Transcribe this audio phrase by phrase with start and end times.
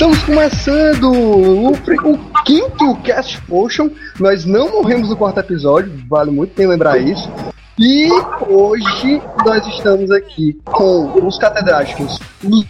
[0.00, 3.90] Estamos começando o, o, quinto Cast Potion.
[4.18, 7.30] Nós não morremos no quarto episódio, vale muito bem lembrar isso.
[7.78, 8.08] E
[8.48, 12.18] hoje nós estamos aqui com os catedráticos,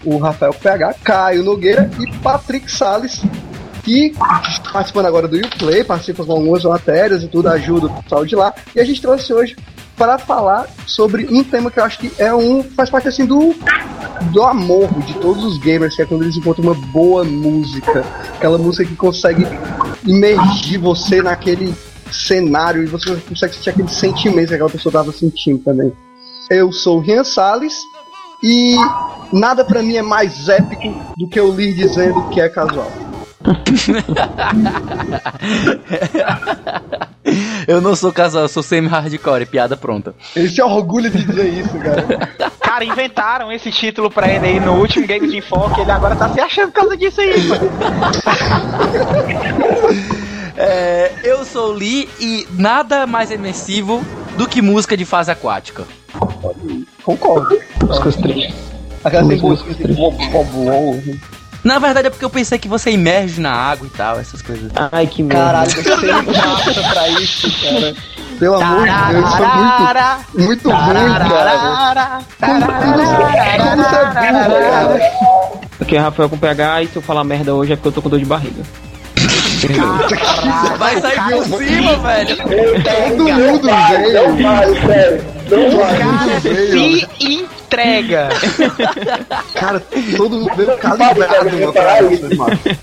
[0.05, 3.23] o Rafael PH, Caio Nogueira e Patrick Salles,
[3.85, 4.13] que
[4.73, 8.53] participando agora do Uplay, participa com algumas matérias e tudo, ajuda o pessoal de lá.
[8.75, 9.55] E a gente trouxe hoje
[10.01, 12.63] para falar sobre um tema que eu acho que é um.
[12.63, 13.55] faz parte assim do.
[14.33, 18.03] do amor de todos os gamers, que é quando eles encontram uma boa música.
[18.35, 19.47] Aquela música que consegue
[20.07, 21.75] imergir você naquele
[22.11, 25.93] cenário e você consegue sentir aquele sentimento que aquela pessoa estava sentindo também.
[26.49, 27.75] Eu sou o Rian Salles
[28.43, 28.77] e
[29.31, 32.91] nada para mim é mais épico do que eu li dizendo que é casual.
[37.67, 40.15] Eu não sou casal, eu sou semi-hardcore, piada pronta.
[40.37, 42.29] Esse é orgulho de dizer isso, cara.
[42.61, 46.29] Cara, inventaram esse título pra ele aí no último Game de Enfoque, ele agora tá
[46.29, 47.71] se achando por causa disso aí, mano.
[50.57, 54.05] é, eu sou Lee e nada mais imersivo
[54.37, 55.85] do que música de fase aquática.
[57.03, 57.59] Concordo.
[57.87, 58.55] Músicas tristes.
[59.03, 59.97] Aquelas músicas tristes.
[61.63, 64.71] Na verdade é porque eu pensei que você imerge na água e tal, essas coisas.
[64.93, 65.45] Ai, que merda.
[65.45, 67.95] Caralho, você massa pra isso, cara.
[68.39, 72.21] Pelo amor de Deus, isso é muito, muito ruim, cara.
[72.41, 72.63] Como
[73.03, 75.01] isso é burro, cara?
[75.81, 78.01] Aqui é Rafael com PH e se eu falar merda hoje é porque eu tô
[78.01, 78.63] com dor de barriga.
[79.61, 79.69] Você
[80.79, 82.37] vai sair por cima, velho.
[82.39, 84.43] Todo mundo veio.
[84.43, 85.25] Vai, sério.
[85.51, 86.41] Não vai.
[86.41, 88.29] Se entrega.
[89.55, 89.81] Cara,
[90.17, 91.73] todo mundo calibrado meu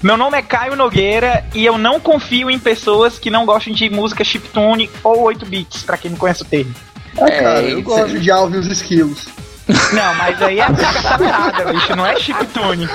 [0.01, 3.89] Meu nome é Caio Nogueira e eu não confio em pessoas que não gostam de
[3.89, 6.73] música chiptune ou 8 bits, pra quem não conhece o termo.
[7.19, 9.27] Ah, cara, eu gosto de ouvir os skills.
[9.91, 12.87] Não, mas aí é música sagrada, bicho, não é chiptune.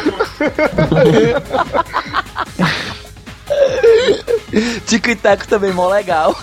[4.87, 6.35] Tico e Teco também, mó legal.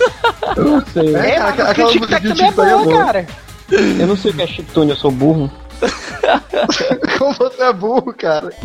[0.56, 1.16] Eu não sei.
[1.16, 3.28] É, é aquela, aquela Tico e Teco também é boa, cara.
[3.72, 5.52] Eu não sei o que é chiptune, eu sou burro.
[7.18, 8.50] Como você é burro, cara?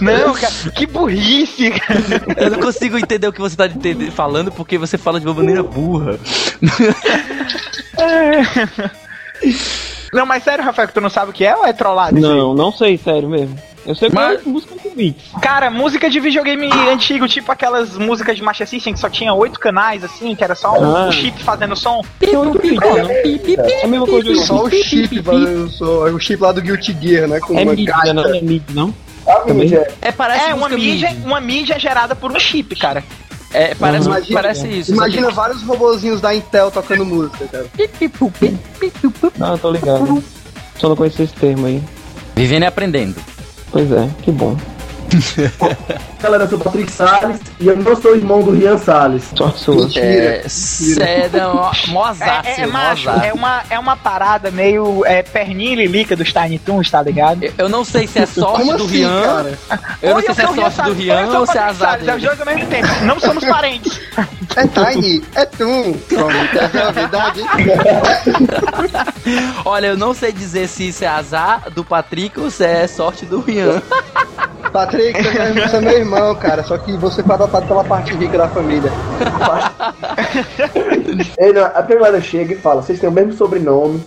[0.00, 2.00] Não, cara, que burrice, cara.
[2.36, 3.64] Eu não consigo entender o que você tá
[4.12, 6.18] falando porque você fala de uma maneira burra.
[10.12, 12.20] Não, mas sério, Rafael, que tu não sabe o que é ou é trollado?
[12.20, 13.58] Não, não sei, sério mesmo.
[13.86, 14.40] Eu sei Mas...
[14.40, 15.24] que é música de beats.
[15.40, 19.60] Cara, música de videogame antigo, tipo aquelas músicas de Master System que só tinha oito
[19.60, 21.12] canais, assim, que era só um ah.
[21.12, 22.02] chip fazendo som.
[22.18, 24.34] Tem oito bits, É a mesma coisa.
[24.44, 26.06] Só o chip fazendo som.
[26.06, 27.40] É o chip lá do Guilty Gear, né?
[27.40, 28.94] Com é mídia, não é mídia, não?
[30.02, 33.02] É, parece é uma mídia, mídia, uma mídia gerada por um chip, cara.
[33.52, 34.92] É, parece, imagina, parece isso.
[34.92, 37.66] Imagina vários robozinhos da Intel tocando música, cara.
[39.38, 40.22] Não, tô ligado.
[40.76, 41.80] Só não conhecia esse termo aí.
[42.34, 43.14] Vivendo e aprendendo.
[43.74, 44.56] Pois é, que bom.
[46.20, 49.24] Galera, eu sou o Patrick Salles e eu não sou irmão do Rian Salles.
[49.36, 49.88] Sorte sua.
[49.96, 51.50] É, Ceda,
[51.88, 56.58] mozácio, é, é, macho, é uma, é uma parada meio é, perninha lilica dos Tiny
[56.58, 57.44] Toons, tá ligado?
[57.44, 59.22] Eu, eu não sei se é sorte Como do assim, Rian.
[59.22, 59.58] Cara?
[60.02, 62.40] Eu não sei se é sorte do Rian ou se é azar É os dois
[62.40, 62.88] ao mesmo tempo.
[63.04, 64.00] Não somos parentes.
[64.56, 65.94] É Tiny, é Toon.
[66.12, 67.40] É a verdade.
[69.64, 73.26] Olha, eu não sei dizer se isso é azar do Patrick ou se é sorte
[73.26, 73.82] do Rian.
[74.74, 76.64] Patrick, você é meu irmão, cara.
[76.64, 78.90] Só que você foi adotado pela parte rica da família.
[81.38, 84.02] Ele, a primeira chega e fala: vocês têm o mesmo sobrenome,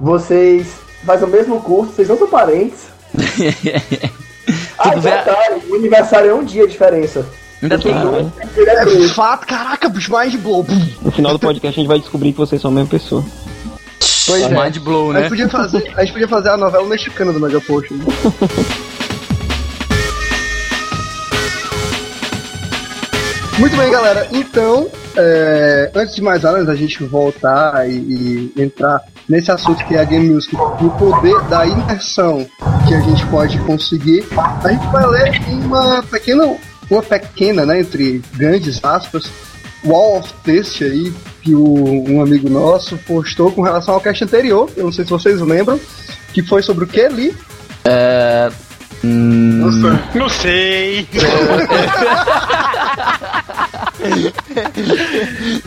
[0.00, 2.86] vocês fazem o mesmo curso, vocês não são parentes.
[4.78, 7.26] ah, detalhe, o aniversário é um dia de diferença.
[7.60, 8.30] Ainda tem um.
[8.56, 10.64] É fato, caraca, bicho, mind blow.
[11.02, 13.24] No final do podcast a gente vai descobrir que vocês são a mesma pessoa.
[14.24, 14.48] Pois é.
[14.50, 15.18] Mind blow, né?
[15.18, 17.96] A gente podia fazer, a, gente podia fazer a novela mexicana do Mega Potion.
[23.58, 24.28] Muito bem, galera.
[24.32, 29.94] Então, é, antes de mais nada, a gente voltar e, e, entrar nesse assunto que
[29.94, 32.46] é a Game Music e o poder da imersão
[32.86, 34.26] que a gente pode conseguir,
[34.62, 36.56] a gente vai ler uma pequena,
[36.90, 39.30] uma pequena, né, entre grandes aspas,
[39.84, 44.68] wall of text aí que o, um amigo nosso postou com relação ao cast anterior.
[44.76, 45.80] Eu não sei se vocês lembram,
[46.34, 47.34] que foi sobre o ali.
[47.84, 48.50] É,
[49.04, 49.70] Hum...
[50.14, 51.06] Não sei.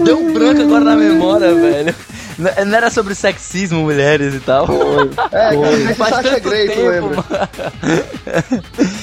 [0.03, 1.95] Deu um branco agora na memória, velho.
[2.39, 4.65] Não era sobre sexismo, mulheres e tal.
[4.65, 5.09] Foi.
[5.31, 5.53] É,
[5.85, 5.93] Foi.
[5.95, 7.25] Faz tanto tempo,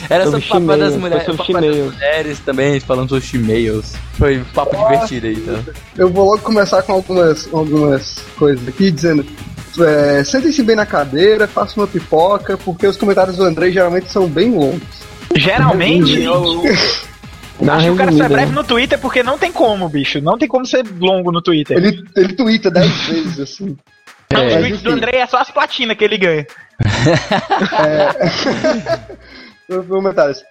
[0.08, 3.92] Era sobre, sobre papel das mulheres, sobre das mulheres também, falando sobre chimeos.
[4.18, 5.62] Foi um papo divertido aí, então.
[5.98, 9.26] Eu vou logo começar com algumas, algumas coisas aqui, dizendo
[9.78, 14.28] é, sentem-se bem na cadeira, façam uma pipoca, porque os comentários do André geralmente são
[14.28, 15.06] bem longos.
[15.34, 16.62] Geralmente, eu,
[17.68, 20.20] Acho que o cara só é breve no Twitter porque não tem como, bicho.
[20.20, 21.76] Não tem como ser longo no Twitter.
[21.76, 23.76] Ele, ele twitta 10 vezes, assim.
[24.32, 26.46] Não, é, os tweets do André é só as platinas que ele ganha.
[29.68, 29.78] é...
[29.88, 30.42] comentários.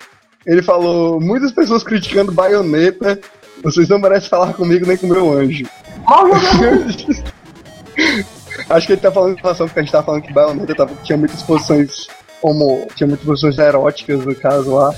[0.46, 3.20] Ele falou: muitas pessoas criticando baioneta.
[3.64, 5.66] Vocês não merecem falar comigo nem com meu anjo.
[8.70, 10.94] Acho que ele tá falando em relação porque a gente tá falando que baioneta tava,
[11.04, 12.08] tinha muitas posições
[12.42, 12.88] como.
[12.96, 14.94] Tinha muitas posições eróticas no caso lá.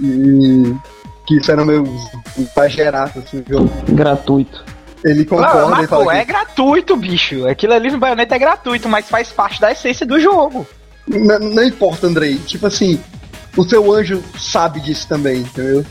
[0.00, 0.74] E
[1.26, 1.84] que isso era meio
[2.38, 3.70] exagerado, assim, viu?
[3.90, 4.64] Gratuito.
[5.04, 6.16] Ele concorda não, e pô, que...
[6.16, 7.46] é gratuito, bicho.
[7.46, 10.66] Aquilo ali no Bayonetta é gratuito, mas faz parte da essência do jogo.
[11.06, 12.36] Não, não importa, Andrei.
[12.38, 13.00] Tipo assim,
[13.56, 15.84] o seu anjo sabe disso também, entendeu?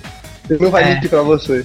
[0.50, 0.96] Ele não vai é.
[0.96, 1.64] mentir pra você.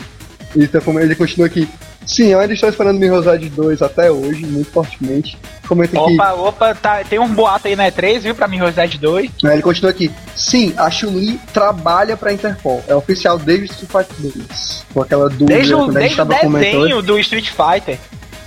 [0.55, 1.69] Então, como ele continua aqui,
[2.07, 5.39] Sim, eu ainda estou esperando Mirror's 2 até hoje, muito fortemente.
[5.67, 6.15] Comenta aqui.
[6.15, 9.31] Opa, opa, tá, tem um boato aí na E3, viu, pra Mirror's 2.
[9.45, 10.11] É, ele continua aqui.
[10.37, 12.83] Sim, a Chun-Li trabalha pra Interpol.
[12.87, 14.87] É oficial desde o Street Fighter 2.
[14.93, 17.99] Com aquela dúvida desde o, desde o desenho do Street Fighter.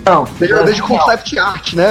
[0.05, 1.87] Não, desde, desde o concept art, né?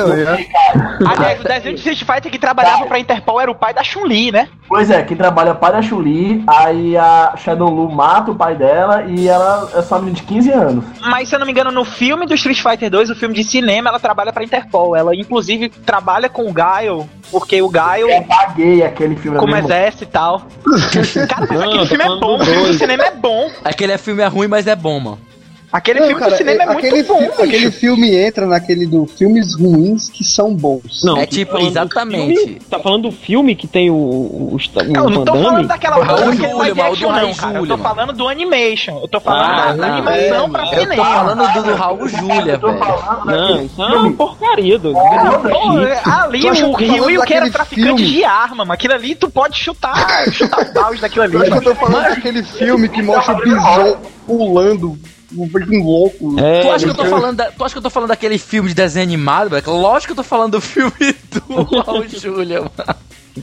[1.05, 4.31] Aliás, o desenho de Street Fighter que trabalhava pra Interpol era o pai da Chun-Li,
[4.31, 4.49] né?
[4.69, 8.55] Pois é, que trabalha o pai da Chun-Li, aí a Shadow Lu mata o pai
[8.55, 10.85] dela e ela é só menina de 15 anos.
[11.01, 13.43] Mas se eu não me engano, no filme do Street Fighter 2, o filme de
[13.43, 14.95] cinema, ela trabalha pra Interpol.
[14.95, 18.09] Ela, inclusive, trabalha com o Gaio, porque o Gaio.
[18.09, 20.47] Eu paguei aquele filme Como exército e tal.
[21.29, 23.51] Cara, mas não, aquele filme é bom, o filme do cinema é bom.
[23.65, 25.34] Aquele filme é ruim, mas é bom, mano.
[25.75, 27.33] Aquele não, filme cara, do cinema é, é aquele muito bom.
[27.33, 31.03] Fi aquele filme entra naquele do filmes ruins que são bons.
[31.03, 32.39] Não, é tipo, exatamente.
[32.39, 33.95] Filme, tá falando do filme que tem o.
[33.95, 37.59] o, o não, não tô falando daquela porra que é live action, não, cara.
[37.59, 39.01] Eu tô falando do animation.
[39.03, 40.95] Eu tô falando ah, da, não, animação é, pra cinema.
[40.95, 43.25] Eu tô falando do, do Raul Júlia, velho.
[43.25, 44.95] Não, isso é uma porcaria, do.
[44.97, 49.59] Ali o Rio e o que era traficante de arma, mas aquilo ali tu pode
[49.59, 51.35] chutar, chutar paus daquilo ali.
[51.35, 54.97] Eu tô falando daquele filme que mostra o Bison pulando
[55.33, 56.39] um louco.
[56.39, 58.39] É, tu, acha que eu tô falando da, tu acha que eu tô falando daquele
[58.39, 59.67] filme de desenho animado, Beck?
[59.69, 60.93] Lógico que eu tô falando do filme
[61.31, 62.99] do Raul Julia, mano.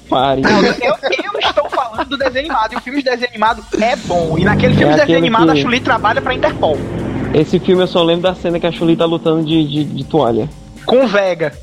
[0.10, 0.42] Pare.
[0.42, 3.96] Não, eu, eu, estou falando do desenho animado, e o filme de desenho animado é
[3.96, 4.38] bom.
[4.38, 5.60] E naquele filme é de desenho animado, que...
[5.60, 6.78] a Chuli trabalha pra Interpol.
[7.34, 10.04] Esse filme eu só lembro da cena que a Chuli tá lutando de, de, de
[10.06, 10.50] toalha.
[10.86, 11.54] Com o Vega.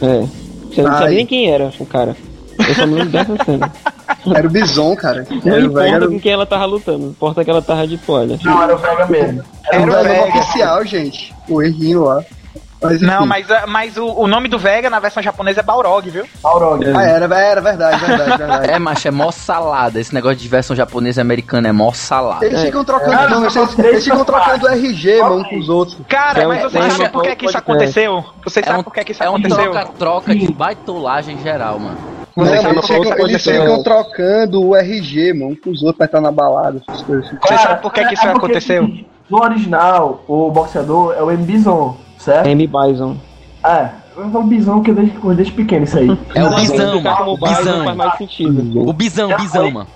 [0.00, 0.26] É.
[0.68, 2.16] Você não sabia nem quem era o cara.
[2.58, 3.72] Eu só lembro dessa cena.
[4.34, 5.26] Era o Bison, cara.
[5.44, 8.38] Não era importa Vega, com quem ela tava lutando, importa que ela tava de toalha.
[8.42, 9.42] Não, era o Vega mesmo.
[9.70, 11.34] Era, era o Vega oficial, gente.
[11.48, 12.24] O errinho lá.
[12.84, 16.10] Mas, não, mas, ah, mas o, o, nome do Vega na versão japonesa é Balrog,
[16.10, 16.26] viu?
[16.42, 16.84] Balrog.
[16.94, 18.70] Ah, era, era verdade, verdade, verdade.
[18.70, 19.98] é, macho, é mó salada.
[19.98, 22.44] Esse negócio de versão japonesa e americana é mó salada.
[22.44, 23.30] Eles ficam trocando, é.
[23.30, 25.98] não, eles, eles ficam trocando RG, mano, com os outros.
[26.08, 28.24] Cara, é, mas você é, sabe por que, que isso aconteceu?
[28.44, 29.58] Você sabe por que, que isso aconteceu?
[29.58, 32.23] É um troca-troca de baitolagem geral, mano.
[32.36, 36.32] Não, eles, ficam, eles ficam trocando o RG, mano, com os outros pra estar na
[36.32, 36.82] balada.
[36.88, 38.88] Você sabe por que, que isso aconteceu?
[39.30, 41.44] No original, o boxeador é o M.
[41.44, 42.46] Bison, certo?
[42.46, 42.66] M.
[42.66, 43.16] Bison.
[43.64, 46.18] É, eu falo bisão que eu desde, desde pequeno isso aí.
[46.34, 47.32] É o bisão, mano.
[47.32, 47.84] O bisão.
[47.84, 48.88] Faz mais sentido.
[48.88, 49.88] O bisão, bisão, mano.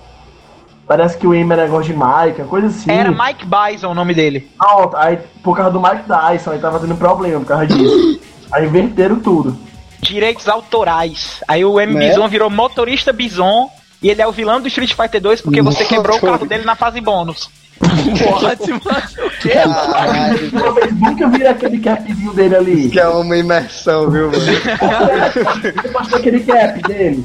[0.86, 2.90] Parece que o M era negócio de Mike, coisa assim.
[2.90, 4.50] Era Mike Bison o nome dele.
[4.58, 8.18] Não, aí por causa do Mike Dyson, aí tava tendo problema por causa disso.
[8.50, 9.54] aí inverteram tudo.
[10.00, 11.42] Direitos autorais.
[11.46, 12.08] Aí o M né?
[12.08, 13.70] Bison virou motorista Bison
[14.02, 16.64] e ele é o vilão do Street Fighter 2 porque você quebrou o carro dele
[16.64, 17.50] na fase bônus.
[17.80, 18.80] Ótimo.
[20.98, 22.80] Nunca viram aquele capzinho dele ali.
[22.82, 24.40] Isso que é uma imersão, viu, mano?
[24.40, 27.24] Você mostrou aquele cap dele.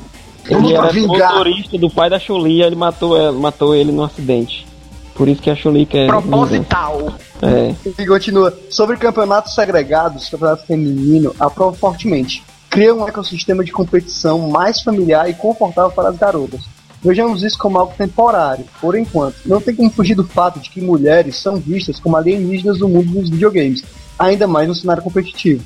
[0.49, 4.67] Ele era motorista do pai da Chuli ele matou, ela, matou ele no acidente.
[5.15, 6.07] Por isso que a Chuli quer.
[6.07, 7.13] Proposital.
[7.41, 7.73] É.
[8.01, 8.57] E continua.
[8.69, 12.43] Sobre campeonatos segregados, campeonato feminino, aprova fortemente.
[12.73, 16.61] Cria um ecossistema de competição mais familiar e confortável para as garotas
[17.03, 19.35] Vejamos isso como algo temporário, por enquanto.
[19.45, 23.11] Não tem como fugir do fato de que mulheres são vistas como alienígenas no mundo
[23.11, 23.83] dos videogames,
[24.17, 25.63] ainda mais no cenário competitivo.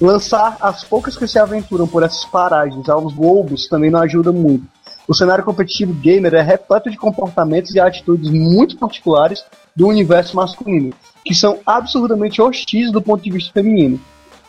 [0.00, 4.66] Lançar as poucas que se aventuram por essas paragens aos lobos também não ajuda muito.
[5.06, 9.44] O cenário competitivo gamer é repleto de comportamentos e atitudes muito particulares
[9.76, 10.92] do universo masculino,
[11.24, 14.00] que são absurdamente hostis do ponto de vista feminino.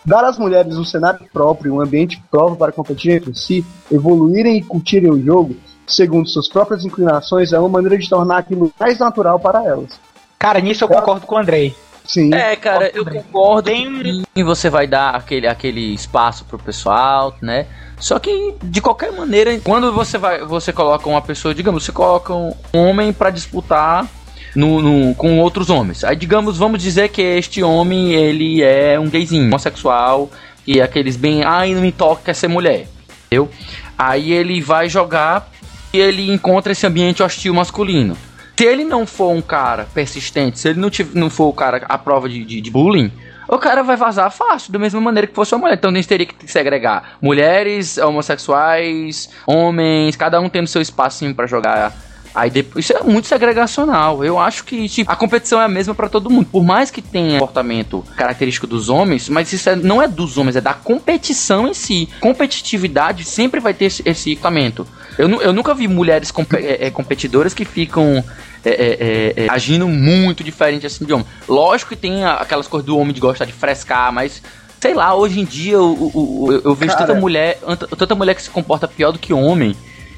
[0.10, 4.63] Dar às mulheres um cenário próprio, um ambiente próprio para competir entre si, evoluírem e
[4.63, 9.39] curtirem o jogo, segundo suas próprias inclinações, é uma maneira de tornar aquilo mais natural
[9.39, 10.00] para elas.
[10.39, 11.75] Cara, nisso eu concordo com o Andrei.
[12.04, 12.34] Sim.
[12.34, 14.24] É, cara, eu concordo Tem...
[14.34, 17.68] que você vai dar aquele, aquele espaço pro pessoal, né?
[18.00, 22.34] Só que, de qualquer maneira, quando você vai, você coloca uma pessoa, digamos, você coloca
[22.34, 24.08] um homem para disputar
[24.56, 26.03] no, no, com outros homens.
[26.03, 30.29] Aí, digamos, vamos dizer que este homem, ele é um gayzinho, homossexual,
[30.65, 32.88] e aqueles bem, ai, não me toca, quer ser mulher,
[33.25, 33.50] entendeu?
[33.98, 35.50] Aí ele vai jogar
[35.94, 38.15] e ele encontra esse ambiente hostil masculino.
[38.56, 41.86] Se ele não for um cara persistente, se ele não, tiver, não for o cara
[41.88, 43.12] à prova de, de, de bullying,
[43.48, 45.75] o cara vai vazar fácil, da mesma maneira que fosse uma mulher.
[45.75, 51.48] Então a gente teria que segregar mulheres, homossexuais, homens, cada um tendo seu espacinho para
[51.48, 51.94] jogar
[52.33, 54.24] Aí depois, isso é muito segregacional.
[54.24, 56.48] Eu acho que tipo, a competição é a mesma para todo mundo.
[56.51, 60.55] Por mais que tenha comportamento característico dos homens, mas isso é, não é dos homens,
[60.55, 62.07] é da competição em si.
[62.19, 64.88] Competitividade sempre vai ter esse, esse equipamento.
[65.17, 68.24] Eu, eu nunca vi mulheres comp é, é, competidoras que ficam
[68.63, 71.25] é, é, é, agindo muito diferente assim de homem.
[71.48, 74.41] Lógico que tem aquelas coisas do homem de gostar de frescar, mas
[74.79, 77.59] sei lá, hoje em dia eu, eu, eu, eu vejo Cara, tanta mulher,
[77.98, 79.75] tanta mulher que se comporta pior do que homem.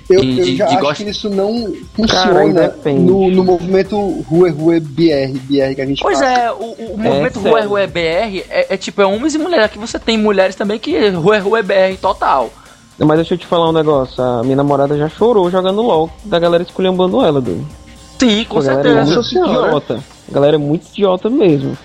[0.09, 3.97] Eu, eu já de acho que isso não funciona no, no movimento
[4.29, 6.37] Rue Rue BR, BR que a gente Pois faz.
[6.39, 9.65] é, o, o movimento é, Rue Rue BR é, é, tipo, é homens e mulheres.
[9.65, 12.51] Aqui você tem mulheres também que Rue Rue BR total.
[12.99, 16.37] Mas deixa eu te falar um negócio, a minha namorada já chorou jogando LOL da
[16.37, 17.65] galera esculhambando ela, doido.
[18.19, 19.01] Sim, com certeza.
[19.01, 20.03] A galera é muito idiota.
[20.29, 21.77] A galera é muito idiota mesmo.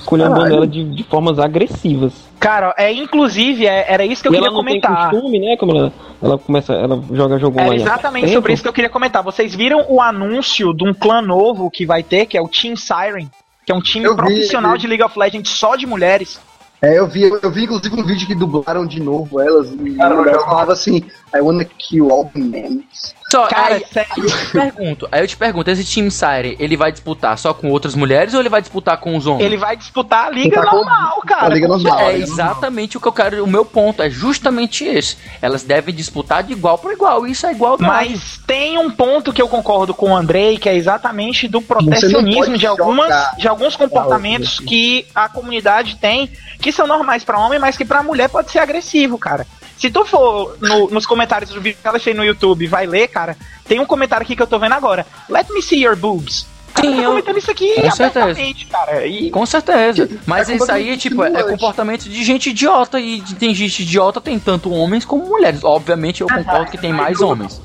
[0.00, 2.12] Esculhambando ela de, de formas agressivas.
[2.44, 5.10] Cara, é inclusive, é, era isso que eu e queria ela não comentar.
[5.10, 5.56] Tem costume, né?
[5.56, 9.22] Como ela, ela começa, ela joga jogo É exatamente sobre isso que eu queria comentar.
[9.22, 12.76] Vocês viram o anúncio de um clã novo que vai ter, que é o Team
[12.76, 13.30] Siren,
[13.64, 14.82] que é um time eu profissional vi, vi.
[14.82, 16.38] de League of Legends só de mulheres.
[16.82, 20.14] É, eu vi, eu vi inclusive um vídeo que dublaram de novo elas e Cara,
[20.14, 21.02] elas falavam assim,
[21.34, 22.84] I wanna kill all the men.
[23.30, 26.76] Só, Cara, aí, aí, eu te pergunto, aí eu te pergunto, esse Team Siren, ele
[26.76, 29.44] vai disputar só com outras mulheres ou ele vai disputar com os homens?
[29.44, 31.46] Ele vai disputar a liga normal, cara.
[31.46, 31.98] A liga normal.
[31.98, 35.16] É exatamente o que eu quero, o meu ponto é justamente esse.
[35.42, 37.76] Elas devem disputar de igual para igual, isso é igual.
[37.80, 42.56] Mas tem um ponto que eu concordo com o Andrei, que é exatamente do protecionismo
[42.56, 47.76] de algumas de alguns comportamentos que a comunidade tem que são normais para homem, mas
[47.76, 49.44] que para mulher pode ser agressivo, cara.
[49.78, 53.08] Se tu for no, nos comentários do vídeo que eu deixei no YouTube, vai ler,
[53.08, 55.06] cara, tem um comentário aqui que eu tô vendo agora.
[55.28, 56.46] Let me see your boobs.
[56.80, 57.10] Sim, eu...
[57.10, 58.40] comentando isso aqui com certeza.
[58.68, 59.06] cara.
[59.06, 59.30] E...
[59.30, 60.08] Com certeza.
[60.26, 62.98] Mas é isso aí, tipo, é comportamento de gente idiota.
[63.00, 65.62] E tem gente idiota, tem tanto homens como mulheres.
[65.62, 67.60] Obviamente, eu concordo que tem mais homens.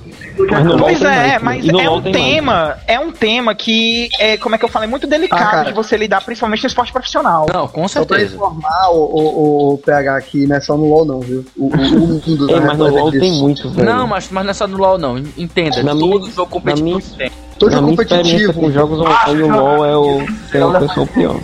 [0.79, 2.77] Pois é, mas é um tema, mais.
[2.87, 5.97] é um tema que é, como é que eu falei, muito delicado ah, de você
[5.97, 7.45] lidar, principalmente no esporte profissional.
[7.53, 8.37] Não, com certeza.
[8.37, 11.45] Só pra informar o, o, o, PH aqui, não é só no LoL não, viu?
[11.57, 13.89] O, o, mundo é, mas no LoL tem muito, velho.
[13.89, 15.83] Não, mas, mas não é só no LoL não, entenda.
[15.83, 17.31] Na todo minha, jogo competitivo tem.
[17.57, 18.53] Todo jogo competitivo.
[18.53, 20.21] com jogos online, o LoL é o,
[20.53, 21.39] é o pessoal pior.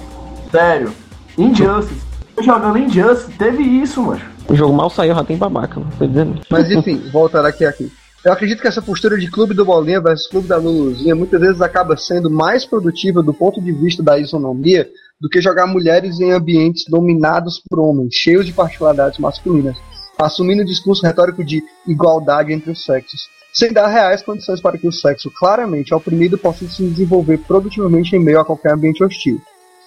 [0.51, 0.93] Sério,
[1.37, 2.05] Injustice.
[2.41, 4.21] Jogando Injustice, teve isso, mano.
[4.47, 6.39] O jogo mal saiu, já tem babaca, não tô dizendo.
[6.49, 7.91] Mas enfim, voltar aqui aqui.
[8.25, 11.61] Eu acredito que essa postura de clube do Bolinha versus clube da Luluzinha muitas vezes
[11.61, 14.89] acaba sendo mais produtiva do ponto de vista da isonomia
[15.21, 19.77] do que jogar mulheres em ambientes dominados por homens, cheios de particularidades masculinas,
[20.17, 24.87] assumindo o discurso retórico de igualdade entre os sexos, sem dar reais condições para que
[24.87, 29.39] o sexo claramente oprimido possa se desenvolver produtivamente em meio a qualquer ambiente hostil.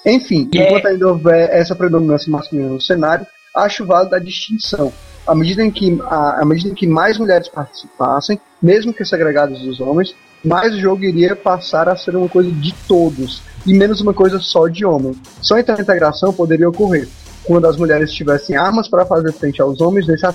[0.06, 0.70] Enfim, yeah.
[0.70, 4.92] enquanto ainda houver essa predominância masculina no cenário, acho válido a distinção,
[5.28, 9.60] à medida em que, à, à medida em que mais mulheres participassem, mesmo que segregadas
[9.60, 14.00] dos homens, mais o jogo iria passar a ser uma coisa de todos e menos
[14.00, 15.14] uma coisa só de homem.
[15.42, 17.06] Só então a integração poderia ocorrer
[17.44, 20.26] quando as mulheres tivessem armas para fazer frente aos homens nesse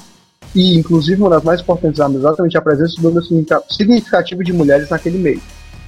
[0.55, 3.25] e inclusive uma das mais importantes armas exatamente a presença do número
[3.69, 5.41] significativo de mulheres naquele meio.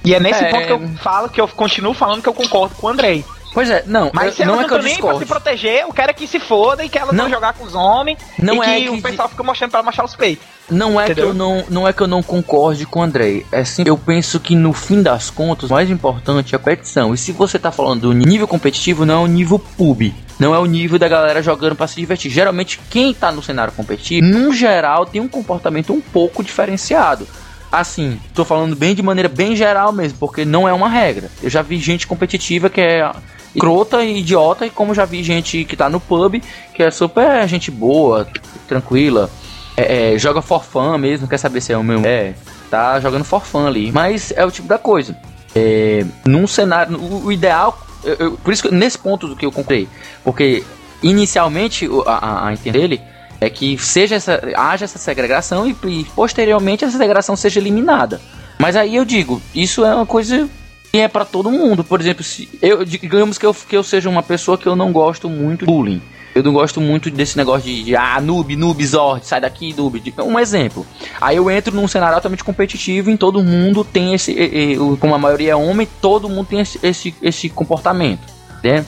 [0.04, 0.50] E é nesse é...
[0.50, 3.24] ponto que eu falo que eu continuo falando que eu concordo com o Andrei.
[3.56, 6.12] Pois é, não, mas eu, não é que eu nem pra se proteger, quero é
[6.12, 7.24] que se foda e que elas não.
[7.24, 9.82] vão jogar com os homens não e é que, que o pessoal fica mostrando pra
[9.82, 10.46] mostrar os peitos.
[10.70, 11.24] Não é Entendeu?
[11.24, 13.46] que eu não, não é que eu não concorde com o Andrei.
[13.50, 17.14] É sim, eu penso que no fim das contas, o mais importante é a competição.
[17.14, 20.14] E se você tá falando do nível competitivo, não é o nível pub.
[20.38, 22.30] Não é o nível da galera jogando para se divertir.
[22.30, 27.26] Geralmente, quem tá no cenário competitivo, no geral, tem um comportamento um pouco diferenciado
[27.72, 31.28] assim, tô falando bem de maneira bem geral mesmo, porque não é uma regra.
[31.42, 33.10] Eu já vi gente competitiva que é
[33.58, 36.42] crota e idiota, e como já vi gente que tá no pub,
[36.74, 38.26] que é super gente boa,
[38.66, 39.30] tranquila,
[39.76, 42.00] é, é, joga for fun mesmo, quer saber se é o meu.
[42.04, 42.34] É,
[42.70, 43.92] tá jogando for fun ali.
[43.92, 45.16] Mas é o tipo da coisa.
[45.54, 46.98] É, num cenário.
[46.98, 47.78] O, o ideal.
[48.02, 49.88] Eu, eu, por isso que nesse ponto do que eu comprei.
[50.24, 50.64] Porque
[51.02, 53.00] inicialmente a, entender dele
[53.40, 58.20] é que seja essa, haja essa segregação e, e posteriormente essa segregação seja eliminada.
[58.58, 60.48] Mas aí eu digo, isso é uma coisa
[60.92, 61.84] é para todo mundo.
[61.84, 64.92] Por exemplo, se eu digamos que eu, que eu seja uma pessoa que eu não
[64.92, 66.02] gosto muito de bullying.
[66.34, 70.02] Eu não gosto muito desse negócio de, de ah, noob, noob, zord, sai daqui, noob.
[70.18, 70.84] Um exemplo.
[71.18, 75.14] Aí eu entro num cenário altamente competitivo e todo mundo tem esse, e, e, como
[75.14, 78.20] a maioria é homem, todo mundo tem esse, esse, esse comportamento,
[78.62, 78.84] né?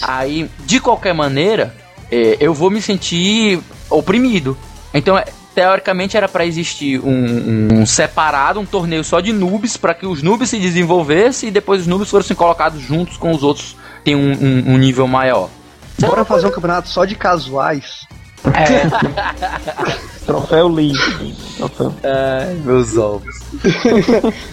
[0.00, 1.76] Aí, de qualquer maneira,
[2.10, 3.60] é, eu vou me sentir
[3.90, 4.56] oprimido.
[4.94, 9.76] Então, é, teoricamente era para existir um, um, um, separado, um torneio só de noobs,
[9.76, 13.42] para que os noobs se desenvolvessem e depois os noobs fossem colocados juntos com os
[13.42, 15.48] outros, tem um, um, um nível maior.
[15.98, 18.06] Bora fazer um campeonato só de casuais.
[18.54, 18.88] É.
[20.24, 20.94] Troféu Lee.
[21.56, 21.94] Troféu.
[22.04, 23.34] Ai, meus ovos.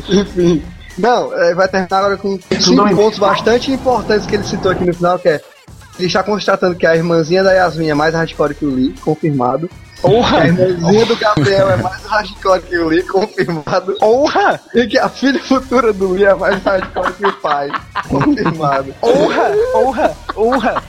[0.10, 0.64] Enfim.
[0.98, 4.94] Não, é, vai terminar agora com cinco pontos bastante importantes que ele citou aqui no
[4.94, 5.42] final, que é
[5.98, 9.70] ele está constatando que a irmãzinha da Yasmin é mais hardcore que o Lee, confirmado.
[10.02, 10.42] Porra!
[10.42, 13.96] A irmãzinha do Gabriel é mais hardcore que o Lee, confirmado.
[14.00, 14.60] Porra!
[14.74, 17.70] E que a filha futura do Lee é mais hardcore que o pai,
[18.08, 18.94] confirmado.
[19.02, 19.52] Porra!
[19.74, 20.18] Porra!
[20.34, 20.84] Porra!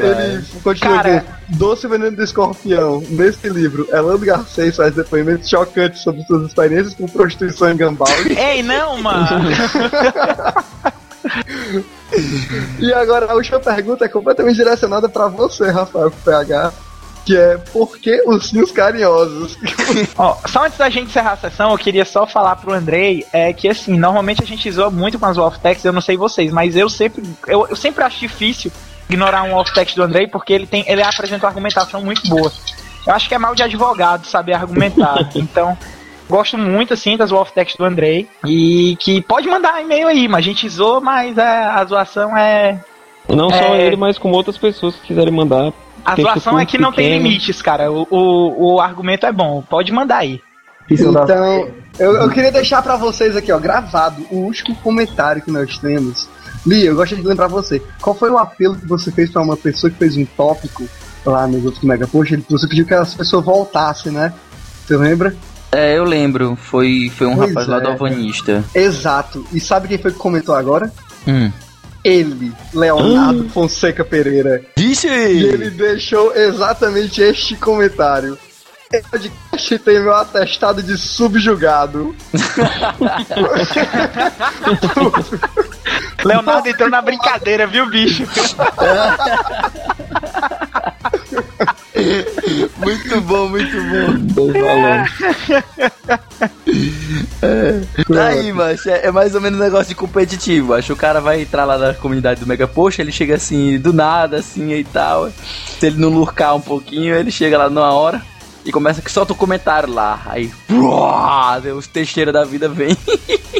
[0.00, 1.16] ele, ele continua Cara...
[1.18, 1.56] aqui.
[1.56, 3.02] Doce Veneno do Escorpião.
[3.10, 8.38] Nesse livro, Elando Garcês faz depoimentos chocantes sobre suas experiências com prostituição em Gambaldi.
[8.38, 9.26] Ei, não, mano!
[12.78, 16.72] e agora a última pergunta é completamente direcionada para você, Rafael PH
[17.24, 19.56] que é por que os sinos carinhosos?
[20.16, 23.52] Ó, só antes da gente encerrar a sessão, eu queria só falar pro Andrei é
[23.52, 26.76] que assim, normalmente a gente zoa muito com as off-techs, eu não sei vocês, mas
[26.76, 28.72] eu sempre eu, eu sempre acho difícil
[29.08, 32.50] ignorar um off-text do Andrei porque ele tem ele apresenta uma argumentação muito boa.
[33.06, 35.16] Eu acho que é mal de advogado saber argumentar.
[35.34, 35.76] então,
[36.30, 40.48] gosto muito assim das off-text do Andrei e que pode mandar e-mail aí, mas a
[40.48, 42.80] gente zoa, mas é, a zoação é
[43.28, 43.58] não é...
[43.58, 45.72] só ele, mas com outras pessoas que quiserem mandar
[46.04, 47.90] a zoação é que não tem limites, cara.
[47.90, 49.62] O, o, o argumento é bom.
[49.62, 50.40] Pode mandar aí.
[50.90, 51.68] Então,
[51.98, 56.28] eu, eu queria deixar para vocês aqui, ó, gravado, o último comentário que nós temos.
[56.66, 57.80] Lia, eu gostaria de lembrar você.
[58.00, 60.84] Qual foi o apelo que você fez para uma pessoa que fez um tópico
[61.24, 62.44] lá nos outros Mega Post?
[62.48, 64.32] Você pediu que essa pessoa voltasse, né?
[64.84, 65.36] Você lembra?
[65.72, 66.56] É, eu lembro.
[66.56, 67.70] Foi, foi um pois rapaz é.
[67.70, 68.64] lá do Alvanista.
[68.74, 69.46] Exato.
[69.52, 70.92] E sabe quem foi que comentou agora?
[71.26, 71.50] Hum
[72.04, 74.62] ele, Leonardo Fonseca Pereira.
[74.76, 75.08] Disse!
[75.08, 78.38] E ele deixou exatamente este comentário.
[78.92, 82.12] Esse podcast tem meu atestado de subjugado.
[86.24, 88.24] Leonardo entrou na brincadeira, viu, bicho?
[92.78, 94.50] muito bom, muito bom.
[97.42, 97.80] é.
[98.04, 100.74] Tá aí, mas é, é, mais ou menos um negócio de competitivo.
[100.74, 103.78] Acho que o cara vai entrar lá na comunidade do Mega Post, ele chega assim,
[103.78, 105.30] do nada, assim e tal.
[105.30, 108.29] Se ele não lurcar um pouquinho, ele chega lá numa hora
[108.64, 110.20] e começa que solta o um comentário lá.
[110.26, 110.52] Aí,
[111.76, 112.96] os teixeiros da vida vem.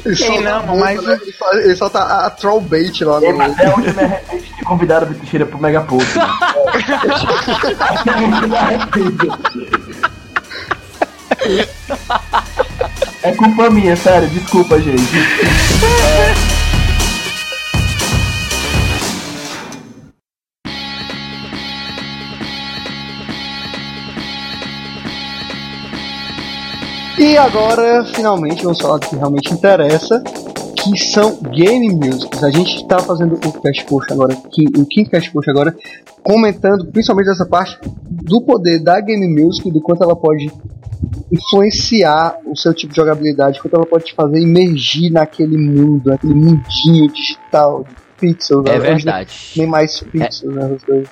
[0.04, 1.20] Ele não, mas né?
[1.62, 3.26] ele solta a, a troll bait lá no.
[3.26, 6.16] É, é onde me arrependo de convidar o teixeira pro Mega Post.
[6.16, 6.24] Né?
[13.22, 15.00] é culpa minha, sério, desculpa, gente.
[27.20, 30.22] E agora, finalmente, vamos falar do que realmente interessa,
[30.74, 32.42] que são game musics.
[32.42, 35.76] A gente está fazendo o Cast Post agora, o King Cast Post agora,
[36.22, 37.78] comentando principalmente essa parte
[38.08, 40.50] do poder da game music, do quanto ela pode
[41.30, 46.32] influenciar o seu tipo de jogabilidade, quanto ela pode te fazer emergir naquele mundo, naquele
[46.32, 48.64] mundinho digital de pixels.
[48.64, 49.52] É verdade.
[49.58, 50.58] Nem mais pixels, é.
[50.58, 51.04] né?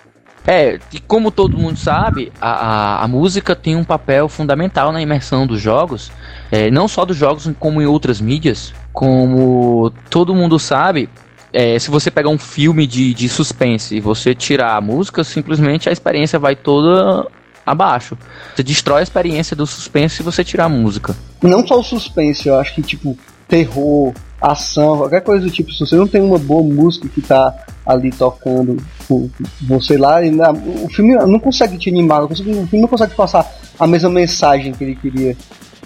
[0.50, 5.02] É, e como todo mundo sabe, a, a, a, música tem um papel fundamental na
[5.02, 6.10] imersão dos jogos,
[6.50, 8.72] é, não só dos jogos, como em outras mídias.
[8.90, 11.10] Como todo mundo sabe,
[11.52, 15.86] é, se você pegar um filme de, de suspense e você tirar a música, simplesmente
[15.86, 17.28] a experiência vai toda
[17.66, 18.16] abaixo.
[18.56, 21.14] Você destrói a experiência do suspense se você tirar a música.
[21.42, 25.80] Não só o suspense, eu acho que tipo terror, ação, qualquer coisa do tipo, se
[25.80, 28.76] você não tem uma boa música que tá ali tocando
[29.62, 30.16] você lá,
[30.84, 34.84] o filme não consegue te animar, o filme não consegue passar a mesma mensagem que
[34.84, 35.36] ele queria.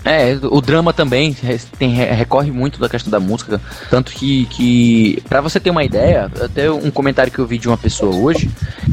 [0.04, 1.36] É, o drama também
[1.78, 6.30] tem, recorre muito da questão da música, tanto que, que para você ter uma ideia,
[6.40, 8.50] até um comentário que eu vi de uma pessoa hoje,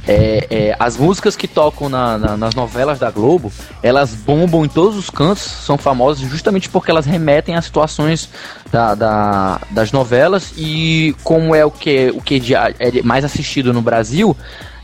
[0.07, 4.69] é, é as músicas que tocam na, na, nas novelas da Globo, elas bombam em
[4.69, 8.29] todos os cantos, são famosas justamente porque elas remetem a situações
[8.71, 13.81] da, da, das novelas e como é o que o que é mais assistido no
[13.81, 14.37] Brasil,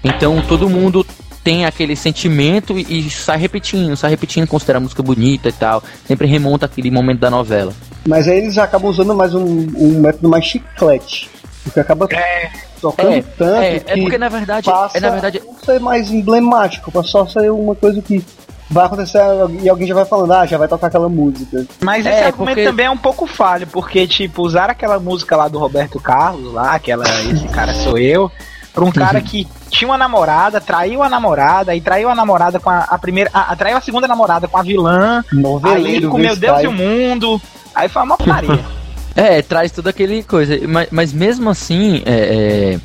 [0.04, 1.06] então todo mundo
[1.46, 5.84] tem aquele sentimento e, e, sai repetindo, sai repetindo, considera a música bonita e tal.
[6.08, 7.72] Sempre remonta aquele momento da novela.
[8.08, 11.30] Mas aí eles acabam usando mais um, um método mais chiclete.
[11.64, 12.50] Porque acaba é,
[12.82, 13.62] tocando é, tanto.
[13.62, 14.66] É, é porque na verdade.
[14.66, 15.42] Passa é na verdade.
[15.46, 18.26] Não ser mais emblemático, pra só ser uma coisa que
[18.68, 19.20] vai acontecer
[19.62, 21.64] e alguém já vai falando, ah, já vai tocar aquela música.
[21.80, 22.64] Mas esse é, argumento porque...
[22.68, 26.74] também é um pouco falho, porque, tipo, usar aquela música lá do Roberto Carlos, lá,
[26.74, 28.32] aquela Esse Cara Sou Eu,
[28.76, 29.24] Pra um cara uhum.
[29.24, 33.30] que tinha uma namorada, traiu a namorada, e traiu a namorada com a, a primeira.
[33.34, 35.24] A, traiu a segunda namorada com a vilã.
[35.32, 37.42] Noveleiro aí com meu Deus e o mundo.
[37.74, 38.60] Aí foi uma putaria.
[39.18, 40.60] É, traz tudo aquele coisa.
[40.68, 42.80] Mas, mas mesmo assim, é, é,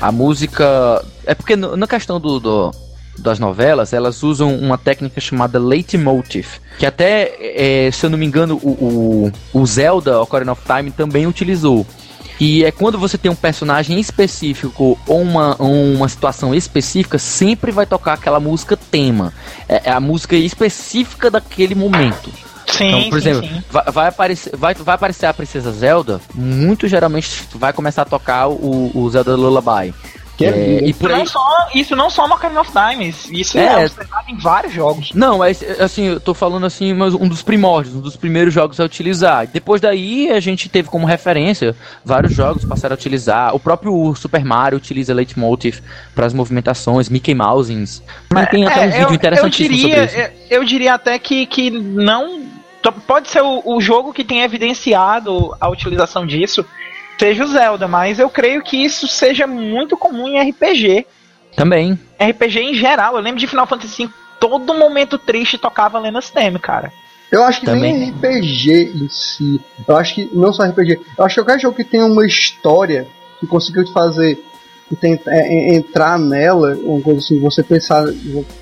[0.00, 1.00] a música.
[1.24, 2.74] É porque no, na questão do, do,
[3.16, 6.58] das novelas, elas usam uma técnica chamada leitmotiv.
[6.76, 10.90] Que até, é, se eu não me engano, o, o, o Zelda Ocarina of Time
[10.90, 11.86] também utilizou.
[12.38, 17.86] E é quando você tem um personagem específico ou uma, uma situação específica, sempre vai
[17.86, 19.32] tocar aquela música tema.
[19.68, 22.30] É, é a música específica daquele momento.
[22.66, 23.64] Sim, então, por sim, exemplo, sim.
[23.70, 28.48] Vai, vai, aparecer, vai, vai aparecer a Princesa Zelda, muito geralmente vai começar a tocar
[28.48, 29.94] o, o Zelda Lullaby.
[30.36, 31.18] Que é, é e por aí...
[31.18, 34.72] não só, isso não só no Ocarina of Time, isso é, é observado em vários
[34.72, 35.12] jogos.
[35.14, 38.78] Não, mas assim, eu tô falando assim, mas um dos primórdios, um dos primeiros jogos
[38.78, 39.46] a utilizar.
[39.46, 43.54] Depois daí a gente teve como referência vários jogos passaram a utilizar.
[43.54, 45.80] O próprio Super Mario utiliza Leitmotiv
[46.14, 48.02] para as movimentações, Mickey Mousings.
[48.30, 50.32] Mas tem até um é, vídeo interessantíssimo eu diria, sobre isso.
[50.50, 52.44] Eu diria até que, que não
[53.06, 56.64] pode ser o, o jogo que tem evidenciado a utilização disso
[57.18, 61.06] seja o Zelda, mas eu creio que isso seja muito comum em RPG.
[61.54, 61.98] Também.
[62.20, 63.16] RPG em geral.
[63.16, 66.92] Eu lembro de Final Fantasy V, todo momento triste tocava Lena's Theme, cara.
[67.30, 67.92] Eu acho que Também.
[67.92, 69.60] nem RPG em si.
[69.86, 71.00] Eu acho que não só RPG.
[71.18, 73.06] Eu acho que qualquer jogo que tenha uma história
[73.40, 74.38] que consiga te fazer
[74.94, 78.06] tentar, é, é, entrar nela, uma coisa assim, você pensar.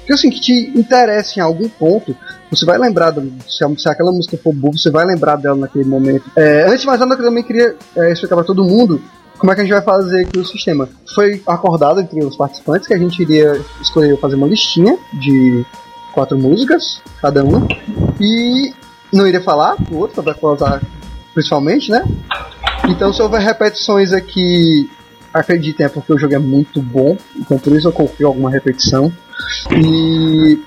[0.06, 2.16] Que assim, que te interessa em algum ponto,
[2.50, 5.84] você vai lembrar, do, se, se aquela música for boa, você vai lembrar dela naquele
[5.84, 6.30] momento.
[6.37, 9.02] É, antes de mais nada, eu também queria é, explicar para todo mundo
[9.37, 10.88] como é que a gente vai fazer aqui o sistema.
[11.14, 15.66] Foi acordado entre os participantes que a gente iria escolher fazer uma listinha de
[16.12, 17.66] quatro músicas, cada um,
[18.20, 18.72] e
[19.12, 20.80] não iria falar o outro, para usar
[21.34, 22.04] principalmente, né?
[22.88, 24.88] Então, se houver repetições aqui
[25.35, 29.12] acreditem, é porque o jogo é muito bom, então por isso eu confio alguma repetição.
[29.73, 30.59] E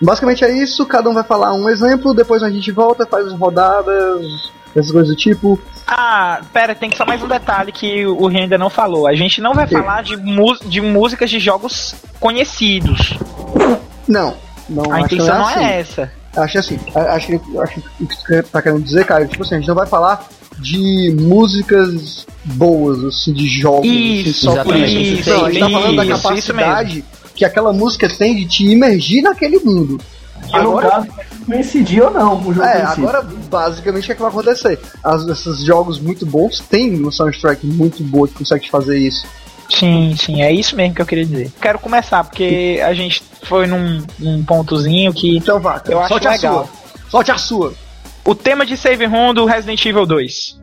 [0.00, 3.32] basicamente é isso, cada um vai falar um exemplo, depois a gente volta, faz as
[3.32, 4.24] rodadas,
[4.74, 5.58] essas coisas do tipo.
[5.86, 9.08] Ah, pera, tem só mais um detalhe que o Rio ainda não falou.
[9.08, 10.16] A gente não vai falar de,
[10.66, 13.18] de músicas de jogos conhecidos.
[14.06, 14.36] Não,
[14.68, 15.64] não A intenção não é, assim.
[15.64, 16.12] é essa.
[16.36, 19.56] Acho assim, acho que, acho que o que você tá querendo dizer, cara, tipo assim,
[19.56, 20.26] a gente não vai falar
[20.58, 23.86] de músicas boas, assim, de jogos.
[23.86, 25.30] Isso, assim, só por isso.
[25.30, 29.58] não, a gente tá falando da capacidade que aquela música tem de te imergir naquele
[29.58, 30.00] mundo.
[30.48, 31.08] Que agora, no caso,
[31.46, 32.66] coincidir ou não com o jogo.
[32.66, 34.78] É, agora basicamente é que vai acontecer.
[35.02, 39.24] As, esses jogos muito bons têm uma soundtrack muito boa que consegue fazer isso.
[39.68, 41.52] Sim, sim, é isso mesmo que eu queria dizer.
[41.60, 45.38] Quero começar, porque a gente foi num, num pontozinho que.
[45.38, 46.60] Então vá, eu acho Solte legal.
[46.60, 47.10] A sua.
[47.10, 47.74] Solte a sua.
[48.24, 50.61] O tema de Save Room do Resident Evil 2.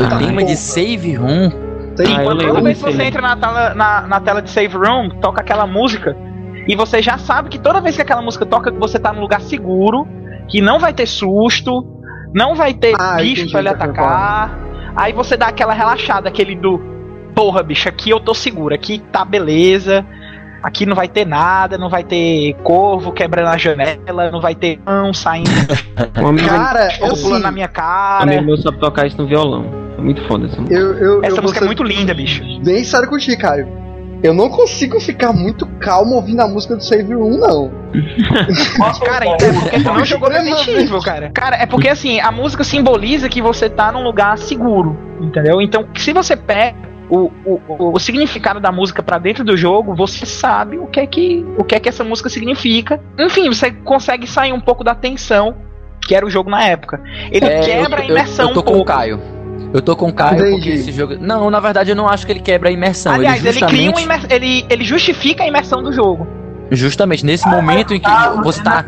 [0.00, 1.50] O tema de save room.
[1.96, 5.10] Sim, ah, toda vez que você entra na tela, na, na tela de save room,
[5.20, 6.16] toca aquela música.
[6.66, 9.40] E você já sabe que toda vez que aquela música toca, você tá num lugar
[9.40, 10.08] seguro,
[10.48, 11.86] que não vai ter susto,
[12.34, 14.58] não vai ter ah, bicho pra ele atacar.
[14.96, 16.80] Aí você dá aquela relaxada, aquele do.
[17.34, 20.04] Porra, bicho, aqui eu tô seguro, aqui tá beleza.
[20.62, 24.80] Aqui não vai ter nada, não vai ter corvo quebrando a janela, não vai ter
[24.82, 25.50] mão saindo.
[26.48, 28.22] cara, eu pulando na minha cara.
[28.22, 29.83] A minha irmã sabe tocar isso no violão.
[30.04, 30.78] Muito foda essa música.
[30.78, 32.42] Eu, eu, essa eu música é muito linda, bicho.
[32.62, 33.66] Bem sério contigo, cara.
[34.22, 37.70] Eu não consigo ficar muito calmo ouvindo a música do Save Room, não.
[39.04, 41.30] cara, então é porque tu não jogou Resident Evil, cara.
[41.34, 45.60] Cara, é porque assim, a música simboliza que você tá num lugar seguro, entendeu?
[45.60, 46.76] Então, se você pega
[47.10, 47.60] o, o,
[47.94, 51.64] o significado da música para dentro do jogo, você sabe o que é que o
[51.64, 52.98] que é que essa música significa.
[53.18, 55.54] Enfim, você consegue sair um pouco da tensão
[56.06, 57.00] que era o jogo na época.
[57.30, 58.90] Ele é, quebra eu, a imersão eu, eu tô um com pouco.
[58.90, 59.43] o Caio.
[59.74, 60.52] Eu tô com o Caio Entendi.
[60.52, 61.16] porque esse jogo.
[61.18, 63.12] Não, na verdade eu não acho que ele quebra a imersão.
[63.12, 63.82] Aliás, ele, justamente...
[63.82, 66.24] ele cria uma ele, ele justifica a imersão do jogo.
[66.70, 68.84] Justamente nesse ah, momento em que ah, você tá.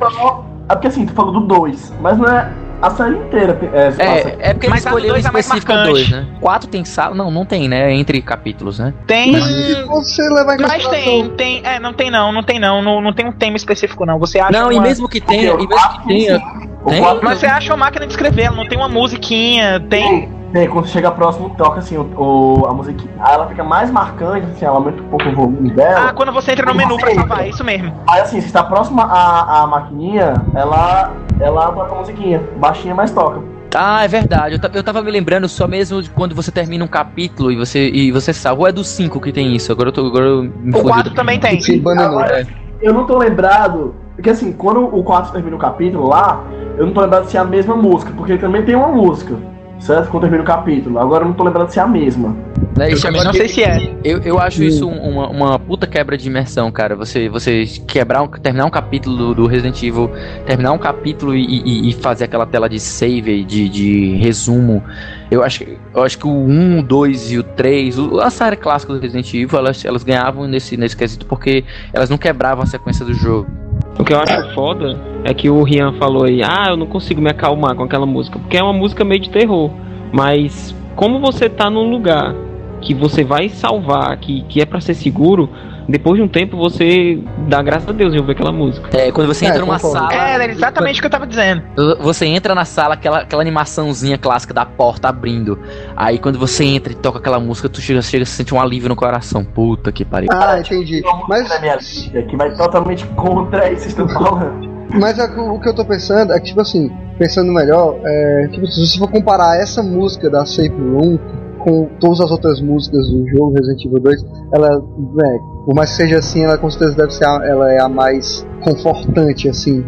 [0.69, 3.59] É porque assim, tu falou do 2, mas não é a série inteira.
[3.73, 6.27] É, é, é porque ele escolheu é específico 2, né?
[6.41, 7.17] 4 tem sala.
[7.17, 7.93] Não, não tem, né?
[7.93, 8.95] Entre capítulos, né?
[9.09, 9.33] Tem.
[9.33, 11.63] Mas você leva em Mas tem, tem.
[11.65, 12.81] É, não tem não, não tem não.
[12.81, 14.21] Não, não tem um tema específico, não.
[14.21, 14.53] Você acha.
[14.53, 14.75] Não, uma...
[14.75, 16.39] e mesmo que tenha, e mesmo que tenha.
[16.87, 17.03] Tem?
[17.21, 20.36] Mas você acha uma máquina de escrever, ela não tem uma musiquinha, tem.
[20.53, 23.13] Tem, quando chega próximo, toca assim, o, o, a musiquinha.
[23.19, 26.09] Aí ela fica mais marcante, assim, ela aumenta um pouco o volume dela.
[26.09, 27.93] Ah, quando você entra no menu pra salvar, é isso mesmo.
[28.09, 32.41] Aí assim, se está próxima à, à maquininha, ela, ela toca a musiquinha.
[32.59, 33.43] Baixinha, mas toca.
[33.75, 34.59] Ah, é verdade.
[34.63, 37.91] Eu, eu tava me lembrando só mesmo de quando você termina um capítulo e você,
[37.91, 38.63] e você salva.
[38.63, 39.73] Ou é do 5 que tem isso?
[39.73, 40.07] Agora eu tô.
[40.07, 41.61] Agora eu me o 4 também tem.
[41.61, 42.47] Sim, Agora, é.
[42.81, 43.95] Eu não tô lembrado.
[44.15, 46.43] Porque assim, quando o 4 termina o capítulo lá,
[46.79, 49.37] eu não tô lembrado se é a mesma música, porque também tem uma música
[49.79, 50.11] certo?
[50.11, 50.99] Quando termina o capítulo.
[50.99, 52.37] Agora eu não tô lembrando se é a mesma.
[52.79, 53.97] É, eu também não sei se é.
[54.05, 56.95] Eu, eu acho isso uma, uma puta quebra de imersão, cara.
[56.97, 60.11] Você, você quebrar um, terminar um capítulo do, do Resident Evil,
[60.45, 64.83] terminar um capítulo e, e, e, fazer aquela tela de save, de, de resumo.
[65.31, 68.93] Eu acho, eu acho que o 1, o 2 e o 3, a série clássica
[68.93, 73.05] do Resident Evil, elas, elas ganhavam nesse, nesse quesito porque elas não quebravam a sequência
[73.05, 73.66] do jogo.
[73.99, 77.21] O que eu acho foda é que o Rian falou aí, ah, eu não consigo
[77.21, 79.71] me acalmar com aquela música, porque é uma música meio de terror.
[80.13, 82.35] Mas como você tá num lugar
[82.81, 85.49] que você vai salvar, que, que é para ser seguro,
[85.89, 88.89] depois de um tempo você dá graças a Deus em ouvir aquela música.
[88.97, 90.13] É, quando você é, entra numa sala.
[90.13, 91.63] É, era exatamente o que eu tava dizendo.
[92.01, 95.59] Você entra na sala, aquela, aquela animaçãozinha clássica da porta abrindo.
[95.97, 98.89] Aí quando você entra e toca aquela música, tu chega, chega a sentir um alívio
[98.89, 99.45] no coração.
[99.45, 100.29] Puta que pariu.
[100.33, 101.03] Ah, entendi.
[101.29, 101.49] Mas.
[101.49, 104.77] Na minha vida, que vai totalmente contra isso que estão falando.
[104.93, 108.87] Mas o que eu tô pensando é que, tipo assim, pensando melhor, é, tipo, se
[108.87, 111.19] você for comparar essa música da Safe Room
[111.67, 115.97] com todas as outras músicas do jogo Resident Evil 2, ela, é, por mais que
[115.97, 119.85] seja assim, ela com certeza deve ser a, ela é a mais confortante, assim,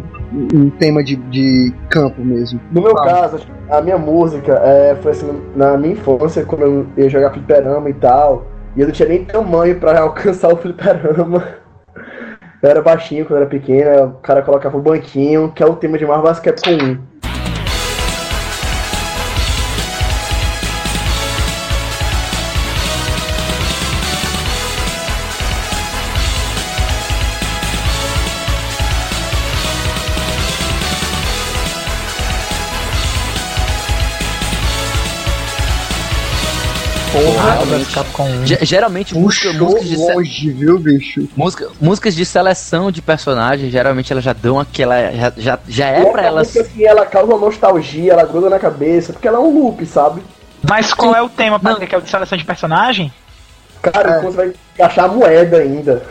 [0.53, 2.59] em tema de, de campo mesmo.
[2.73, 3.39] No meu caso,
[3.69, 7.93] a minha música é, foi assim, na minha infância, quando eu ia jogar fliperama e
[7.93, 11.45] tal, e eu não tinha nem tamanho para alcançar o fliperama.
[12.61, 15.97] Eu era baixinho quando era pequeno, o cara colocava o banquinho, que é o tema
[15.97, 16.29] de Marvel
[37.65, 38.45] vs Capcom 1.
[38.45, 41.27] Porra, geralmente música, músicas de longe, viu, bicho?
[41.35, 45.11] Música, músicas de seleção de personagens, geralmente elas já dão aquela.
[45.11, 46.55] Já, já, já é pra elas.
[46.55, 50.21] Assim, ela causa nostalgia, ela gruda na cabeça, porque ela é um loop, sabe?
[50.67, 53.11] Mas qual é o tema, pra que é o de seleção de personagem?
[53.81, 54.21] Cara, é.
[54.21, 56.03] você vai achar moeda ainda.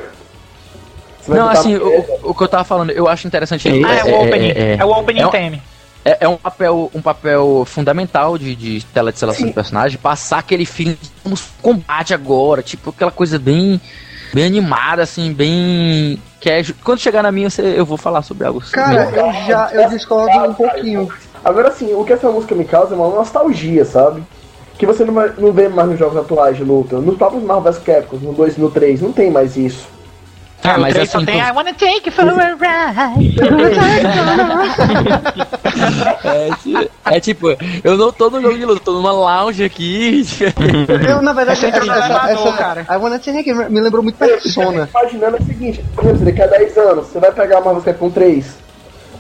[1.27, 3.69] Não, assim, o, o, que eu tava falando, eu acho interessante.
[3.69, 4.51] Ah, é, é, o opening.
[4.51, 5.63] É, é, o opening é, theme.
[6.09, 9.49] É, é, um, papel, um papel fundamental de, de tela de seleção Sim.
[9.49, 13.79] de personagem, passar aquele filme de combate agora, tipo aquela coisa bem
[14.33, 16.19] bem animada, assim, bem.
[16.41, 18.63] Que é, quando chegar na minha, eu vou falar sobre algo.
[18.73, 21.09] Cara, eu já eu discordo um pouquinho.
[21.45, 24.23] Agora sim, o que essa música me causa é uma nostalgia, sabe?
[24.79, 26.99] Que você não, não vê mais nos jogos atuais de luta.
[26.99, 29.87] Nos próprios Marvel vs Capcom, no 2 e no 3, não tem mais isso.
[30.63, 33.39] Ah, mas assim, só tem I wanna take you for a ride.
[36.25, 40.25] é, é, tipo, eu não tô no jogo de luta, tô numa lounge aqui.
[41.09, 42.87] Eu, na verdade, essa, essa, essa, essa, cara.
[42.91, 44.89] I wanna take you, me lembrou muito Persona.
[44.91, 45.85] Imaginando o seguinte,
[46.25, 48.68] daqui a 10 anos, você vai pegar uma música com 3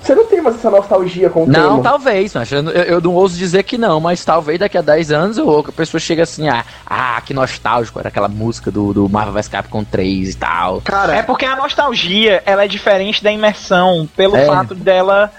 [0.03, 1.83] você não tem mais essa nostalgia com o Não, tema.
[1.83, 5.39] talvez, mas eu, eu, não ouso dizer que não, mas talvez daqui a 10 anos
[5.39, 9.35] ou a pessoa chega assim, ah, ah, que nostálgico, era aquela música do, do Marvel
[9.35, 10.81] vs Capcom 3 e tal.
[10.83, 14.47] Cara, é porque a nostalgia, ela é diferente da imersão, pelo é.
[14.47, 15.31] fato dela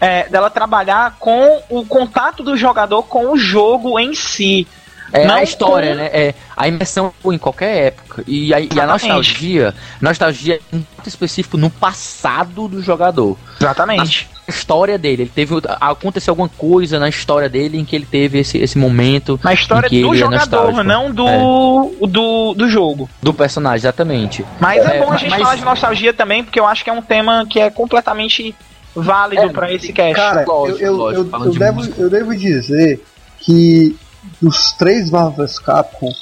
[0.00, 4.66] é, dela trabalhar com o contato do jogador com o jogo em si.
[5.12, 5.96] É não a história, com...
[5.96, 6.10] né?
[6.12, 8.24] É a imersão em qualquer época.
[8.26, 13.36] E a, e a nostalgia, nostalgia é muito específico no passado do jogador.
[13.60, 14.28] Exatamente.
[14.46, 18.38] A história dele, ele teve aconteceu alguma coisa na história dele em que ele teve
[18.38, 19.40] esse, esse momento.
[19.42, 22.06] Na história do é jogador, é não do, é.
[22.06, 23.08] do do jogo.
[23.22, 24.44] Do personagem, exatamente.
[24.60, 25.40] Mas é, é bom a gente mas...
[25.40, 28.54] falar de nostalgia também, porque eu acho que é um tema que é completamente
[28.94, 30.14] válido é, para esse cast.
[30.14, 33.02] Cara, lógico, eu, eu, lógico, eu, eu devo, eu devo dizer
[33.40, 33.96] que
[34.40, 36.12] dos três Marvel Capcom,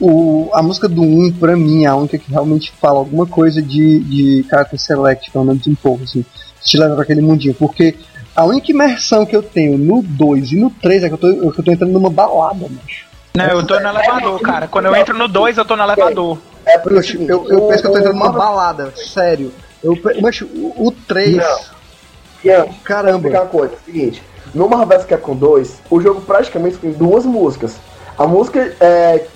[0.00, 3.62] o, a música do 1, pra mim, é a única que realmente fala alguma coisa
[3.62, 6.24] de, de Character Select, pelo menos um pouco, assim,
[6.62, 7.96] te leva pra aquele mundinho, porque
[8.34, 11.28] a única imersão que eu tenho no 2 e no 3 é que eu tô,
[11.28, 13.06] é que eu tô entrando numa balada, macho.
[13.36, 14.68] Não, eu tô no elevador, cara.
[14.68, 16.38] Quando eu entro no 2, eu tô no elevador.
[16.64, 19.52] É, porque eu, eu, eu penso que eu tô entrando numa balada, sério.
[19.82, 21.36] Eu, mas o, o 3.
[21.36, 22.72] Não.
[22.84, 23.28] Caramba.
[23.28, 24.22] Vou uma coisa, é o seguinte.
[24.52, 27.76] No Marvel vs Capcom 2, o jogo praticamente tem duas músicas.
[28.18, 29.26] A música é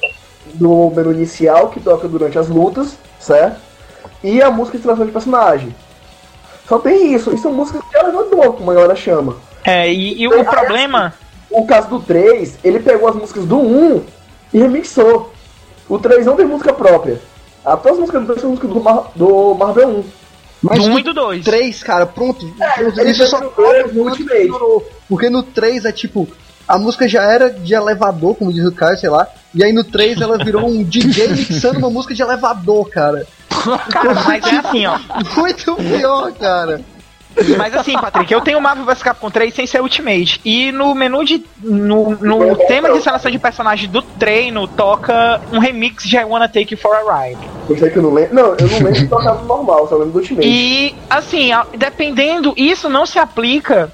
[0.54, 3.60] do menu inicial, que toca durante as lutas, certo?
[4.22, 5.74] E a música de seleção de personagem.
[6.66, 7.32] Só tem isso.
[7.34, 9.36] E são músicas de elevador, como a galera chama.
[9.64, 11.14] É, e, e o problema...
[11.24, 14.04] O o caso do 3, ele pegou as músicas do 1
[14.52, 15.32] e remixou.
[15.88, 17.20] O 3 não tem música própria.
[17.64, 20.04] A todas as músicas do 3 são músicas do, Mar do Marvel 1.
[20.62, 21.44] Mas do 1 no e do 2.
[21.44, 22.52] 3, cara, pronto.
[22.60, 24.24] É, isso só no Ultimate.
[24.24, 24.88] melhorou.
[25.08, 26.28] Porque no 3 é tipo.
[26.66, 29.26] A música já era de elevador, como diz o Caio, sei lá.
[29.54, 33.26] E aí no 3 ela virou um DJ mixando uma música de elevador, cara.
[33.90, 34.98] Cara, mas é assim, ó.
[35.36, 36.80] Muito pior, cara.
[37.56, 40.40] Mas assim, Patrick, eu tenho o Marvel vs Capcom 3 sem ser Ultimate.
[40.44, 41.44] E no menu de.
[41.62, 46.48] No, no tema de seleção de personagem do treino, toca um remix de I Wanna
[46.48, 47.40] Take You for a Ride.
[47.68, 48.34] Eu sei que eu não lembro.
[48.34, 50.46] Não, eu não lembro de tocar no normal, só lembro do Ultimate.
[50.46, 53.92] E assim, dependendo, isso não se aplica.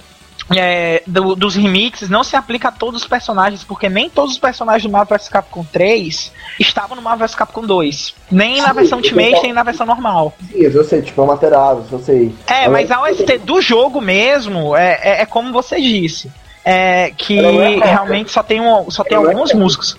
[0.54, 4.38] É, do- dos remixes não se aplica a todos os personagens, porque nem todos os
[4.38, 8.14] personagens do Marvel vs Capcom 3 estavam no Marvel vs Capcom 2.
[8.30, 10.35] Nem na Sim, versão eu Ultimate, nem na versão normal.
[10.52, 12.35] Sim, eu sei, tipo, é Amaterasu, eu sei.
[12.46, 16.30] É, mas a OST do jogo mesmo é, é, é como você disse.
[16.64, 19.96] É que Ela é realmente só tem, um, só tem Ela é alguns músicos.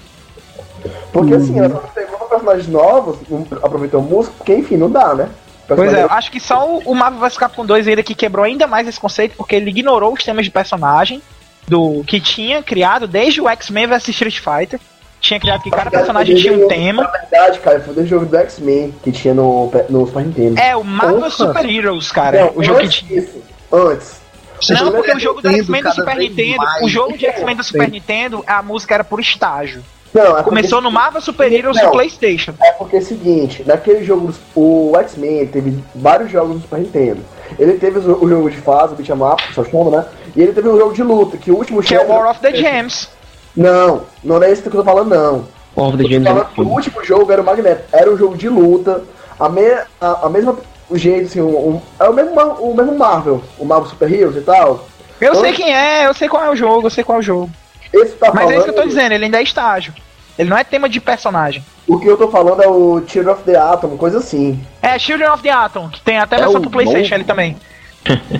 [1.11, 3.17] Porque assim, ela só pegou personagens novos,
[3.63, 5.29] aproveitou música, porque enfim, não dá, né?
[5.67, 8.13] Pois é, eu Personagem- acho que só o, o Marvel vs Capcom 2 ainda que
[8.15, 11.21] quebrou ainda mais esse conceito, porque ele ignorou os temas de personagem
[11.67, 14.79] do que tinha criado desde o X-Men vs Street Fighter.
[15.19, 17.01] Tinha criado que cada personagem tinha um tema.
[17.03, 20.59] Na verdade, cara, foi do jogo do X-Men que tinha no, no Super Nintendo.
[20.59, 21.29] É, o Marvel Porra.
[21.31, 22.41] Super Heroes, cara.
[22.41, 23.21] Não, o jogo que antes tinha.
[23.21, 24.21] disso, Antes.
[24.69, 26.83] Não, porque o jogo do X-Men do Super Nintendo, mais.
[26.83, 29.83] o jogo de X-Men do Super Nintendo, a música era por estágio.
[30.15, 32.53] Não, é porque- Começou no Marvel Super Heroes do PlayStation.
[32.63, 37.19] É porque é o seguinte, naquele jogo, o X-Men teve vários jogos no Super Nintendo.
[37.59, 40.05] Ele teve o, o jogo de fase, o beat'em up, só chama, né?
[40.33, 42.39] E ele teve um jogo de luta, que o último Que é o War of
[42.39, 43.09] the Gems.
[43.55, 45.45] Não, não é esse que eu tô falando, não.
[45.75, 47.83] War of the Eu tô Gems é falando que o último jogo era o Magneto.
[47.91, 49.03] Era um jogo de luta,
[49.37, 49.61] a, me,
[49.99, 50.57] a, a mesma
[50.93, 54.41] jeito, assim, um, um- é o mesmo, o mesmo Marvel, o Marvel Super Heroes e
[54.41, 54.85] tal.
[55.19, 57.19] Eu Então- sei quem é, eu sei qual é o jogo, eu sei qual é
[57.19, 57.49] o jogo.
[57.93, 59.93] Esse tá Mas falando, é isso que eu tô dizendo, ele ainda é estágio.
[60.37, 61.63] Ele não é tema de personagem.
[61.87, 64.59] O que eu tô falando é o Tear of the Atom, coisa assim.
[64.81, 67.15] É Children of the Atom, que tem até É versão pro Playstation novo?
[67.15, 67.57] ele também.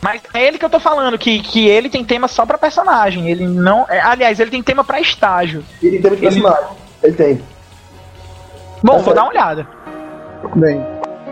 [0.00, 3.28] Mas é ele que eu tô falando, que, que ele tem tema só pra personagem.
[3.30, 3.84] Ele não.
[3.88, 5.62] é, aliás, ele tem tema pra estágio.
[5.82, 6.68] Ele tem de Ele- personagem.
[7.02, 7.34] Ele tem.
[8.82, 9.66] Bom, Mas vou é- dar uma olhada.
[10.54, 10.80] Bem,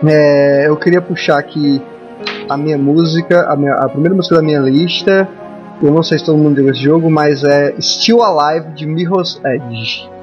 [0.07, 1.81] é, eu queria puxar aqui
[2.49, 5.27] a minha música, a, minha- a primeira música da minha lista.
[5.81, 9.39] Eu não sei se todo mundo viu esse jogo, mas é Still Alive de Mirror's
[9.45, 10.14] Edge.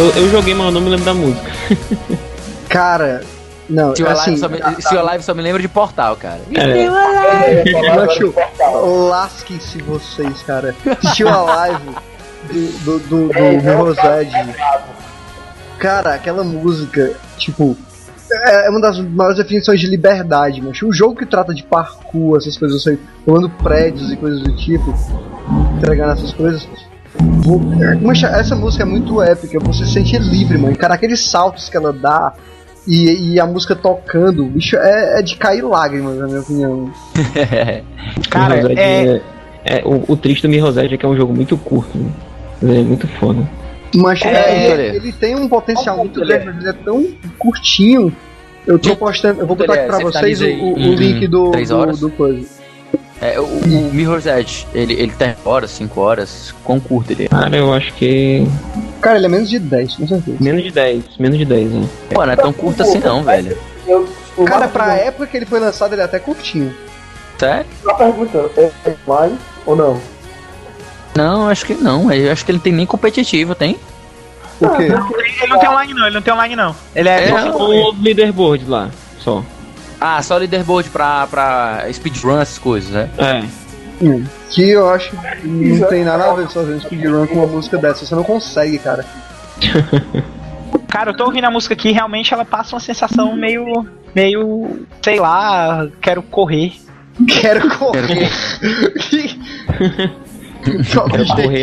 [0.00, 1.50] Eu, eu joguei, mas eu não me lembro da música.
[2.70, 3.22] Cara,
[3.68, 6.40] não, Steel assim, Alive, só me, Steel Alive só me lembra de Portal, cara.
[6.54, 7.66] É.
[7.94, 8.34] Macho,
[9.08, 10.74] lasquem-se vocês, cara.
[11.04, 11.94] Still Alive
[12.48, 14.54] do, do, do, do Mirror's Edge.
[15.78, 17.76] Cara, aquela música, tipo,
[18.32, 22.56] é uma das maiores definições de liberdade, mas um jogo que trata de parkour, essas
[22.56, 24.94] coisas, assim, pulando prédios e coisas do tipo,
[25.76, 26.66] entregando essas coisas.
[27.42, 27.58] Vo-
[28.00, 30.76] Mancha, essa música é muito épica, você se sente livre, mano.
[30.76, 32.32] Cara, aqueles saltos que ela dá
[32.86, 36.92] e, e a música tocando, bicho, é, é de cair lágrimas, na minha opinião.
[38.30, 39.20] Cara, Edge é.
[39.64, 41.96] é, o, o triste do Mirror's é que é um jogo muito curto.
[41.98, 42.10] né?
[42.62, 43.48] Ele é muito foda.
[43.94, 44.28] Mas É,
[44.68, 44.82] é, olha.
[44.82, 47.06] ele, ele tem um potencial Qual muito ele grande, mas ele é tão
[47.38, 48.14] curtinho.
[48.66, 51.26] Eu tô postando, eu vou botar Ele aqui é, pra você vocês o, o- link
[51.26, 51.98] do, três do, horas?
[51.98, 52.59] do coisa.
[53.20, 57.28] É, o, o Mirror's Edge, ele, ele tem horas, 5 horas, quão curto ele é.
[57.28, 58.46] Cara, eu acho que.
[59.02, 60.36] Cara, ele é menos de 10, com certeza.
[60.40, 61.04] Menos de 10.
[61.18, 61.88] Menos de 10, né?
[62.10, 63.56] Pô, não é tão curto assim não, velho.
[63.86, 64.08] Eu,
[64.46, 66.74] Cara, pra época que ele foi lançado, ele é até curtinho.
[67.38, 67.66] Sério?
[67.84, 70.00] Uma pergunta, é é online ou não?
[71.14, 72.10] Não, acho que não.
[72.12, 73.78] Eu acho que ele não tem nem competitivo, tem?
[74.60, 74.84] O quê?
[74.84, 76.76] Ele não tem online, não, ele não tem online, não.
[76.94, 77.24] Ele é.
[77.24, 77.42] É, só não.
[77.42, 77.86] single player.
[77.86, 79.42] O leaderboard lá, só.
[80.00, 83.10] Ah, só leaderboard pra, pra speedrun, essas coisas, né?
[83.18, 83.44] É.
[84.02, 87.76] Hum, Que eu acho que não tem nada a ver fazendo speedrun com uma música
[87.76, 88.06] dessa.
[88.06, 89.04] Você não consegue, cara.
[90.88, 93.86] Cara, eu tô ouvindo a música aqui, realmente ela passa uma sensação meio.
[94.14, 94.86] meio.
[95.02, 96.72] sei lá, quero correr.
[97.28, 98.08] Quero correr.
[98.08, 100.20] Quero correr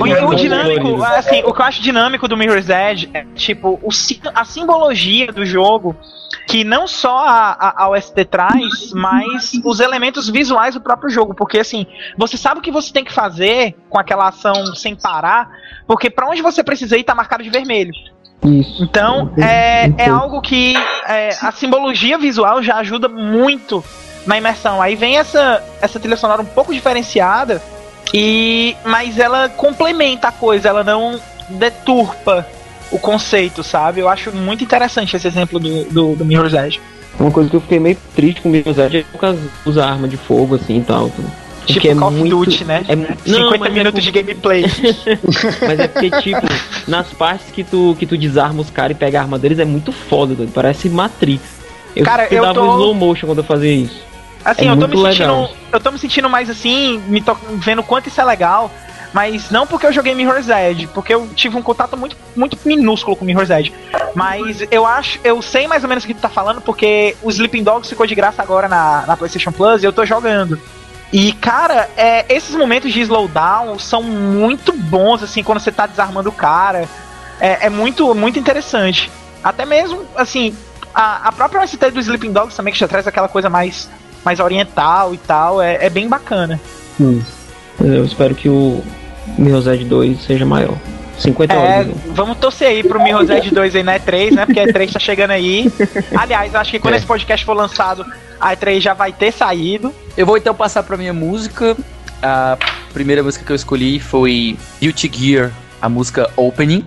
[0.01, 3.25] O, nas o mãos dinâmico, assim, o que eu acho dinâmico do Mirror's Edge é,
[3.35, 3.89] tipo, o,
[4.33, 5.95] a simbologia do jogo,
[6.48, 11.34] que não só a, a, OST traz, mas os elementos visuais do próprio jogo.
[11.34, 11.86] Porque, assim,
[12.18, 15.50] você sabe o que você tem que fazer com aquela ação sem parar,
[15.86, 17.91] porque pra onde você precisa ir tá marcado de vermelho.
[18.45, 18.82] Isso.
[18.82, 20.74] Então, é, é algo que
[21.06, 23.84] é, a simbologia visual já ajuda muito
[24.26, 24.82] na imersão.
[24.82, 27.62] Aí vem essa, essa trilha sonora um pouco diferenciada,
[28.14, 31.20] e mas ela complementa a coisa, ela não
[31.50, 32.45] deturpa
[32.91, 34.01] o conceito, sabe?
[34.01, 36.79] Eu acho muito interessante esse exemplo do, do, do Mirror's Edge.
[37.19, 39.85] Uma coisa que eu fiquei meio triste com o Mirror's Edge é por causa usa
[39.85, 41.11] arma de fogo, assim e tal.
[41.65, 42.85] Tipo é Call of muito- Duty, né?
[42.88, 44.63] É, não, 50 mas é minutos de gameplay.
[45.67, 46.41] Mas é porque, tipo,
[46.88, 49.65] nas partes que tu, que tu desarma os caras e pega a arma deles é
[49.65, 50.51] muito foda, doido.
[50.53, 51.41] Parece Matrix.
[51.95, 54.01] Eu, Cara, eu dava tô- slow motion quando eu fazia isso.
[54.45, 55.49] Assim, É eu tô me sentindo.
[55.73, 58.71] Eu tô me sentindo mais assim, me to- vendo quanto isso é legal.
[59.14, 63.16] Mas não porque eu joguei Mirror's Edge, porque eu tive um contato muito, muito minúsculo
[63.16, 63.74] com Mirror's Edge.
[64.14, 67.30] Mas eu acho, eu sei mais ou menos o que tu tá falando, porque o
[67.30, 70.60] Sleeping Dogs ficou de graça agora na, na PlayStation Plus e eu tô jogando.
[71.12, 76.30] E, cara, é, esses momentos de slowdown são muito bons, assim, quando você tá desarmando
[76.30, 76.88] o cara.
[77.39, 79.10] É, é muito, muito interessante.
[79.43, 80.53] Até mesmo, assim,
[80.93, 83.89] a, a própria OST do Sleeping Dogs também, que já traz aquela coisa mais,
[84.26, 86.60] mais oriental e tal, é, é bem bacana.
[87.80, 88.84] Eu espero que o
[89.38, 90.75] Mirror's Edge 2 seja maior.
[91.17, 91.88] 50 É, horas.
[91.88, 91.93] né?
[92.09, 94.45] vamos torcer aí pro Mirror's Edge 2 aí na E3, né?
[94.45, 95.71] Porque a E3 tá chegando aí.
[96.15, 96.97] Aliás, acho que quando É.
[96.97, 98.05] esse podcast for lançado,
[98.39, 99.91] a E3 já vai ter saído.
[100.15, 101.75] Eu vou então passar pra minha música.
[102.21, 102.55] A
[102.93, 105.51] primeira música que eu escolhi foi Guilty Gear,
[105.82, 106.84] a música Opening.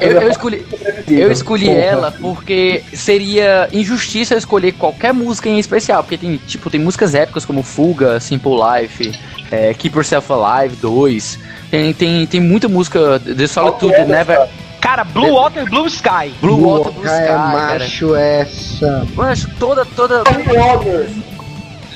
[0.00, 0.66] Eu, eu escolhi,
[1.08, 6.70] eu escolhi ela porque seria injustiça eu escolher qualquer música em especial, porque tem, tipo,
[6.70, 9.12] tem músicas épicas como Fuga, Simple Life,
[9.50, 11.38] é, Keep Yourself Alive 2.
[11.70, 14.48] Tem, tem, tem muita música, The Solitude, Never,
[14.84, 16.34] Cara, Blue Water, Blue Sky.
[16.42, 17.78] Blue Water, Blue Sky, é cara.
[17.78, 19.06] macho essa.
[19.16, 20.22] Eu acho toda, toda,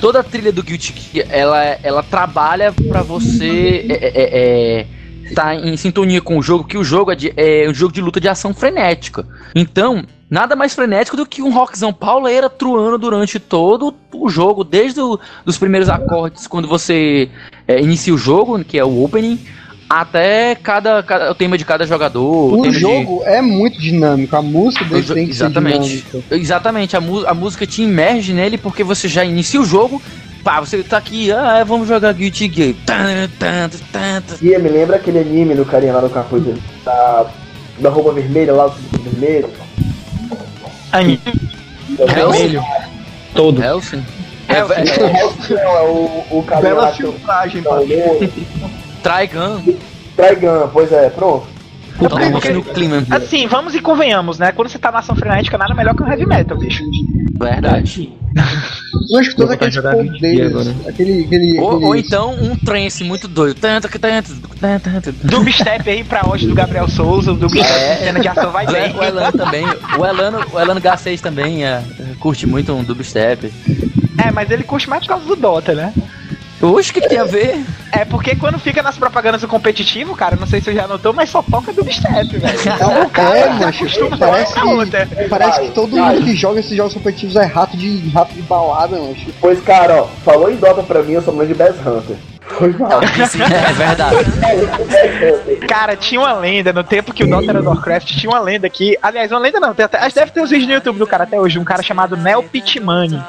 [0.01, 4.85] toda a trilha do Guilty Gear, ela, ela trabalha pra você é, é, é,
[5.33, 8.01] tá em sintonia com o jogo, que o jogo é, de- é um jogo de
[8.01, 9.25] luta de ação frenética.
[9.55, 14.99] Então, nada mais frenético do que um rockzão pauleira truando durante todo o jogo, desde
[15.01, 17.29] o, dos primeiros acordes, quando você
[17.67, 19.39] é, inicia o jogo, que é o opening,
[19.89, 22.53] até cada, cada- o tema de cada jogador.
[22.53, 25.87] O tema de- jogo é muito dinâmico, a música dele tem que Exatamente.
[25.89, 26.35] ser dinâmica.
[26.35, 29.99] Exatamente, a, a música te imerge nele porque você já inicia o jogo.
[30.43, 32.75] Pá, você tá aqui, ah, vamos jogar Guilty Gear.
[34.41, 36.43] E me lembra aquele anime do carinha lá no capuz
[36.85, 37.25] da,
[37.79, 39.49] da roupa vermelha lá, do vermelho.
[40.91, 41.19] Aí,
[41.89, 42.61] Vermelho.
[43.35, 43.61] Todo.
[43.61, 44.03] Helsing?
[44.47, 47.63] É, É, o- é, Não, é o, o carinha Bela filtragem,
[49.03, 49.63] Trigun.
[50.15, 51.47] Trigun, pois é, pronto.
[51.99, 53.05] Totalmente no clima.
[53.11, 54.51] Assim, vamos e convenhamos, né?
[54.53, 56.83] Quando você tá na ação frenética, nada melhor que um heavy metal, bicho.
[57.37, 58.13] Verdade.
[59.11, 63.27] Eu acho que todos aqueles poderes, aquele, aquele, Ou, ou aqueles- então um trance muito
[63.27, 63.57] doido.
[63.59, 63.99] Tan, tan, tan,
[64.59, 65.11] tan, tan, tan.
[65.23, 67.95] Dubstep aí pra hoje do Gabriel Souza, o Dubstep É.
[67.97, 68.95] cena de ação vai O bem.
[68.95, 69.65] O Elano também.
[69.97, 71.83] O Elano, o Elano G6 também é,
[72.19, 73.51] curte muito um dubstep.
[74.23, 75.93] É, mas ele curte mais por causa do Dota, né?
[76.61, 77.63] Oxe, o que, que tem a ver?
[77.91, 81.13] É porque quando fica nas propagandas do competitivo, cara, não sei se você já notou,
[81.13, 82.59] mas só toca dubstep, velho.
[82.79, 83.85] Não, O cara é, macho,
[84.17, 88.33] parece que, parece que todo mundo que joga esses jogos competitivos é rato de, rato
[88.33, 89.27] de balada, macho.
[89.39, 92.17] Pois, cara, ó, falou em Dota pra mim, eu sou mãe de Bass Hunter.
[92.49, 93.01] Foi mal.
[93.01, 94.15] É verdade.
[95.67, 98.67] Cara, tinha uma lenda, no tempo que o Dota era do Warcraft, tinha uma lenda
[98.67, 98.97] aqui.
[99.01, 101.07] Aliás, uma lenda não, tem até, acho que deve ter uns vídeos no YouTube do
[101.07, 103.21] cara até hoje, um cara chamado Neo Pitmani.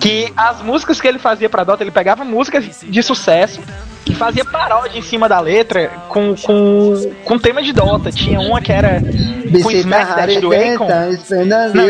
[0.00, 3.60] Que as músicas que ele fazia pra Dota, ele pegava músicas de sucesso
[4.08, 8.10] e fazia paródia em cima da letra com, com, com tema de Dota.
[8.12, 9.00] Tinha uma que era
[9.62, 10.88] com Smack Dash do Akon.
[10.88, 11.34] Não, isso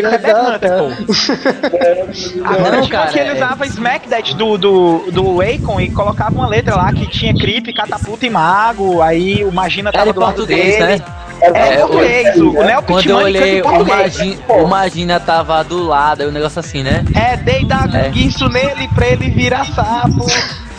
[0.08, 2.44] é Bad Hunter, pô.
[2.44, 5.90] Agora Não, tinha uma que ele é- usava Smack Dash do, do, do Akon e
[5.90, 10.10] colocava uma letra lá que tinha creep, catapulta e mago, aí o Magina Era tava
[10.10, 10.96] em do lado português, dele.
[10.98, 11.04] né?
[11.40, 13.84] É, É, em português, o, o Neo Quando eu olhei, o.
[13.84, 17.04] Magina, o Magina tava do lado, aí o negócio assim, né?
[17.14, 18.08] É, dei dar É.
[18.14, 20.26] isso nele pra ele virar sapo.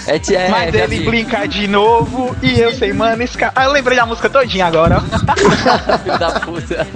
[0.08, 1.06] É, é, mas ele vi.
[1.06, 3.52] brincar de novo e eu sei, mano, esse cara.
[3.56, 4.98] Ah, eu lembrei da música todinha agora.
[4.98, 5.02] ó.
[6.00, 6.88] Filho da puta.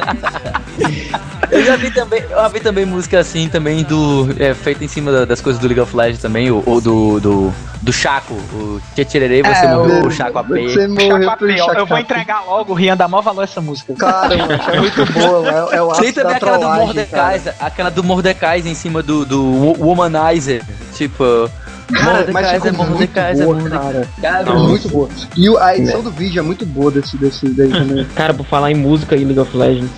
[1.52, 4.30] Eu já vi também, eu já vi também música assim também do.
[4.40, 7.20] É, feita em cima da- das coisas do League of Legends também, o, o do,
[7.20, 7.54] do.
[7.82, 10.50] Do Chaco, o Tchê você É, morreu, o- Chaco AP.
[10.50, 13.42] Você morreu Chaco AP, ó, Eu vou Chaco entregar logo, o Rian dá mó valor
[13.42, 13.96] a essa música.
[13.96, 17.42] Cara, mano, é muito boa, é, é o Tem também da aquela do trollagem, Mordecai,
[17.60, 20.64] aquela do Mordecai em cima do, do Wo- Womanizer.
[20.96, 21.50] Tipo.
[21.92, 23.80] Cara, mas Mordecai, ficou é muito Mordecai, é boa, Mordecai.
[23.80, 24.08] cara.
[24.22, 25.10] Cara, Ficou muito boa.
[25.38, 28.06] E o- a edição do vídeo é muito boa desse, desse daí também.
[28.16, 29.90] Cara, por falar em música e League of Legends,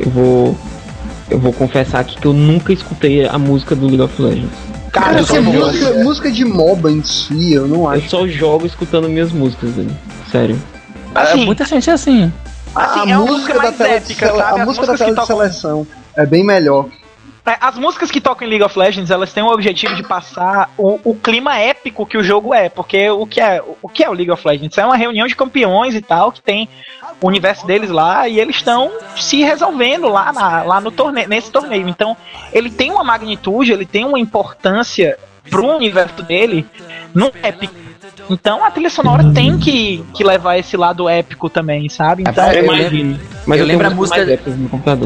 [0.00, 0.56] eu vou.
[1.30, 4.50] Eu vou confessar aqui que eu nunca escutei a música do League of Legends.
[4.92, 5.52] Cara, eu porque sou bom.
[5.66, 8.08] música, música de MOBA em si, eu não Eu acho.
[8.08, 9.90] só jogo escutando minhas músicas, velho.
[10.32, 10.58] Sério.
[11.14, 12.32] Assim, muita gente é assim.
[12.74, 14.60] Assim, é uma música mais tela épica, sabe?
[14.60, 15.86] A música da tela de seleção
[16.16, 16.86] é bem melhor.
[17.48, 20.70] É, As músicas que tocam em League of Legends, elas têm o objetivo de passar
[20.76, 24.10] o, o clima épico que o jogo é, porque o que é o que é
[24.10, 24.76] o League of Legends?
[24.76, 26.68] É uma reunião de campeões e tal, que tem
[27.20, 31.50] o universo deles lá, e eles estão se resolvendo lá, na- lá no torneio, nesse
[31.50, 31.88] torneio.
[31.88, 32.16] Então,
[32.52, 35.18] ele tem uma magnitude, ele tem uma importância
[35.50, 36.66] pro universo dele
[37.14, 37.74] no épico.
[38.30, 42.22] Então a trilha sonora tem que, que levar esse lado épico também, sabe?
[42.22, 43.20] Então, Rapaz, Eu eu imagino.
[43.46, 44.20] Mas eu lembro a música-.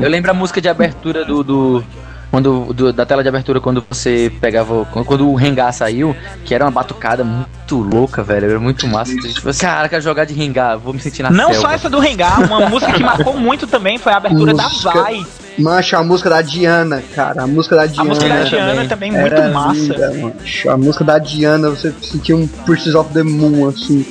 [0.03, 1.45] Eu lembro a música de abertura do.
[1.45, 1.85] do
[2.33, 4.73] quando, do- da tela de abertura, quando você pegava.
[4.75, 8.49] o- Quando, quando o Rengar saiu, que era uma batucada muito louca, velho.
[8.51, 9.15] Era muito massa.
[9.15, 11.61] Tipo assim, cara, quero jogar de Rengar, vou me sentir na não selva.
[11.69, 15.01] só essa do Rengar, uma música que marcou muito também foi a abertura Música- da
[15.03, 15.25] Vai.
[15.59, 17.43] Mancha, a música da Diana, cara.
[17.43, 18.09] A música da A Diana.
[18.09, 18.49] música da também.
[18.51, 19.75] Diana também, muito era massa.
[19.79, 20.71] linda, mancho.
[20.71, 24.07] A música da Diana, você sentia um Pursuit of the Moon, assim.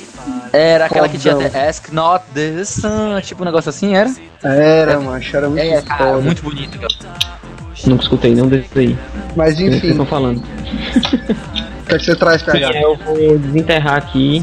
[0.52, 4.08] Era aquela que tinha até Ask Not the Sun, tipo um negócio assim, era?
[4.44, 6.78] Era, mancho, era muito É, cara, muito bonito.
[6.78, 7.42] cara.
[7.86, 8.96] Nunca escutei nenhum desses aí.
[9.36, 10.38] Mas Não sei o que enfim, estão falando.
[10.38, 14.42] o que, é que você traz, aí eu vou desenterrar aqui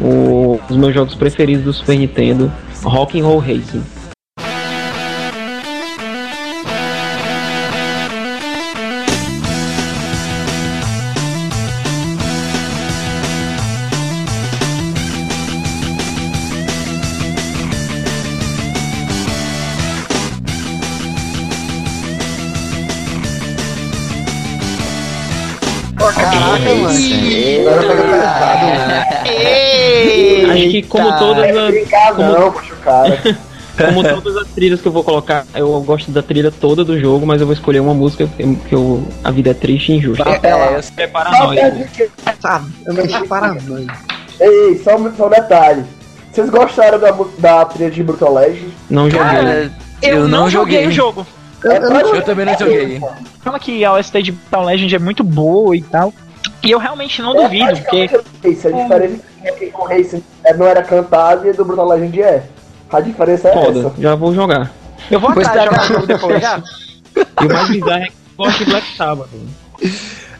[0.00, 2.52] o- os meus jogos preferidos do Super Nintendo,
[2.82, 3.82] Rock and Roll Racing.
[30.88, 33.18] Como todas as, Brincar como- não, puxa o cara.
[33.76, 37.24] como todas as trilhas que eu vou colocar, eu gosto da trilha toda do jogo,
[37.26, 38.26] mas eu vou escolher uma música
[38.68, 40.24] que, eu, a vida é triste e injusta.
[40.28, 40.90] É, eu- nós.
[40.90, 42.10] pergunta que-
[42.40, 42.66] Sabe?
[42.86, 43.86] Eu mexi para a mãe.
[44.40, 45.84] Ei, só um, só um detalhe.
[46.32, 48.68] Vocês gostaram da, da trilha de Brutal Legend?
[48.88, 49.26] Não joguei.
[49.26, 49.72] Cara,
[50.02, 51.26] Eu, não joguei o jogo.
[51.64, 53.00] Eu, eu não- Eu também não joguei.
[53.42, 56.12] Fala que a OST de Brutal Legend é muito boa e tal.
[56.62, 58.10] E eu realmente não duvido, porque
[58.44, 62.42] a diferença é que o Racing é- não era cantado e do Brutal Legend é.
[62.90, 63.92] A diferença é Foda, essa.
[63.98, 64.70] já vou jogar.
[65.10, 66.42] eu vou atrás tá, jogar jogo depois.
[67.40, 69.28] E o mais bizarro é que eu gosto de Black Sabbath.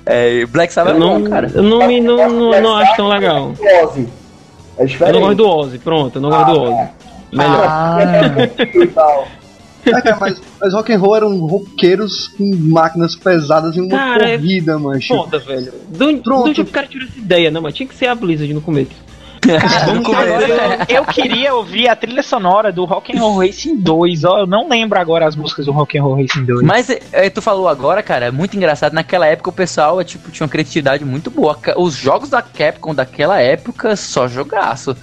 [0.06, 1.50] É, Black Sabbath Eu é não, bom, cara.
[1.54, 3.52] eu não, me, não, não, não acho tão legal.
[3.84, 4.08] Ozzy.
[4.78, 5.14] É Eu diferente.
[5.14, 6.88] não gosto do Ozzy, pronto, eu não gosto do Ozzy.
[7.32, 7.66] Melhor.
[7.68, 9.24] Ah, E.
[9.88, 14.28] É, cara, mas, mas rock and roll eram roqueiros com máquinas pesadas em uma Cara,
[14.30, 15.14] é corrida, mancho.
[15.14, 15.72] Foda, velho.
[15.88, 16.48] Do, Pronto.
[16.48, 18.60] do tipo o cara tirou essa ideia, não, mas tinha que ser a Blizzard no
[18.60, 19.08] começo.
[19.94, 20.44] No começo.
[20.44, 24.24] Agora, eu queria ouvir a trilha sonora do Rock and Roll Racing 2.
[24.24, 26.62] Ó, eu não lembro agora as músicas do Rock and Roll Racing 2.
[26.62, 28.92] Mas é, tu falou agora, cara, é muito engraçado.
[28.92, 31.56] Naquela época o pessoal é, tipo, tinha uma criatividade muito boa.
[31.76, 34.96] Os jogos da Capcom daquela época, só jogaço.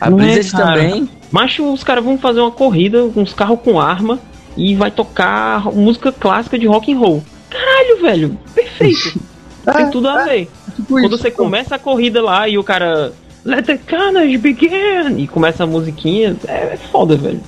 [0.00, 0.80] A Não é, Blizzard cara?
[0.82, 1.08] também.
[1.30, 4.18] Macho, os caras vão fazer uma corrida com os carros com arma
[4.56, 7.22] e vai tocar música clássica de rock and roll.
[7.50, 9.20] Caralho, velho, perfeito.
[9.76, 10.50] Tem tudo a ver.
[10.74, 11.18] Tipo Quando isso.
[11.18, 13.12] você começa a corrida lá e o cara
[13.44, 17.40] Let the carnage begin e começa a musiquinha, é, é foda, velho.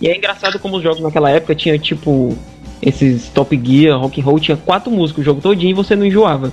[0.00, 2.36] E é engraçado como os jogos naquela época tinha tipo
[2.80, 6.04] esses Top Gear, Rock and Roll, tinha quatro músicas o jogo todinho e você não
[6.04, 6.52] enjoava.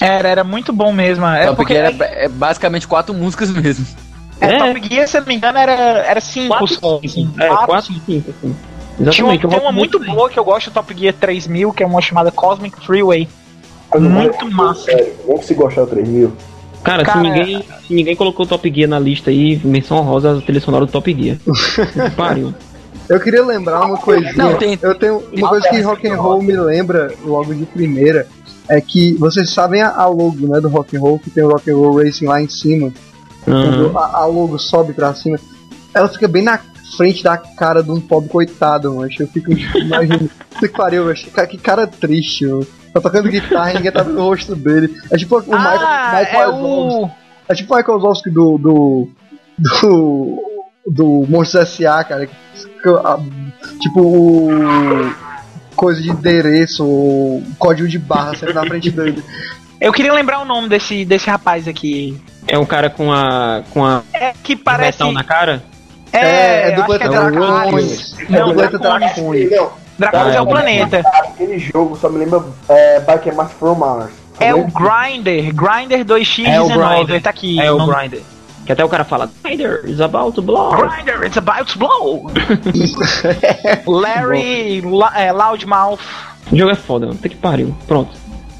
[0.00, 1.26] Era, era muito bom mesmo.
[1.26, 3.86] É Não, porque porque era é basicamente quatro músicas mesmo.
[4.42, 4.58] É, É.
[4.58, 7.00] Top Gear, se eu não me engano, era, era cinco Quatro, só.
[7.06, 7.40] cinco.
[7.40, 8.56] É, Quatro, quatro, cinco, assim.
[9.10, 9.48] Tinha uma, Exatamente.
[9.48, 12.78] tem uma muito boa que eu gosto, Top Gear 3000, que é uma chamada Cosmic
[12.84, 13.28] Freeway.
[13.98, 14.82] Muito massa.
[14.84, 16.32] Sério, não consigo gostar do 3000.
[16.82, 20.36] Cara, Cara, se, ninguém, se ninguém colocou o Top Gear na lista aí, menção honrosa
[20.38, 21.36] a trilha sonora do Top Gear.
[22.16, 22.52] Pariu.
[23.08, 24.32] Eu queria lembrar uma coisinha.
[24.34, 28.26] Não, tem- Eu tenho uma coisa que rock and roll me lembra logo de primeira
[28.68, 31.48] é que vocês sabem a, a logo, né, do rock and roll que tem o
[31.50, 32.92] rock and roll racing lá em cima.
[33.44, 35.38] Quando a, a logo sobe pra cima,
[35.94, 36.58] ela fica bem na
[36.96, 39.10] frente da cara de um pobre coitado, mano.
[39.18, 40.30] Eu fico imaginando.
[40.58, 41.14] que pariu, mano.
[41.48, 42.66] Que, cara triste, mano.
[42.92, 44.94] Tá tocando guitarra e ninguém tá vendo o rosto dele.
[45.10, 47.04] É tipo o Michael, Ah, Michael é Wazowski.
[47.04, 47.10] o.
[47.48, 48.58] É tipo o Michael Wazowski do.
[48.58, 49.08] do.
[49.58, 50.42] do.
[50.86, 52.28] do Monstros S.A., cara.
[53.80, 55.14] Tipo o.
[55.74, 59.22] coisa de endereço, o código de barra sempre na frente dele.
[59.80, 62.16] Eu queria lembrar o nome desse, desse rapaz aqui.
[62.46, 63.62] É um cara com a.
[63.70, 65.02] com a É que parece.
[65.12, 65.62] na cara?
[66.12, 68.16] É, é que é dubleta Draconis.
[68.18, 69.14] É Não, dubleta Draconis.
[69.14, 69.50] Draconis.
[69.50, 70.48] Não, Draconis Ah, é o é.
[70.48, 70.98] planeta.
[70.98, 74.12] aquele jogo só me lembra é, Bike Master from Mars.
[74.40, 75.54] É o Grinder.
[75.54, 76.46] Grinder 2x19.
[76.48, 77.22] É o Grindr.
[77.22, 77.60] Tá aqui.
[77.60, 78.22] É o Grinder.
[78.66, 80.70] Que até o cara fala, Grinder is about to blow.
[80.76, 82.26] Grinder, it's about to blow.
[83.86, 86.00] Larry La, é, Loudmouth.
[86.50, 87.16] O jogo é foda, mano.
[87.18, 87.74] Puta que pariu.
[87.86, 88.10] Pronto.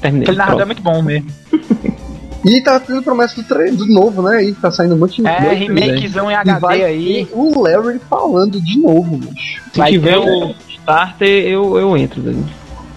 [0.01, 0.23] Terminei.
[0.23, 1.29] Aquele narrador é muito bom mesmo.
[2.45, 4.37] E tá tendo promessa do, tre- do novo, né?
[4.37, 5.81] Aí tá saindo um monte de É, remake, né?
[5.85, 7.25] remakezão em E HD vai aí.
[7.25, 9.61] ter o Larry falando de novo, bicho.
[9.71, 12.21] Se Vai tiver o starter, eu, eu entro.
[12.21, 12.45] Dani.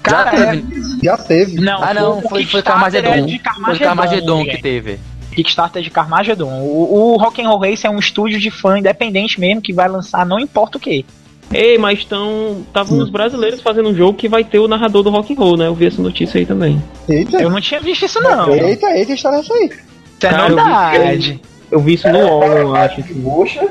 [0.03, 0.99] Cara, Já é- teve.
[1.03, 1.61] Já teve.
[1.61, 4.99] Não, Ah, não, foi, foi é de Foi Carmageddon que teve.
[5.35, 6.49] Kickstarter de Carmageddon.
[6.63, 10.41] O, o Rock'n'Roll Race é um estúdio de fã independente mesmo que vai lançar não
[10.41, 11.05] importa o que.
[11.53, 12.63] Ei, mas estão.
[12.67, 15.57] Estavam os brasileiros fazendo um jogo que vai ter o narrador do rock and roll,
[15.57, 15.67] né?
[15.69, 16.83] Eu vi essa notícia aí também.
[17.09, 18.53] Eita, Eu não tinha visto isso não.
[18.55, 19.67] eita, eita, história é essa aí.
[19.67, 21.41] Isso é Cara, eu vi novidade.
[21.71, 23.01] Eu vi isso no UOL, eu acho.
[23.01, 23.23] assim.
[23.23, 23.69] Poxa,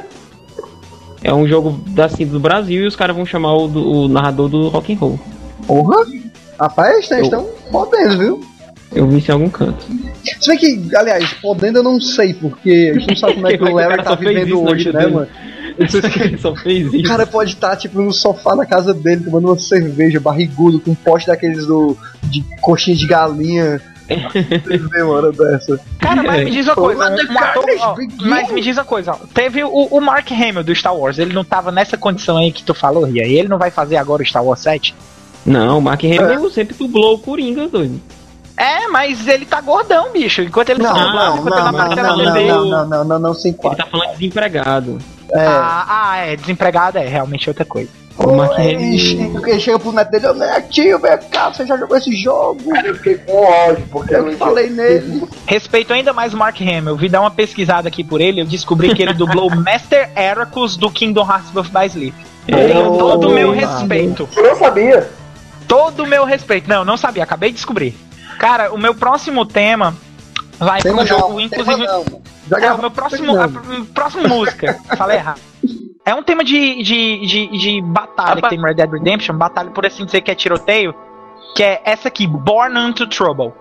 [1.23, 4.07] É um jogo da, assim, do Brasil e os caras vão chamar o, do- o
[4.07, 5.19] narrador do rock and roll.
[5.67, 6.05] Porra!
[6.59, 8.41] Rapaz, eles estão podendo, viu?
[8.93, 9.83] Eu vi isso em algum canto.
[10.39, 13.57] Se bem que, aliás, podendo eu não sei, porque a gente não sabe como é
[13.57, 15.13] que o Larry tá vivendo hoje, né, dele.
[15.13, 15.27] mano?
[15.77, 17.07] Ele só fez O isso.
[17.07, 20.95] cara pode estar, tipo, no sofá na casa dele, tomando uma cerveja, barrigudo, com um
[20.95, 21.97] pote daqueles do.
[22.23, 23.81] de coxinha de galinha.
[24.95, 25.79] Uma hora dessa.
[25.99, 27.15] Cara, mas me diz uma coisa,
[27.81, 28.29] ó, begin.
[28.29, 31.33] mas me diz uma coisa, ó, teve o, o Mark Hamill do Star Wars, ele
[31.33, 34.21] não tava nessa condição aí que tu falou, Ria, e ele não vai fazer agora
[34.21, 34.93] o Star Wars 7?
[35.45, 37.99] Não, o Mark Hamill sempre dublou o Coringa, doido.
[38.57, 41.63] É, mas ele tá gordão, bicho, enquanto ele Não, tá não, dublando, não, enquanto ele
[41.63, 42.47] não, tá não, martelando não, dele.
[42.47, 43.83] não, não, não, não, não, sem Ele quatro.
[43.83, 44.97] tá falando desempregado.
[45.31, 45.39] É.
[45.39, 47.89] Ah, ah, é, desempregado é realmente outra coisa.
[48.17, 48.95] O Mark Pô, ele
[49.45, 52.61] ele chega pro neto dele, ô netinho, vem cá, você já jogou esse jogo?
[52.85, 55.27] eu fiquei com ódio, porque Eu não que falei nele.
[55.45, 56.87] Respeito ainda mais o Mark Hamill.
[56.87, 58.39] Eu vi dar uma pesquisada aqui por ele.
[58.39, 62.15] Eu descobri que ele dublou o Master Heracles do Kingdom Hearts Birth by Sleep.
[62.45, 64.29] Tenho todo o meu respeito.
[64.35, 65.09] Eu não sabia.
[65.67, 66.69] Todo o meu respeito.
[66.69, 67.23] Não, não sabia.
[67.23, 67.97] Acabei de descobrir.
[68.39, 69.95] Cara, o meu próximo tema
[70.59, 71.85] vai Tema pro um jogo, não, inclusive.
[71.85, 72.57] não.
[72.59, 73.43] É, o meu próximo, não.
[73.43, 73.49] a
[73.93, 74.79] próxima música.
[74.97, 75.41] Falei errado.
[76.05, 79.85] É um tema de, de, de, de batalha que tem Red Dead Redemption, batalha por
[79.85, 80.93] assim dizer que é tiroteio,
[81.55, 83.53] que é essa aqui, Born Into Trouble.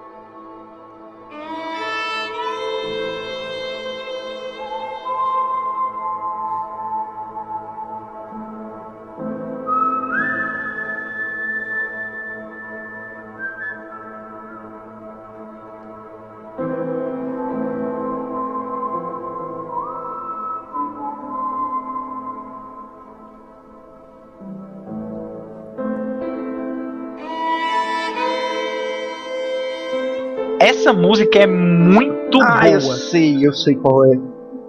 [30.85, 32.95] Essa música é muito Ah, eu boa.
[32.97, 34.18] sei, eu sei qual é.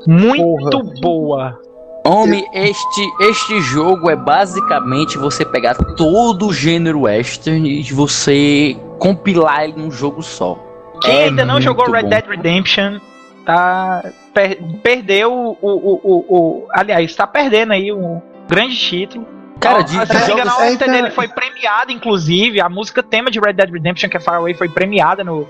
[0.08, 1.02] Muito porra.
[1.02, 1.60] boa.
[2.06, 9.66] Homem, este, este jogo é basicamente você pegar todo o gênero western e você compilar
[9.66, 10.58] ele num jogo só.
[11.02, 12.10] Quem É ainda não jogou Red bom.
[12.10, 13.00] Dead Redemption
[13.46, 14.02] tá
[14.34, 19.28] per- perdeu o, o, o, o- aliás tá perdendo aí um grande título.
[19.60, 21.92] Cara, de, se não de me jogos engano, a é, Western então- dele foi premiada,
[21.92, 25.46] inclusive a música tema de Red Dead Redemption que é Far Away foi premiada no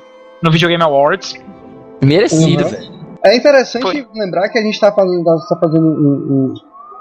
[0.45, 1.35] no Video Game Awards.
[2.03, 2.69] merecido, Uhum.
[2.69, 2.95] velho.
[3.25, 4.05] É interessante Foi.
[4.13, 6.53] lembrar que a gente tá fazendo, tá fazendo um- um-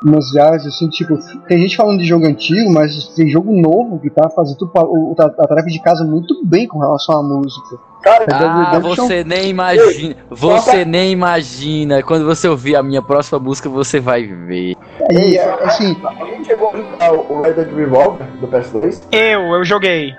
[0.02, 4.08] umas viagens assim, tipo, tem gente falando de jogo antigo, mas tem jogo novo que
[4.10, 7.76] tá fazendo o- a, a tarefa de casa muito bem com relação à música.
[8.02, 10.14] Cara, Ah, você nem imagina.
[10.30, 12.02] Você nem imagina.
[12.02, 14.74] Quando você ouvir a minha próxima música, você vai ver.
[15.10, 16.72] E, assim, alguém chegou
[17.30, 19.02] o Red Dead Revolver do PS2?
[19.10, 20.12] Eu, eu joguei.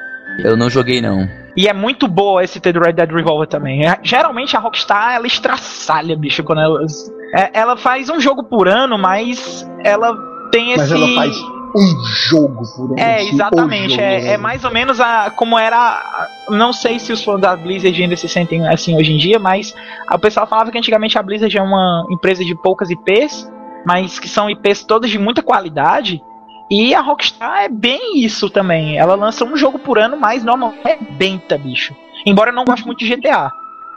[0.43, 1.27] Eu não joguei, não.
[1.55, 3.87] E é muito boa esse T do Red Dead Revolver também.
[3.87, 6.85] É, geralmente a Rockstar ela estraçalha, bicho, quando ela.
[7.33, 10.17] é, ela faz um jogo por ano, mas ela
[10.51, 10.79] tem esse.
[10.79, 11.37] mas ela faz
[11.75, 12.99] um jogo por ano.
[12.99, 13.91] É, exatamente.
[13.91, 14.27] jogo, É, né?
[14.33, 16.27] é mais ou menos a, como era.
[16.49, 19.73] Não sei se os fãs da Blizzard ainda se sentem assim hoje em dia, mas
[20.11, 23.49] o pessoal falava que antigamente a Blizzard é uma empresa de poucas IPs,
[23.85, 26.21] mas que são IPs todas de muita qualidade.
[26.69, 28.97] E a Rockstar é bem isso também.
[28.97, 31.95] Ela lança um jogo por ano, mas normalmente é benta, bicho.
[32.25, 33.51] Embora eu não goste muito de GTA.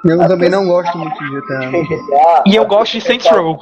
[0.04, 1.70] Eu também não gosto muito de GTA.
[1.70, 3.58] GTA, E eu gosto de Saints Row.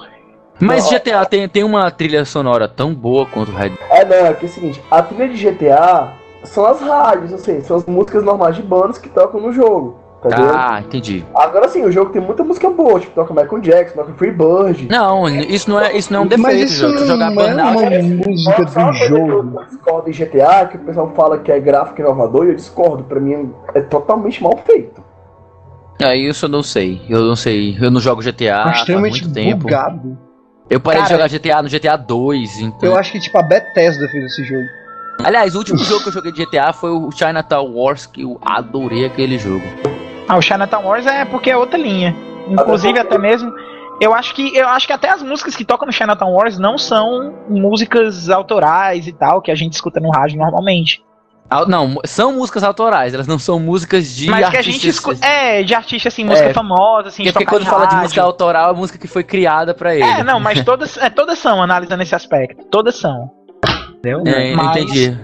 [0.59, 0.99] Mas Não.
[0.99, 4.47] GTA tem, tem uma trilha sonora tão boa quanto o Red É, não, é que
[4.47, 8.57] é o seguinte, a trilha de GTA são as rádios, assim, são as músicas normais
[8.57, 10.51] de bandas que tocam no jogo, entendeu?
[10.55, 11.25] Ah, entendi.
[11.35, 14.89] Agora sim, o jogo tem muita música boa, tipo, toca Michael Jackson, toca Freebird.
[14.89, 16.43] Não, isso não é, isso não é um defeito.
[16.43, 16.97] Mas isso João.
[16.97, 19.61] Tu jogar não é uma música Só uma do jogo.
[19.61, 23.05] Eu discordo em GTA, que o pessoal fala que é gráfico inovador, e eu discordo,
[23.05, 25.05] pra mim é totalmente mal feito.
[26.01, 27.01] É, isso eu não sei.
[27.09, 27.77] Eu não sei.
[27.81, 29.64] Eu não jogo GTA há muito tempo.
[29.64, 30.19] bugado.
[30.69, 32.91] Eu parei de Cara, jogar GTA no GTA 2, então.
[32.91, 34.67] Eu acho que tipo a Bethesda fez esse jogo.
[35.23, 38.39] Aliás, o último jogo que eu joguei de GTA foi o Chinatown Wars, que eu
[38.45, 39.64] adorei aquele jogo.
[40.29, 42.14] Ah, o Chinatown Wars é porque é outra linha.
[42.49, 43.53] Inclusive até mesmo.
[44.01, 46.77] Eu acho que eu acho que até as músicas que tocam no Chinatown Wars não
[46.77, 51.03] são músicas autorais e tal que a gente escuta no rádio normalmente.
[51.49, 55.24] Ah, Não, são músicas autorais, elas não são músicas de Mas que a gente escuta.
[55.24, 58.77] É, de artista assim, música É, famosa, assim, Porque quando fala de música autoral, é
[58.77, 60.03] música que foi criada pra ele.
[60.03, 62.64] É, não, mas todas, é, todas são, analisando esse aspecto.
[62.64, 63.31] Todas são.
[63.91, 64.22] Entendeu?
[64.27, 65.16] É, mas, entendi.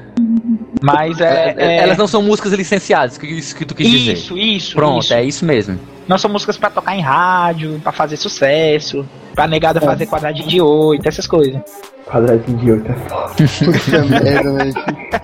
[0.82, 1.54] Mas é.
[1.56, 4.12] É, é- Elas não são músicas licenciadas, que isso que tu quis dizer.
[4.14, 4.74] Isso, isso.
[4.74, 5.14] Pronto, isso.
[5.14, 5.78] é isso mesmo.
[6.08, 10.60] Não são músicas pra tocar em rádio, pra fazer sucesso, pra negada fazer quadradinho de
[10.60, 11.60] oito, essas coisas.
[12.04, 13.32] Quadradinho de 8 é foda.
[13.72, 14.74] Puta merda, velho.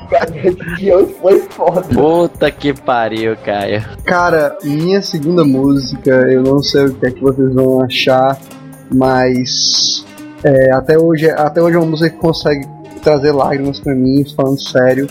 [0.09, 1.83] Quadradinho de 8 foi foda.
[1.83, 3.85] Puta que pariu, Caio.
[4.05, 8.39] Cara, minha segunda música, eu não sei o que é que vocês vão achar,
[8.95, 10.05] mas
[10.45, 12.67] é, até, hoje, até hoje é uma música que consegue
[13.03, 15.07] trazer lágrimas pra mim, falando sério,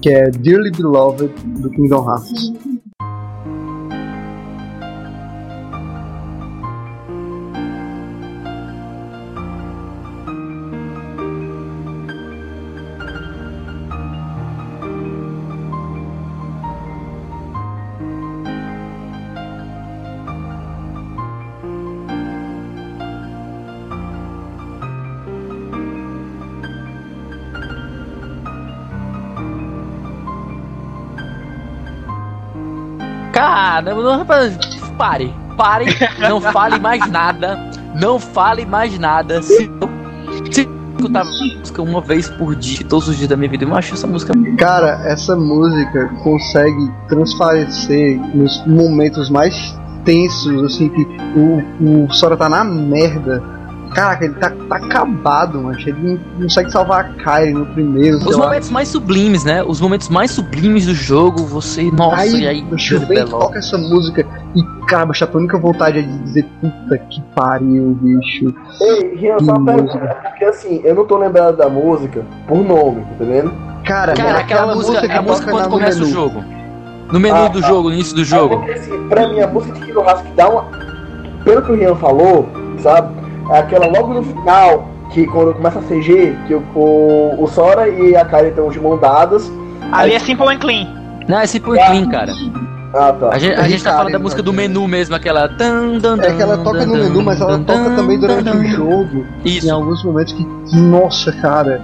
[0.00, 1.28] que é Dearly Beloved
[1.60, 2.52] do Kingdom Hearts.
[33.80, 34.58] Caramba, não, rapaz,
[34.98, 35.86] pare, pare,
[36.18, 37.58] não fale mais nada,
[37.98, 39.40] não fale mais nada.
[39.40, 39.70] Se,
[40.50, 43.74] se eu escutar música uma vez por dia, todos os dias da minha vida, eu
[43.74, 44.34] acho essa música.
[44.58, 49.74] Cara, essa música consegue transparecer nos momentos mais
[50.04, 51.02] tensos, assim, que
[51.34, 53.42] o, o Sora tá na merda.
[53.94, 55.98] Caraca, ele tá, tá acabado, mas ele
[56.38, 57.04] não consegue salvar a
[57.40, 58.18] Kyrie no primeiro.
[58.18, 58.44] Os lá.
[58.46, 59.62] momentos mais sublimes, né?
[59.64, 61.90] Os momentos mais sublimes do jogo, você.
[61.90, 62.62] Nossa, aí, e aí.
[62.62, 64.24] bicho, vem, toca essa música
[64.54, 68.54] e, cara, bicho, a única vontade é de dizer, puta que pariu, bicho.
[68.80, 69.98] Ei, Rian, só uma Música.
[69.98, 73.52] pergunta, porque assim, eu não tô lembrado da música por nome, tá entendendo?
[73.84, 76.12] Cara, Cara, é aquela música, é a música quando começa o menu.
[76.12, 76.44] jogo.
[77.10, 77.66] No menu Ah, do tá.
[77.66, 78.56] jogo, no início do É jogo.
[78.58, 80.64] porque assim, pra mim a música de Hearts que dá uma.
[81.44, 83.19] Pelo que o Rian falou, sabe?
[83.50, 87.88] É aquela logo no final, que quando começa a CG, que o, o, o Sora
[87.88, 89.50] e a Kyrie estão de mão dadas.
[89.92, 90.86] Ali é Simple and Clean.
[91.28, 92.32] Não, é Simple and Clean, cara.
[92.94, 93.30] Ah, tá.
[93.30, 95.44] A gente, a gente tá falando da música do menu mesmo, aquela.
[95.44, 99.26] É que ela toca no menu, mas ela toca também durante o jogo.
[99.44, 99.72] Em Isso.
[99.72, 100.46] alguns momentos que,
[100.76, 101.80] nossa, cara.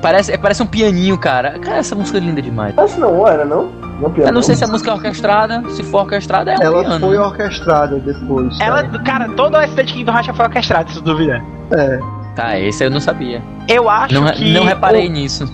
[0.00, 1.58] Parece, é, parece um pianinho, cara.
[1.58, 2.74] Cara, essa música é linda demais.
[2.76, 3.68] Mas não era, não?
[4.00, 5.62] Não, piano, Eu não sei se a música é orquestrada.
[5.70, 7.00] Se for orquestrada, é um Ela piano.
[7.00, 7.22] foi né?
[7.24, 8.60] orquestrada depois.
[8.60, 8.98] Ela, cara.
[9.04, 11.42] cara, toda a estética de Kingdom Hearts já foi orquestrada, se dúvida.
[11.72, 11.98] É.
[12.34, 13.40] Tá, esse eu não sabia.
[13.68, 14.52] Eu acho Não, que.
[14.52, 15.46] não reparei nisso.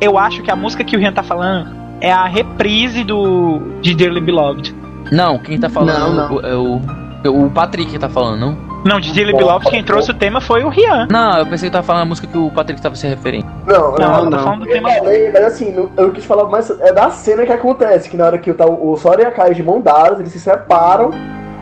[0.00, 1.68] Eu acho que a música que o Rian tá falando
[2.00, 4.74] é a reprise do de Dearly Beloved.
[5.10, 6.34] Não, quem tá falando Não, não.
[6.36, 6.80] o- é o,
[7.24, 8.69] é o Patrick que tá falando, não?
[8.84, 11.06] Não, de Dearly Beloved, quem trouxe o tema foi o Rian.
[11.10, 13.46] Não, eu pensei que tava falando a música que o Patrick tava se referindo.
[13.66, 14.38] Não, Não, não, não.
[14.38, 14.90] falando do tema.
[14.90, 18.38] falei, mas assim, eu quis falar mais é da cena que acontece, que na hora
[18.38, 21.10] que tá o, o Sora e a Kai de mão dadas, eles se separam.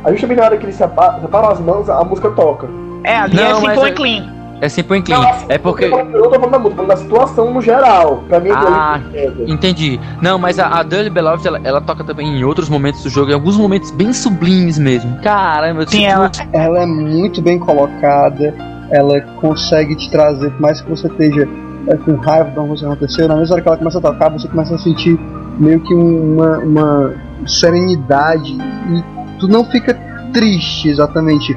[0.04, 2.68] A gente também na hora que eles separam, separam as mãos, a música toca.
[3.04, 4.37] É, ali Não, é Simple é- and Clean.
[4.60, 5.20] É Simple and Clean.
[5.20, 5.84] Não, assim, É porque.
[5.84, 8.24] Eu não tô falando da música, tô falando da situação no geral.
[8.28, 10.00] Pra mim, Ah, é Entendi.
[10.20, 13.30] Não, mas a, a Dirty Beloved, ela, ela toca também em outros momentos do jogo,
[13.30, 15.18] em alguns momentos bem sublimes mesmo.
[15.22, 16.30] Caramba, Sim, tipo, ela.
[16.52, 18.54] Ela é muito bem colocada.
[18.90, 21.46] Ela consegue te trazer, por mais que você esteja
[21.86, 24.30] é, com raiva de algo que aconteceu, na mesma hora que ela começa a tocar,
[24.30, 25.18] você começa a sentir
[25.58, 27.14] meio que uma, uma
[27.46, 29.94] serenidade e tu não fica
[30.32, 31.56] triste exatamente.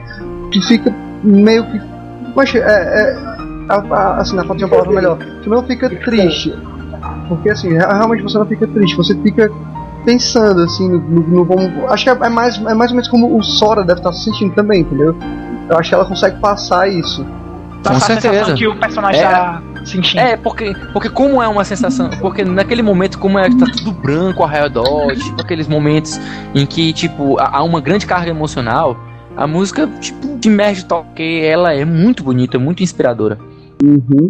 [0.51, 0.93] Tu fica
[1.23, 1.90] meio que.
[2.33, 2.61] Poxa, é.
[2.61, 3.17] é
[3.69, 5.17] a, a, assim, na falta de uma palavra melhor.
[5.43, 6.53] Tu não fica triste.
[7.29, 9.49] Porque assim, re- realmente você não fica triste, você fica
[10.03, 11.87] pensando assim no, no, no como.
[11.89, 14.23] Acho que é, é mais, é mais ou menos como o Sora deve estar se
[14.25, 15.15] sentindo também, entendeu?
[15.69, 17.25] Eu acho que ela consegue passar isso.
[17.85, 18.53] Com sensação certeza.
[18.53, 19.27] que o personagem É.
[19.27, 20.19] tá sentindo.
[20.19, 22.09] É, porque, porque como é uma sensação.
[22.19, 26.19] Porque naquele momento, como é tá tudo branco ao redor, tipo aqueles momentos
[26.53, 28.95] em que, tipo, há uma grande carga emocional,
[29.35, 33.37] a música, tipo, te imerge toque, ela é muito bonita, muito inspiradora.
[33.83, 34.29] Uhum.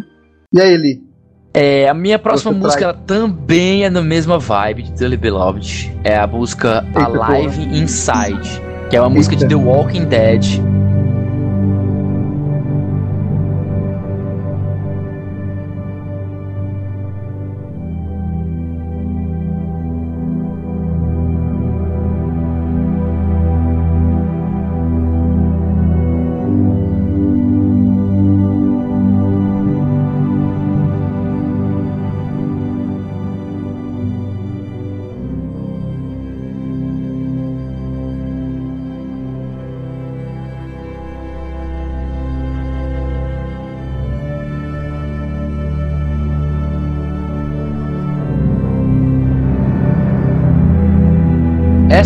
[0.53, 1.11] E aí, Eli?
[1.53, 5.91] É, a minha próxima Você música ela também é na mesma vibe de Dearly Beloved.
[6.03, 9.57] É a música Eita, Alive Inside, que é uma música de Eita.
[9.57, 10.80] The Walking Dead.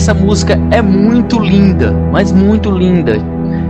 [0.06, 3.14] Essa música é muito linda, mas muito linda.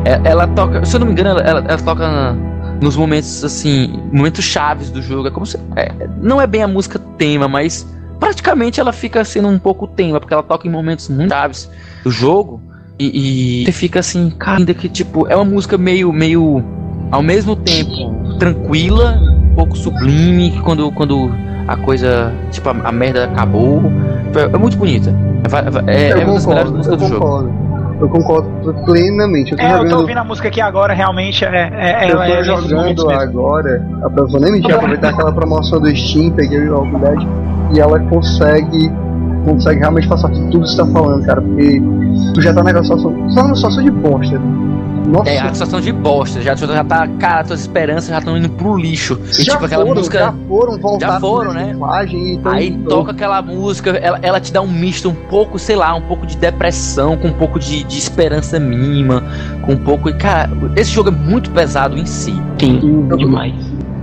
[0.03, 2.35] É- Ela toca, se eu não me engano, ela, ela- toca
[2.81, 5.29] nos momentos assim, momentos chaves do jogo.
[5.29, 7.87] É como se, é, não é bem a música tema, mas
[8.19, 11.69] praticamente ela fica sendo um pouco tema, porque ela toca em momentos muito chaves
[12.03, 12.61] do jogo.
[12.99, 16.61] E, e você fica assim, cara, ainda que tipo, é uma música meio, meio,
[17.11, 19.21] ao mesmo tempo tranquila,
[19.53, 21.31] um pouco sublime, quando, quando
[21.67, 23.81] a coisa, tipo, a, a merda acabou.
[24.35, 25.13] É, é muito bonita.
[25.87, 27.65] É, é, eu é uma das melhores concordo, músicas eu do jogo.
[27.99, 29.51] Eu concordo plenamente.
[29.53, 32.21] Eu tô É, eu tô jogando, ouvindo a música aqui agora, realmente é, é, eu
[32.21, 33.87] ela tô é momentos jogando agora.
[34.03, 37.27] A pessoa nem mentir, aproveitar aquela promoção do Steam, peguei o Walking Dead
[37.73, 38.91] e ela consegue.
[39.45, 41.39] Consegue realmente passar tudo que você tá falando, cara.
[41.39, 41.81] Porque
[42.33, 43.13] tu já tá naquela situação.
[43.13, 44.41] Tu tá numa situação de bosta.
[45.07, 46.41] Nossa, É, a situação de bosta.
[46.41, 49.19] Já, já tá, cara, tuas esperanças já estão indo pro lixo.
[49.39, 50.17] E já tipo, aquela foram, música.
[50.19, 51.65] já foram voltar já foram, pra né?
[51.67, 55.13] reciclagem e tão- Aí tão- toca aquela música, ela, ela te dá um misto, um
[55.13, 59.23] pouco, sei lá, um pouco de depressão, com um pouco de, de esperança mínima,
[59.65, 60.13] com um pouco.
[60.15, 62.33] Cara, esse jogo é muito pesado em si.
[62.59, 63.53] Sim, demais.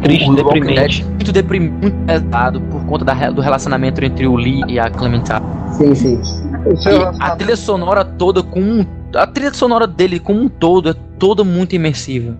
[0.03, 0.75] Triste, O deprimente.
[0.75, 4.79] Dead é muito deprimente, muito pesado por conta da, do relacionamento entre o Lee e
[4.79, 5.41] a Clementine.
[5.73, 6.21] Sim, sim.
[6.67, 10.95] E a trilha sonora toda com um- a trilha sonora dele como um todo é
[11.19, 12.37] toda muito imersiva.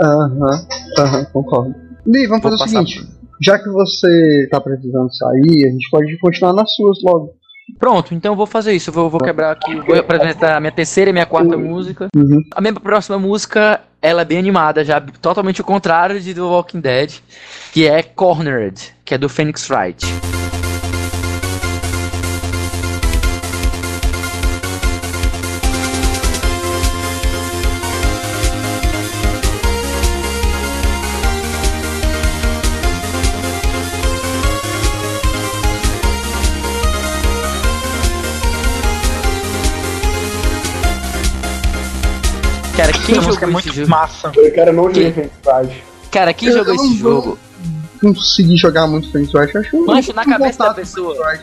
[0.00, 0.66] Aham,
[0.98, 1.74] aham, concordo.
[2.06, 3.16] Li, vamos Vou fazer o seguinte.
[3.42, 7.30] Já que você tá precisando sair, a gente pode continuar nas suas logo.
[7.78, 8.90] Pronto, então eu vou fazer isso.
[8.90, 12.08] Eu vou, vou quebrar aqui, vou apresentar a minha terceira e minha quarta música.
[12.14, 12.40] Uhum.
[12.54, 16.80] A minha próxima música, ela é bem animada, já totalmente o contrário de The Walking
[16.80, 17.14] Dead,
[17.72, 20.06] que é Cornered, que é do Phoenix Wright.
[42.76, 43.90] Cara, quem Essa música é jogou muito esse jogo?
[43.90, 44.32] massa.
[44.36, 45.84] Eu quero não jogar Wright.
[46.10, 47.38] Cara, quem Eu- jogou esse não vou- jogo?
[48.00, 51.38] Consegui jogar muito Wright, eu acho Mancho, na cabeça da voltado pessoa.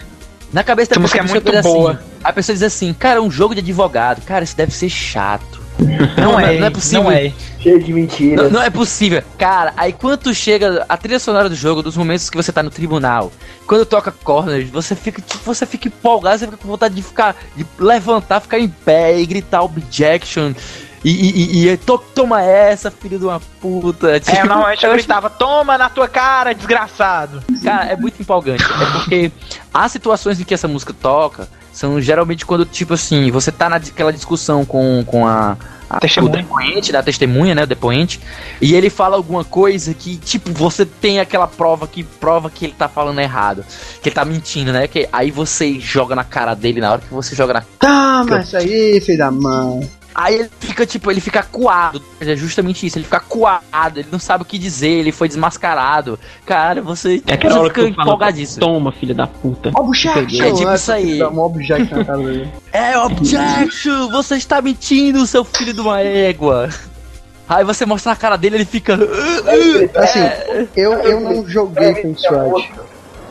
[0.54, 1.92] Na cabeça da pessoa, é a pessoa muito boa.
[1.94, 5.64] assim, a pessoa diz assim, cara, um jogo de advogado, cara, isso deve ser chato.
[6.16, 7.04] Não, é, não é possível.
[7.06, 7.34] Não é.
[7.60, 8.44] Cheio de mentiras.
[8.52, 9.24] Não, não é possível.
[9.40, 12.62] Cara, aí quando tu chega a trilha sonora do jogo, dos momentos que você tá
[12.62, 13.32] no tribunal,
[13.66, 17.36] quando toca corner, você fica, tipo, você fica empolgado, você fica com vontade de ficar,
[17.58, 20.54] de levantar, ficar em pé e gritar objection.
[21.04, 24.16] E, e, e, e to- toma essa, filho de uma puta.
[24.16, 27.43] É, Tipo, normalmente eu gritava, toma na tua cara, desgraçado.
[27.64, 28.64] Cara, é muito empolgante.
[28.64, 29.32] É porque
[29.74, 34.14] as situações em que essa música toca são geralmente quando, tipo assim, você tá naquela
[34.14, 35.58] discussão com, com a.
[35.89, 36.34] a Testemunha.
[36.34, 37.64] O depoente, da testemunha, né?
[37.64, 38.20] O depoente.
[38.62, 42.76] E ele fala alguma coisa que, tipo, você tem aquela prova que prova que ele
[42.78, 43.66] tá falando errado.
[44.01, 44.88] Que ele tá mentindo, né?
[44.88, 48.47] Que, aí você joga na cara dele na hora que você joga na Tá, mas
[48.47, 49.89] isso aí, filho da mãe.
[50.16, 52.01] Aí ele fica, tipo, ele fica coado.
[52.20, 56.20] É justamente isso, ele fica coado, ele não sabe o que dizer, ele foi desmascarado.
[56.45, 58.59] Cara, você, É aquela você hora que fica falo, empolgadíssimo.
[58.59, 59.72] Toma, filha da puta.
[59.76, 60.45] Objection!
[60.45, 61.20] É tipo isso aí.
[61.20, 62.49] Dá um objection na cara dele.
[62.74, 64.09] É objection!
[64.09, 66.70] Você está mentindo, seu filho de uma égua!
[67.47, 68.97] Aí você mostra na cara dele, ele fica.
[69.95, 72.72] Assim, eu, eu não joguei Phoenix Wright.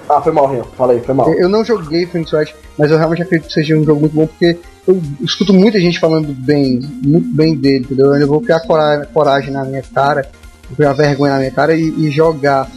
[0.09, 0.65] Ah, foi mal, Rian.
[0.77, 1.33] Fala aí, foi mal.
[1.33, 4.27] Eu não joguei Phoenix Wright, mas eu realmente acredito que seja um jogo muito bom,
[4.27, 8.07] porque eu escuto muita gente falando bem, muito bem dele, entendeu?
[8.07, 10.29] Eu ainda vou criar cora- coragem na minha cara,
[10.69, 12.69] vou criar vergonha na minha cara e, e jogar.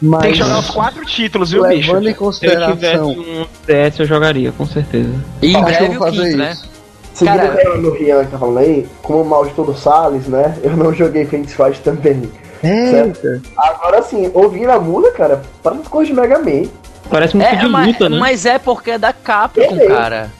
[0.00, 1.92] Mas Tem que jogar os quatro títulos, viu, bicho?
[1.92, 3.10] levando em Se eu tivesse consideração.
[3.10, 5.10] um DS, eu jogaria, com certeza.
[5.40, 6.52] E em acho que eu breve vou o fazer quinto, né?
[6.52, 6.72] isso.
[7.14, 10.26] Seguindo Cara- o no Rian que tá falando aí, como o mal de todo Salles,
[10.26, 10.56] né?
[10.64, 12.22] Eu não joguei Phoenix Wright também.
[12.64, 13.40] Eita.
[13.56, 16.68] Agora sim, ouvindo a música, cara, parece umas coisas de Mega Man.
[17.10, 18.18] Parece música É, de mas, luta, né?
[18.18, 19.86] mas é porque é da Capcom, Beleza.
[19.94, 20.30] cara.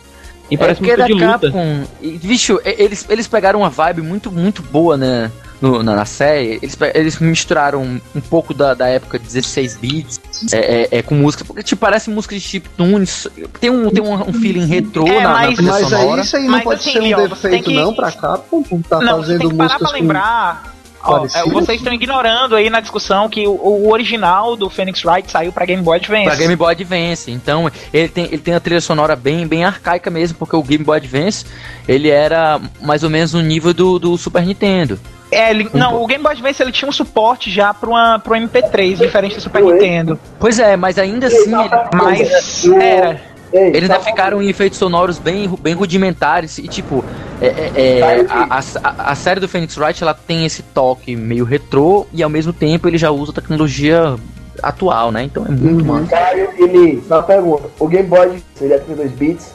[0.53, 1.51] E parece é é de da luta.
[1.51, 1.85] Capcom.
[2.01, 5.31] E, bicho, eles, eles pegaram uma vibe muito, muito boa, né?
[5.61, 10.21] No, na, na série, eles, eles misturaram um pouco da, da época de 16 bits
[10.53, 13.29] é, é- é com música, porque tipo, parece música de chiptunes,
[13.61, 16.21] tem um, tem um, um feeling retrô É, na, na mas- trilha Mas sonora.
[16.21, 18.83] aí isso aí não Mas pode assim, ser um defeito que- não pra Capcom, por
[18.83, 19.99] tá Não, fazendo tem que parar músicas com...
[19.99, 20.75] lembrar.
[21.05, 25.31] Ó, é, vocês estão ignorando aí na discussão que o, o original do Phoenix Wright
[25.31, 26.25] saiu pra Game Boy Advance.
[26.25, 30.11] Pra Game Boy Advance, então ele tem, ele tem a trilha sonora bem, bem arcaica
[30.11, 31.45] mesmo, porque o Game Boy Advance
[31.89, 34.99] ele era mais ou menos no nível do, do Super Nintendo.
[35.31, 38.35] É, ele- não, o Game Boy Advance ele tinha um suporte já pro, uma, pro
[38.35, 39.63] MP3, diferente do Super?
[39.63, 40.21] Nintendo.
[40.39, 43.32] Pois é, mas ainda assim ele- Mas O- era.
[43.53, 47.05] Ei, Eles ainda tá- ficaram em efeitos sonoros bem, bem rudimentares e tipo,
[47.41, 51.45] é, é- é, a, a- a série do Phoenix Wright ela tem esse toque meio
[51.45, 54.17] retrô e ao mesmo tempo ele já usa tecnologia
[54.63, 55.25] atual, né?
[55.25, 55.93] Então é muito Uhum.
[56.01, 56.07] massa.
[56.09, 57.65] Caio e só pergunta.
[57.79, 59.53] O Game Boy, ele é 32 bits?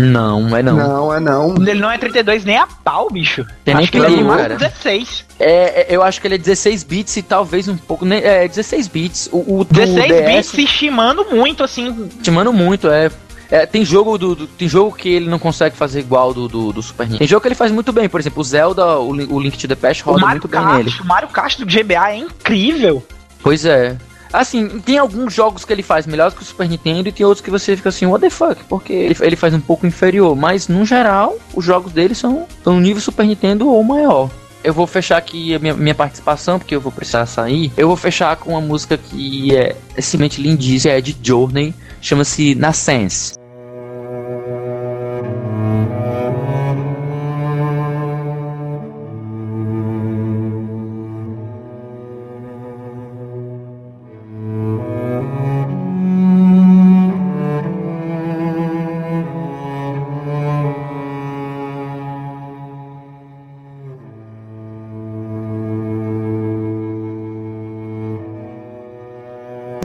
[0.00, 0.76] Não, é não.
[0.76, 1.54] Não, é não.
[1.56, 3.44] Ele não é 32 nem a pau, bicho.
[3.64, 4.56] Tem Acho que ele é cara.
[4.56, 5.24] 16.
[5.38, 8.04] É, eu acho que ele é 16 bits e talvez um pouco.
[8.04, 9.28] né, É, 16 bits.
[9.32, 12.08] O, o do 16 DS, bits se estimando muito, assim.
[12.16, 13.10] estimando muito, é.
[13.50, 16.72] É, tem jogo do, do- tem jogo que ele não consegue fazer igual do, do,
[16.72, 17.18] do Super Nintendo.
[17.18, 19.68] Tem jogo que ele faz muito bem, por exemplo, o Zelda, o, o Link to
[19.68, 20.92] the Past O roda Mario muito bem nele.
[21.00, 23.06] O Mario Kart do GBA é incrível.
[23.42, 23.96] Pois é.
[24.34, 27.40] Assim, tem alguns jogos que ele faz melhores que o Super Nintendo e tem outros
[27.40, 30.66] que você fica assim, what the fuck, porque ele, ele faz um pouco inferior, mas
[30.66, 34.28] no geral, os jogos dele são, são nível Super Nintendo ou maior.
[34.64, 37.70] Eu vou fechar aqui a minha, minha participação, porque eu vou precisar sair.
[37.76, 43.43] Eu vou fechar com uma música que é simplesmente lindíssima, é de Journey, chama-se Nascence.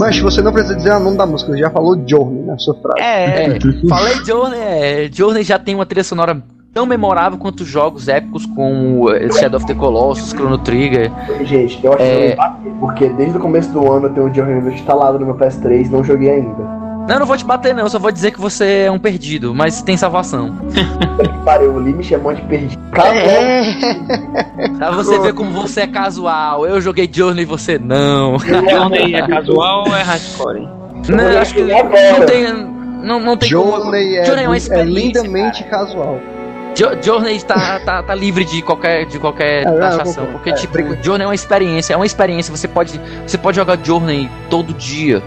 [0.09, 2.99] Mas você não precisa dizer o nome da música, já falou Journey na sua frase.
[2.99, 6.41] É, É, falei Journey, é, Journey já tem uma trilha sonora
[6.73, 11.11] tão memorável quanto jogos épicos como eh, Shadow of the Colossus, Chrono Trigger.
[11.43, 12.27] Gente, eu acho É.
[12.27, 15.25] que eu bater, porque desde o começo do ano eu tenho o Journey instalado no
[15.27, 16.88] meu PS3 não joguei ainda.
[17.07, 18.99] Não, eu não vou te bater não, eu só vou dizer que você é um
[18.99, 20.55] perdido, mas tem salvação.
[21.45, 22.79] Pariu, o Lee me chamou de perdido.
[22.95, 23.63] É.
[24.77, 26.65] Pra você ver como você é casual.
[26.67, 28.37] Eu joguei Journey e você não.
[28.39, 30.67] Journey é casual ou é hardcore?
[31.07, 32.53] Não, eu acho que não tem.
[33.01, 33.71] Não, não tem como.
[33.81, 36.19] Journey é, Journey é uma é experiência, lindamente casual.
[36.75, 40.27] Jo- Journey tá, tá, tá livre de qualquer, de qualquer É, taxação.
[40.27, 40.77] Porque, É, tipo.
[41.01, 41.93] Journey é uma experiência.
[41.93, 42.55] É uma experiência.
[42.55, 45.23] Você pode, você pode jogar Journey todo dia.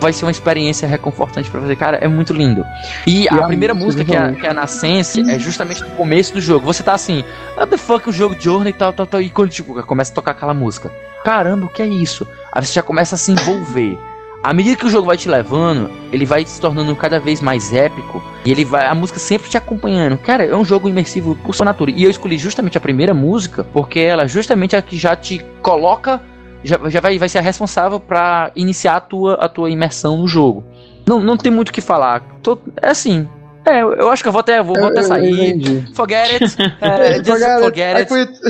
[0.00, 1.74] Vai ser uma experiência reconfortante pra você.
[1.74, 2.64] Cara, é muito lindo.
[3.06, 6.34] E, a a primeira música, que é, que é a Nascence, é justamente no começo
[6.34, 6.66] do jogo.
[6.66, 7.24] Você tá assim,
[7.56, 9.22] what the fuck, o jogo Journey e tal, tal, tal.
[9.22, 10.90] E quando tipo, começa a tocar aquela música.
[11.24, 12.26] Caramba, o que é isso?
[12.52, 13.98] Aí você já começa a se envolver.
[14.42, 17.72] À medida que o jogo vai te levando, ele vai se tornando cada vez mais
[17.72, 20.16] épico e ele vai a música sempre te acompanhando.
[20.18, 21.98] Cara, é um jogo imersivo por sua natureza.
[21.98, 25.44] E eu escolhi justamente a primeira música porque ela é justamente a que já te
[25.60, 26.22] coloca
[26.64, 30.28] já, já vai, vai ser a responsável pra iniciar a tua, a tua imersão no
[30.28, 30.64] jogo.
[31.06, 32.20] Não, não tem muito o que falar.
[32.42, 33.28] Tô- é assim.
[33.64, 35.84] É, eu acho que eu vou até, vou, até sair.
[35.94, 36.56] Forget it.
[36.80, 38.06] é, just forget I it.
[38.06, 38.40] quit.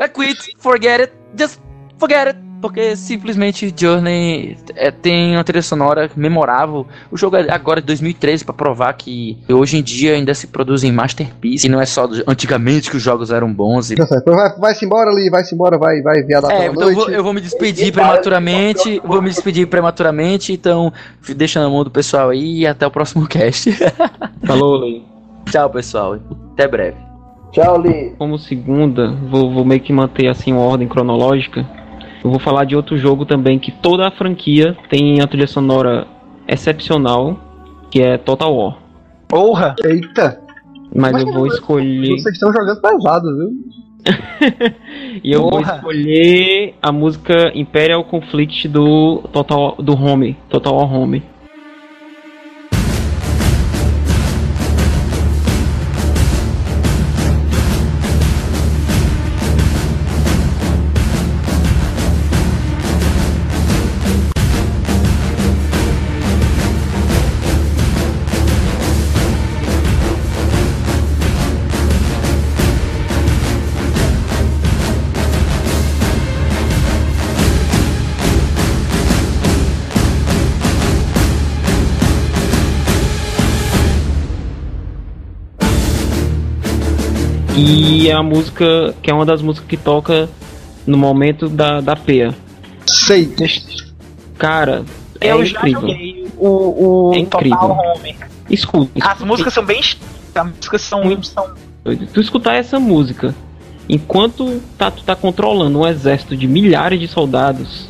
[0.02, 1.60] I quit, forget it, just
[1.98, 2.45] forget it.
[2.60, 6.86] Porque simplesmente Journey é, tem uma trilha sonora memorável.
[7.10, 10.90] O jogo é agora de 2013 pra provar que hoje em dia ainda se produzem
[10.90, 11.64] masterpieces.
[11.64, 13.90] E não é só do- antigamente que os jogos eram bons.
[13.90, 13.96] E...
[13.96, 14.06] Tá.
[14.26, 16.96] Vai, vai-se embora ali, vai-se embora, vai, vai viadar É, então eu noite.
[16.96, 19.00] vou, eu vou me despedir E para- prematuramente.
[19.04, 20.52] Vou me despedir prematuramente.
[20.52, 20.92] Então,
[21.36, 23.70] deixa na mão do pessoal aí e até o próximo cast.
[24.44, 25.04] Falou, Lei.
[25.50, 26.18] Tchau, pessoal.
[26.54, 26.96] Até breve.
[27.52, 28.12] Tchau, Lee.
[28.18, 31.64] Como segunda, vou, vou meio que manter assim uma ordem cronológica.
[32.26, 36.08] Eu vou falar de outro jogo também que toda a franquia tem a trilha sonora
[36.48, 37.38] excepcional,
[37.88, 38.78] que é Total War.
[39.28, 39.76] Porra!
[39.84, 40.40] Eita,
[40.92, 42.18] Mas Mas eu vou escolher.
[42.18, 43.50] vocês estão jogando pesado, viu?
[45.22, 45.76] E eu vou Porra.
[45.76, 51.22] escolher a música Imperial Conflict do Total do Home, Total War Home.
[87.66, 90.28] E é a música que é uma das músicas que toca
[90.86, 92.34] no momento da, da peia.
[92.86, 93.34] Sei.
[94.38, 94.84] Cara,
[95.20, 95.80] é eu já incrível.
[95.80, 96.48] joguei o,
[97.08, 97.58] o É incrível.
[97.58, 98.16] Total Home.
[98.48, 98.90] Escuta.
[98.94, 99.26] As escuta.
[99.26, 99.80] músicas são bem.
[100.34, 101.22] As músicas são.
[101.22, 101.50] são
[102.12, 103.34] Tu escutar essa música
[103.88, 107.88] enquanto tá, tu tá controlando um exército de milhares de soldados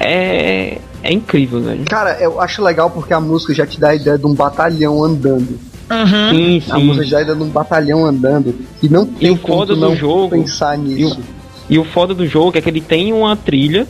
[0.00, 1.84] é, é incrível, velho.
[1.86, 5.02] Cara, eu acho legal porque a música já te dá a ideia de um batalhão
[5.02, 5.58] andando.
[5.90, 6.60] Uhum.
[6.60, 7.10] Sim, A música sim.
[7.10, 8.54] já dá de um batalhão andando.
[8.82, 11.18] E não tem o como foda não jogo- pensar nisso.
[11.70, 13.86] E o foda do jogo é que ele tem uma trilha.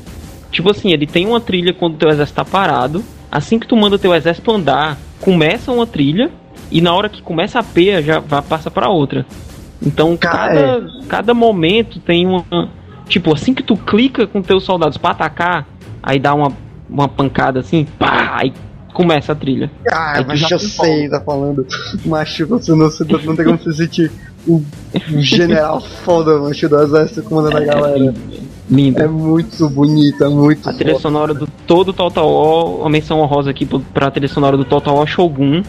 [0.51, 3.05] Tipo assim, ele tem uma trilha quando teu exército tá parado.
[3.31, 6.31] Assim que tu manda teu exército andar, começa uma trilha.
[6.71, 9.25] E na hora que começa a peia, já vai, passa pra outra.
[9.81, 12.69] Então cada, cada momento tem uma.
[13.09, 15.67] Tipo, assim que tu clica com teus soldados pra atacar,
[16.03, 16.53] aí dá uma,
[16.91, 18.53] uma pancada assim, pá, aí
[18.99, 19.71] começa a trilha.
[19.93, 21.65] Ah, mas já eu se sei, tá falando.
[22.05, 24.11] Macho, você não, você não tem como se sentir
[24.45, 24.61] o,
[25.21, 28.13] general foda, macho, do exército comandando a galera.
[28.69, 29.01] Lindo.
[29.01, 31.03] É muito bonito, é muito A trilha foda.
[31.03, 35.07] sonora do todo Total War, uma menção honrosa aqui pra trilha sonora do Total War
[35.07, 35.63] Shogun,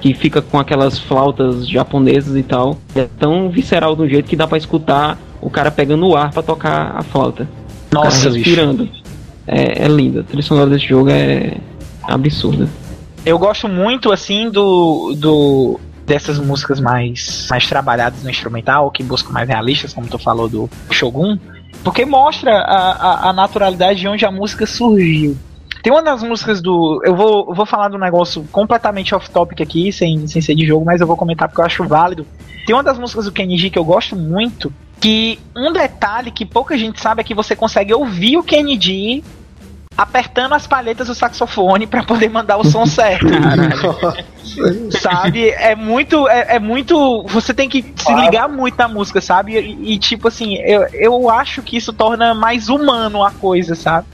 [0.00, 2.78] que fica com aquelas flautas japonesas e tal.
[2.96, 6.32] É tão visceral de um jeito que dá pra escutar o cara pegando o ar
[6.32, 7.46] pra tocar a flauta.
[7.88, 8.38] O cara Nossa, bicho.
[8.48, 8.88] respirando.
[9.46, 10.20] É, é linda.
[10.20, 11.58] A trilha sonora desse jogo é
[12.10, 12.68] absurda.
[13.24, 15.14] Eu gosto muito, assim, do.
[15.16, 20.48] do dessas músicas mais, mais trabalhadas no instrumental, que buscam mais realistas, como tu falou
[20.48, 21.38] do Shogun,
[21.84, 25.36] porque mostra a, a, a naturalidade de onde a música surgiu.
[25.82, 27.00] Tem uma das músicas do.
[27.04, 31.00] Eu vou, vou falar do negócio completamente off-topic aqui, sem, sem ser de jogo, mas
[31.00, 32.26] eu vou comentar porque eu acho válido.
[32.66, 36.76] Tem uma das músicas do Kenji que eu gosto muito, que um detalhe que pouca
[36.76, 39.24] gente sabe é que você consegue ouvir o Kenji
[40.00, 43.26] apertando as palhetas do saxofone pra poder mandar o som certo.
[44.98, 45.50] sabe?
[45.50, 46.26] É muito.
[46.26, 47.22] É, é muito.
[47.28, 49.58] Você tem que se ligar muito na música, sabe?
[49.58, 54.06] E, e, tipo assim, eu, eu acho que isso torna mais humano a coisa, sabe?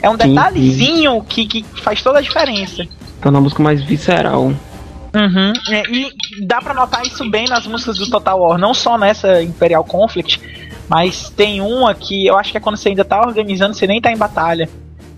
[0.00, 2.86] É um Sim, detalhezinho que, que faz toda a diferença.
[3.20, 4.44] É uma música mais visceral.
[4.44, 5.52] Uhum.
[5.70, 9.42] É, e dá pra notar isso bem nas músicas do Total War, não só nessa
[9.42, 10.40] Imperial Conflict,
[10.88, 14.00] mas tem uma que eu acho que é quando você ainda tá organizando, você nem
[14.00, 14.68] tá em batalha.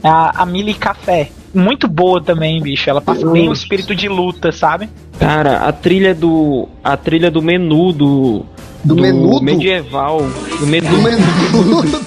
[0.06, 1.30] É A, a Mili Café.
[1.52, 2.88] Muito boa também, bicho.
[2.88, 4.88] Ela passa bem o espírito de luta, sabe?
[5.18, 6.68] Cara, a trilha do.
[6.84, 8.46] A trilha do menu do.
[8.84, 9.42] Do menudo?
[9.42, 10.20] medieval.
[10.60, 10.88] Do menu.
[10.88, 12.06] Do menudo.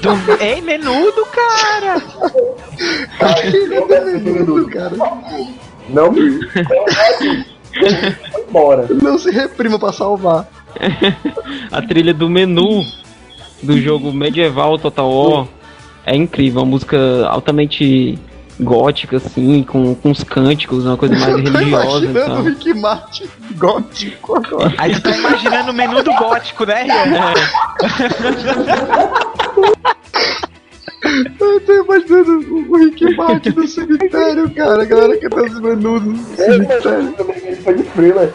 [0.00, 0.42] Do...
[0.42, 2.02] Ei, menudo, cara!
[4.22, 4.96] menudo, cara.
[5.88, 6.40] Não me.
[8.48, 8.86] Embora.
[9.02, 10.48] Não se reprima pra salvar.
[11.72, 12.84] a trilha do menu
[13.62, 15.48] do jogo medieval Total War
[16.12, 16.98] é incrível, uma música
[17.28, 18.18] altamente
[18.58, 22.42] gótica, assim, com, com uns cânticos, uma coisa mais Eu tô religiosa imaginando o tal.
[22.42, 23.24] Rick Martin
[23.56, 24.74] gótico agora.
[24.76, 27.34] Aí tu tá imaginando o menudo gótico, né, Rian?
[31.40, 34.82] Eu tô imaginando o- o Rick Martin no cemitério, cara.
[34.82, 37.14] A galera que tá os menudos no cemitério.
[37.46, 38.32] Ele foi de thriller.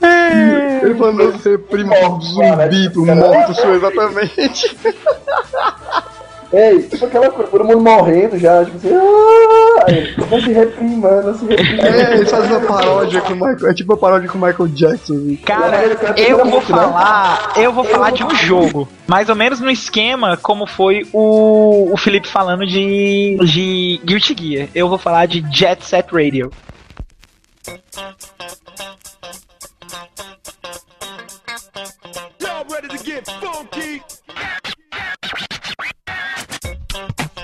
[0.82, 4.76] Ele falando não se reprima pro zumbi, pro morto sua exatamente.
[6.52, 10.52] Ei, tipo aquela coisa, todo mundo morrendo já, tipo assim, ah, aí ele, não se
[10.52, 11.86] reprima, não se reprima.
[11.86, 13.70] É, ele faz uma paródia com o Michael.
[13.70, 15.36] É tipo uma paródia com o Michael Jackson.
[15.44, 15.84] Cara,
[16.16, 20.66] eu vou falar, eu vou falar de um jogo, mais ou menos no esquema como
[20.66, 24.68] foi o, o Felipe falando de, de Guilty Gear.
[24.74, 26.50] Eu vou falar de Jet Set Radio.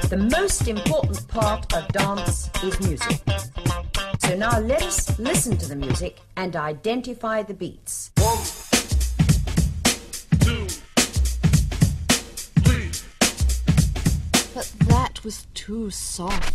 [0.09, 3.20] The most important part of dance is music.
[4.20, 8.12] So now let us listen to the music and identify the beats.
[14.55, 16.55] But that was too soft.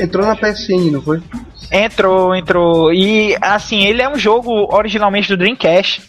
[0.00, 1.22] Entrou na PSN, não foi?
[1.70, 2.92] Entrou, entrou.
[2.92, 6.02] E assim, ele é um jogo originalmente do Dreamcast.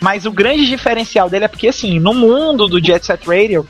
[0.00, 3.66] Mas o grande diferencial dele é porque, assim, no mundo do Jet Set Radio,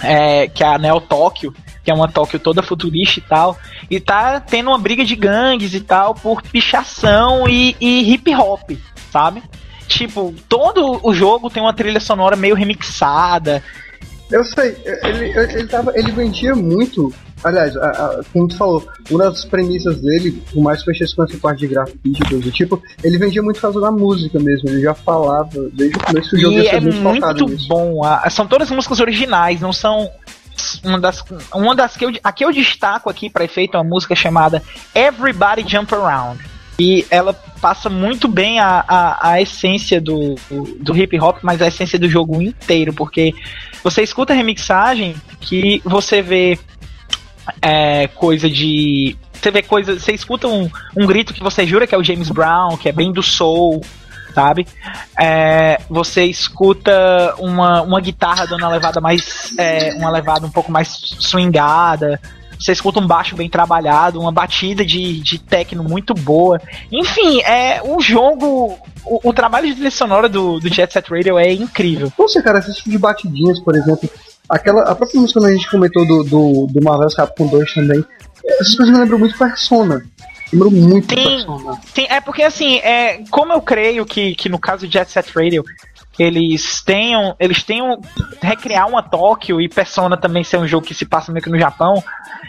[0.00, 3.58] é, que é a Neo Tóquio, que é uma Tóquio toda futurista e tal,
[3.90, 8.70] e tá tendo uma briga de gangues e tal por pichação e, e hip hop,
[9.10, 9.42] sabe?
[9.86, 13.62] Tipo, todo o jogo tem uma trilha sonora meio remixada.
[14.30, 17.12] Eu sei, ele, ele, tava, ele vendia muito
[17.44, 21.24] aliás, a, a, como tu falou, uma das premissas dele, por mais que mexesse com
[21.24, 24.40] essa parte de gráfico e coisa do tipo, ele vendia muito por causa da música
[24.40, 24.70] mesmo.
[24.70, 26.58] Ele já falava desde o começo do jogo.
[26.58, 28.00] E é muito, muito bom.
[28.30, 30.10] são todas músicas originais, não são
[30.82, 31.22] uma das,
[31.54, 34.62] uma das que eu, aqui eu destaco aqui para efeito uma música chamada
[34.94, 36.54] Everybody Jump Around.
[36.78, 40.34] E ela passa muito bem a, a, a essência do,
[40.80, 43.32] do hip hop, mas a essência do jogo inteiro, porque
[43.82, 46.58] você escuta a remixagem que você vê
[47.60, 49.16] é, coisa de.
[49.32, 49.98] Você vê coisa.
[49.98, 52.92] Você escuta um, um grito que você jura que é o James Brown, que é
[52.92, 53.82] bem do soul,
[54.34, 54.66] sabe?
[55.18, 59.52] É, você escuta uma, uma guitarra dando uma levada mais.
[59.58, 60.88] É, uma levada um pouco mais
[61.20, 62.20] swingada.
[62.58, 66.60] Você escuta um baixo bem trabalhado, uma batida de, de techno muito boa.
[66.90, 68.78] Enfim, é um jogo.
[69.04, 72.10] O, o trabalho de trilha sonora do, do Jet Set Radio é incrível.
[72.18, 74.08] Nossa, cara, esse tipo de batidinhas, por exemplo.
[74.48, 78.04] Aquela, a própria música que a gente comentou do, do, do Marvel's Capcom 2 também.
[78.44, 80.04] Essas coisas me lembram muito Persona.
[80.52, 81.80] Lembro muito sim, Persona.
[81.94, 85.32] Sim, é porque assim, é, como eu creio que, que no caso de Jet Set
[85.34, 85.64] Radio
[86.18, 87.34] eles tenham.
[87.38, 88.00] Eles tenham.
[88.40, 91.58] recriar uma Tóquio e Persona também ser um jogo que se passa meio que no
[91.58, 92.02] Japão.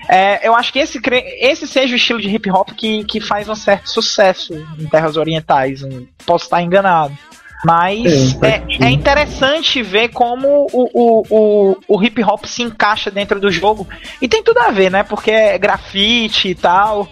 [0.07, 0.99] É, eu acho que esse,
[1.39, 5.17] esse seja o estilo de hip hop que, que faz um certo sucesso em terras
[5.17, 5.81] orientais.
[6.25, 7.17] Posso estar enganado.
[7.65, 13.39] Mas é, é, interessante ver como o, o, o, o, hip hop se encaixa dentro
[13.39, 13.87] do jogo.
[14.21, 15.03] E tem tudo a ver, né?
[15.03, 17.07] Porque é grafite e tal.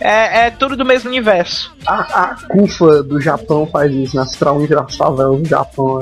[0.00, 1.74] É, é tudo do mesmo universo.
[1.86, 6.00] A, a Kufa do Japão faz isso, nas traumas das favelas do Japão.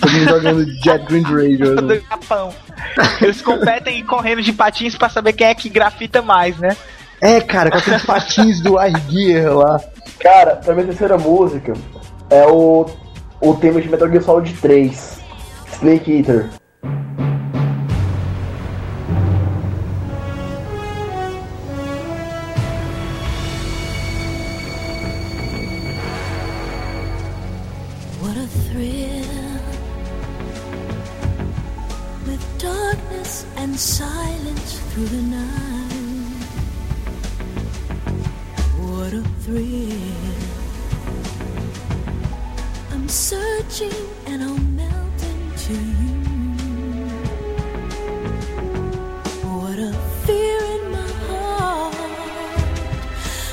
[0.00, 1.74] Todo mundo jogando Jet Green Radio.
[1.74, 1.82] Né?
[1.82, 2.54] Do Japão.
[3.20, 6.76] Eles competem correndo de patins para saber quem é que grafita mais, né?
[7.20, 9.80] É, cara, com aqueles patins do Air Gear lá.
[10.20, 11.72] Cara, pra minha terceira música
[12.30, 12.86] é o,
[13.40, 15.18] o tema de Metal Gear Solid 3,
[15.78, 16.48] Snake Eater.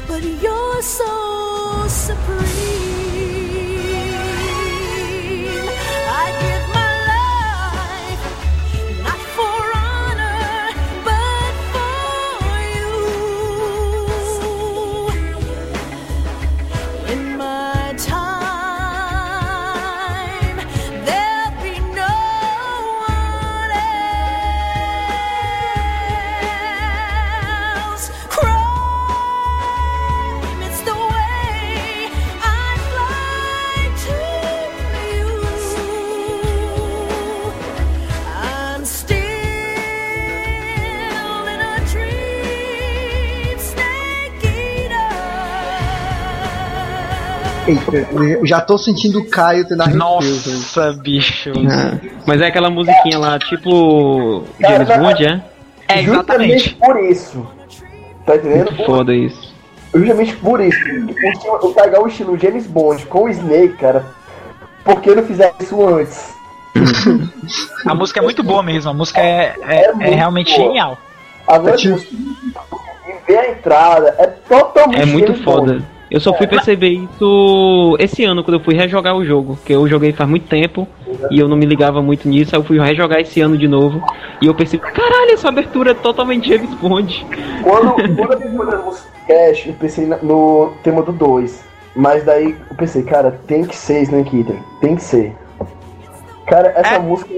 [0.08, 3.05] But you're so supreme.
[47.96, 51.52] Eita, já tô sentindo o Caio tendo Nossa, bicho.
[51.52, 52.00] É.
[52.26, 54.44] Mas é aquela musiquinha lá, tipo.
[54.60, 55.42] James Bond, é?
[55.88, 56.76] É, exatamente.
[56.76, 57.48] por isso.
[58.26, 58.72] Tá entendendo?
[58.72, 59.54] Muito foda isso.
[59.94, 60.80] Justamente por isso.
[61.62, 64.06] O pegar o estilo James Bond com o Snake, cara.
[64.84, 66.36] Por que não fizeram isso antes?
[67.88, 70.68] a música é muito boa mesmo, a música é, é, é, é realmente boa.
[70.68, 70.98] genial.
[71.48, 71.98] Agora, é tipo...
[73.26, 75.02] ver a entrada é totalmente.
[75.02, 75.74] É muito foda.
[75.74, 75.95] Bond.
[76.16, 79.60] Eu só fui perceber isso esse ano, quando eu fui rejogar o jogo.
[79.66, 80.88] Que eu joguei faz muito tempo
[81.30, 82.56] e eu não me ligava muito nisso.
[82.56, 84.02] Aí eu fui rejogar esse ano de novo.
[84.42, 87.28] E eu pensei, caralho, essa abertura é totalmente James Bond.
[87.62, 91.62] Quando, quando eu fiz o Cash, eu pensei no tema do 2.
[91.98, 94.56] Mas daí eu pensei, cara, tem que ser Snake Eater.
[94.80, 95.36] Tem que ser.
[96.48, 97.00] Cara, essa é.
[97.00, 97.30] música.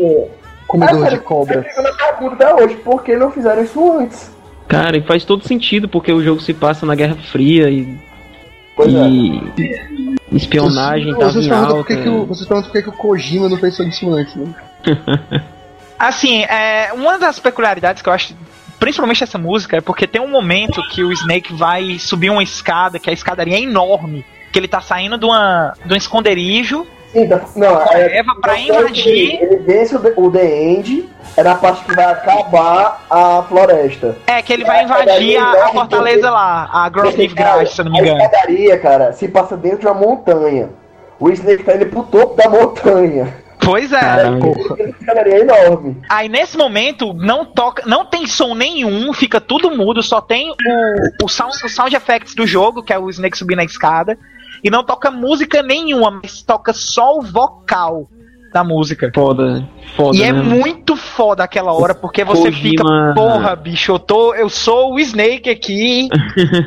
[0.68, 1.66] Comedor é, de cobra.
[1.76, 4.32] Eu na pergunta até hoje, por que não fizeram isso antes?
[4.68, 8.06] Cara, e faz todo sentido, porque o jogo se passa na Guerra Fria e
[8.78, 10.36] Pois e é.
[10.36, 11.74] espionagem vocês, vocês em alta.
[11.74, 14.36] Por que que o, vocês perguntam por que, que o Kojima não pensou nisso antes,
[14.36, 14.54] né?
[15.98, 18.36] assim, é, uma das peculiaridades que eu acho
[18.80, 23.00] principalmente essa música, é porque tem um momento que o Snake vai subir uma escada,
[23.00, 24.24] que a escadaria é enorme,
[24.54, 26.86] que ele tá saindo de, uma, de um esconderijo.
[27.12, 29.42] Sim, não, é, Eva pra invadir.
[29.42, 34.18] Ele vence o, o The End é na parte que vai acabar a floresta.
[34.28, 38.00] É, que ele vai invadir a, a, fortaleza lá, a Grove Grass, se não me
[38.00, 38.22] engano.
[38.22, 40.70] A escadaria, cara, se passa dentro de uma montanha.
[41.20, 43.34] O Snake tá indo pro topo da montanha.
[43.60, 44.00] Pois é.
[44.98, 45.98] Ficaria enorme.
[46.10, 51.26] Aí nesse momento não toca, não tem som nenhum, fica tudo mudo, só tem o,
[51.26, 54.18] o, sound, o sound effects do jogo, que é o Snake subindo a escada,
[54.64, 58.08] e não toca música nenhuma, mas toca só o vocal
[58.54, 59.12] da música.
[59.14, 60.18] Foda, foda.
[60.18, 64.50] E é muito foda aquela hora, porque você Kojima- fica, porra, bicho, eu tô, eu
[64.50, 66.08] sou o Snake aqui.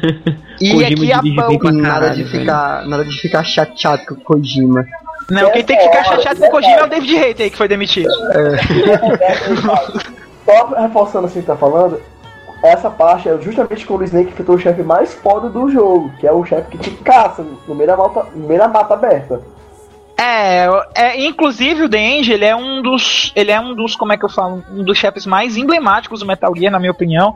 [0.60, 2.40] e Kojima aqui a pra nada de velho.
[2.40, 4.84] ficar, nada de ficar chateado com o Kojima.
[5.30, 7.56] Não, quem tem que ficar chateado com o Kojima é o David Hater aí que
[7.56, 8.10] foi demitido.
[10.44, 12.00] Só reforçando assim que tá falando,
[12.62, 16.27] essa parte é justamente quando o Snake enfrentou o chefe mais foda do jogo, que
[16.27, 19.41] é o chefe que te caça no meio da mata, no meio da mata aberta.
[20.19, 24.12] É, é, inclusive o The End, ele é um dos, ele é um dos, como
[24.12, 27.35] é que eu falo, um dos chefes mais emblemáticos do Metal Gear, na minha opinião,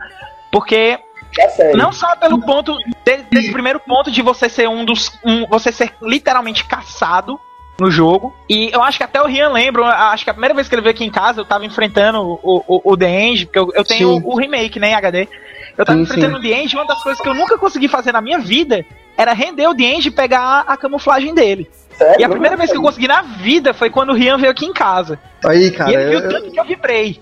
[0.53, 0.99] porque
[1.39, 5.47] É não só pelo ponto de- desse primeiro ponto de você ser um dos, um,
[5.49, 7.41] você ser literalmente caçado
[7.79, 8.35] no jogo.
[8.49, 10.83] E eu acho que até o Rian lembra, acho que a primeira vez que ele
[10.83, 13.85] veio aqui em casa, eu tava enfrentando o, o, o The End, porque eu, eu
[13.85, 15.29] tenho o, o remake, né, em HD.
[15.77, 16.39] Eu tava Sim, enfrentando sim.
[16.39, 18.85] o The End, e uma das coisas que eu nunca consegui fazer na minha vida
[19.17, 21.69] era render o The End e pegar a camuflagem dele.
[21.97, 22.21] Sério?
[22.21, 24.67] E a primeira vez que eu consegui na vida foi quando o Rian veio aqui
[24.67, 25.19] em casa.
[25.45, 27.21] Aí, cara, e ele viu eu- tanto que eu vibrei.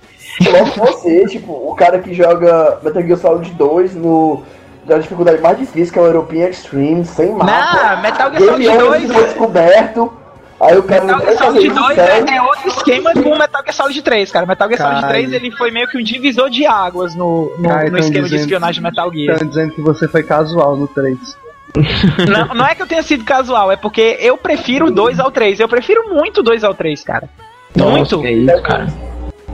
[0.51, 4.43] Logo você, tipo, o cara que joga Metal Gear Solid 2 no.
[4.85, 7.45] Da dificuldade mais difícil, que é o European Extreme, sem mapa.
[7.95, 10.13] Não, Metal Gear Solid Over 2 foi descoberto.
[10.63, 12.29] Aí o cara Metal Gear Solid isso 2 sério.
[12.31, 14.47] é, é outro esquema com o Metal Gear Solid 3, cara.
[14.47, 15.29] Metal Gear Solid Caralho.
[15.29, 18.23] 3 ele foi meio que um divisor de águas no, no, Cara, no tão esquema
[18.25, 19.33] de dizendo- espionagem de Metal Gear.
[19.35, 21.19] Estão dizendo que você foi casual no 3.
[22.29, 25.31] Não, não é que eu tenha sido casual, é porque eu prefiro o 2 ao
[25.31, 25.59] 3.
[25.59, 27.31] Eu prefiro muito o 2 ao 3, cara.
[27.75, 28.17] Muito.
[28.17, 28.87] Nossa, que é isso, cara.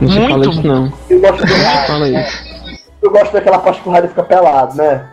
[0.01, 0.29] Não Muito.
[0.31, 0.93] fala isso, não.
[1.09, 1.55] Eu gosto, do...
[1.87, 2.45] Fala isso.
[3.03, 5.07] eu gosto daquela parte que o Raiden fica pelado, né?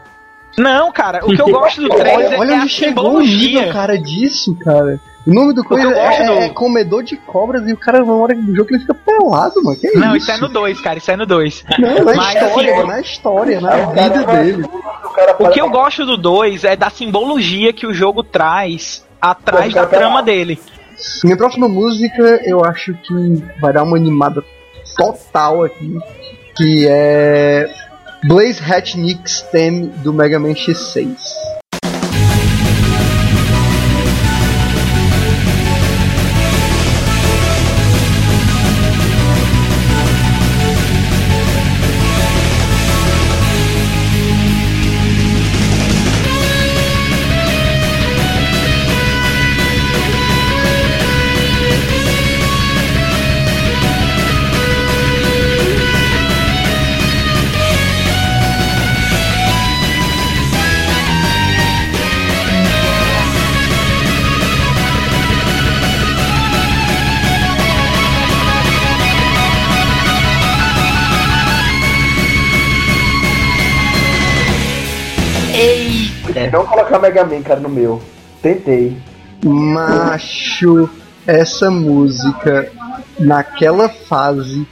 [0.58, 3.22] Não, cara, o que eu gosto do 3 Olha, é, olha é a chegou o
[3.22, 5.00] nível, cara, disso, cara.
[5.28, 7.78] O nome do que eu coisa gosto é, do- é comedor de cobras e o
[7.78, 9.76] cara, na hora do jogo, ele fica pelado, mano.
[9.78, 10.30] Que Não, isso?
[10.30, 11.66] isso é no 2, cara, isso é no 2.
[11.80, 14.66] Não, na Mas, história, assim, na história, na cara vida dele.
[15.40, 19.86] O, que eu gosto do 2 é da simbologia que o jogo traz atrás da
[19.88, 20.60] trama dele.
[21.24, 24.44] Minha próxima música, eu acho que vai dar uma animada
[24.96, 25.98] total aqui,
[26.56, 27.68] que é
[28.26, 31.08] Blaze Hatchnick's Theme do Mega Man X6.
[76.56, 78.02] Não colocar Mega Man, cara, no meu.
[78.42, 78.98] Tentei.
[79.44, 80.90] Macho,
[81.28, 82.72] essa música,
[83.20, 84.66] naquela fase,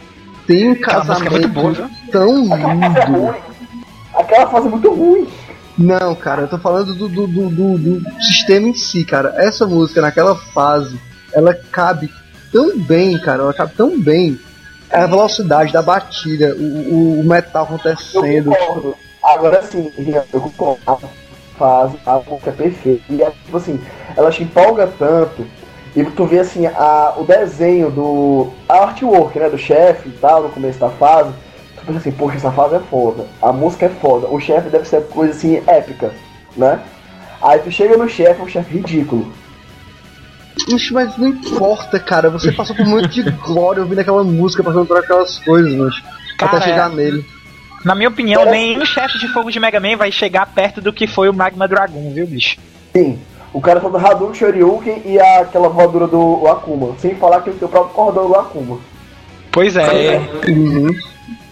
[0.47, 3.35] tem um é boa, casamento tão lindo.
[4.15, 5.27] Aquela fase é muito ruim.
[5.77, 9.34] Não, cara, eu tô falando do, do, do, do- do sistema em si, cara.
[9.38, 10.97] Essa música, naquela fase,
[11.34, 12.10] ela cabe
[12.49, 13.43] tão bem, cara.
[13.43, 14.39] Ela cabe tão bem.
[14.89, 18.51] A velocidade da batida, o, o- metal Eu acontecendo.
[18.51, 18.95] concordo.
[19.22, 19.91] Agora sim,
[20.31, 21.10] eu concordo.
[21.64, 23.03] A música é perfeita.
[23.10, 23.80] E é, tipo assim,
[24.15, 25.45] ela te empolga tanto.
[25.95, 28.52] E tu vê assim, a, o desenho do.
[28.68, 29.49] A artwork, né?
[29.49, 31.31] Do chefe e tal, no começo da fase.
[31.77, 33.26] Tu pensa assim, poxa, essa fase é foda.
[33.41, 34.27] A música é foda.
[34.27, 36.11] O chefe deve ser coisa assim, épica,
[36.57, 36.80] né?
[37.41, 39.31] Aí tu chega no chefe, é um chefe ridículo.
[40.68, 42.30] Ixi, mas não importa, cara.
[42.30, 45.94] Você passou por muito de glória ouvindo aquela música, passando por aquelas coisas, mas
[46.40, 47.26] até chegar nele.
[47.84, 51.05] Na minha opinião, nenhum chefe de fogo de Mega Man vai chegar perto do que
[51.07, 52.57] foi o Magma Dragon, viu, bicho?
[52.95, 53.19] Sim.
[53.51, 56.95] O cara tá do Hadouken, Shoryuken e a- aquela voadora do Akuma.
[56.97, 58.80] Sem falar que ele tem o próprio cordão do Akuma.
[59.51, 60.18] Pois é.
[60.47, 60.88] Uhum.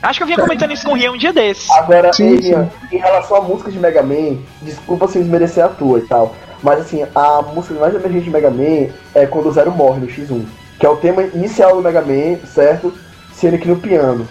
[0.02, 1.70] Acho que eu vinha comentando isso com o Rian um dia desses.
[1.72, 6.00] Agora, Sim, Elian, em relação à música de Mega Man, desculpa se desmerecer a tua
[6.00, 9.70] e tal, mas assim, a música mais emergente de Mega Man é quando o Zero
[9.72, 10.44] morre no X1,
[10.80, 12.92] que é o tema inicial do Mega Man, certo?
[13.32, 14.28] Sendo aqui no piano.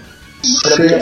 [0.62, 0.98] Pra mim, é,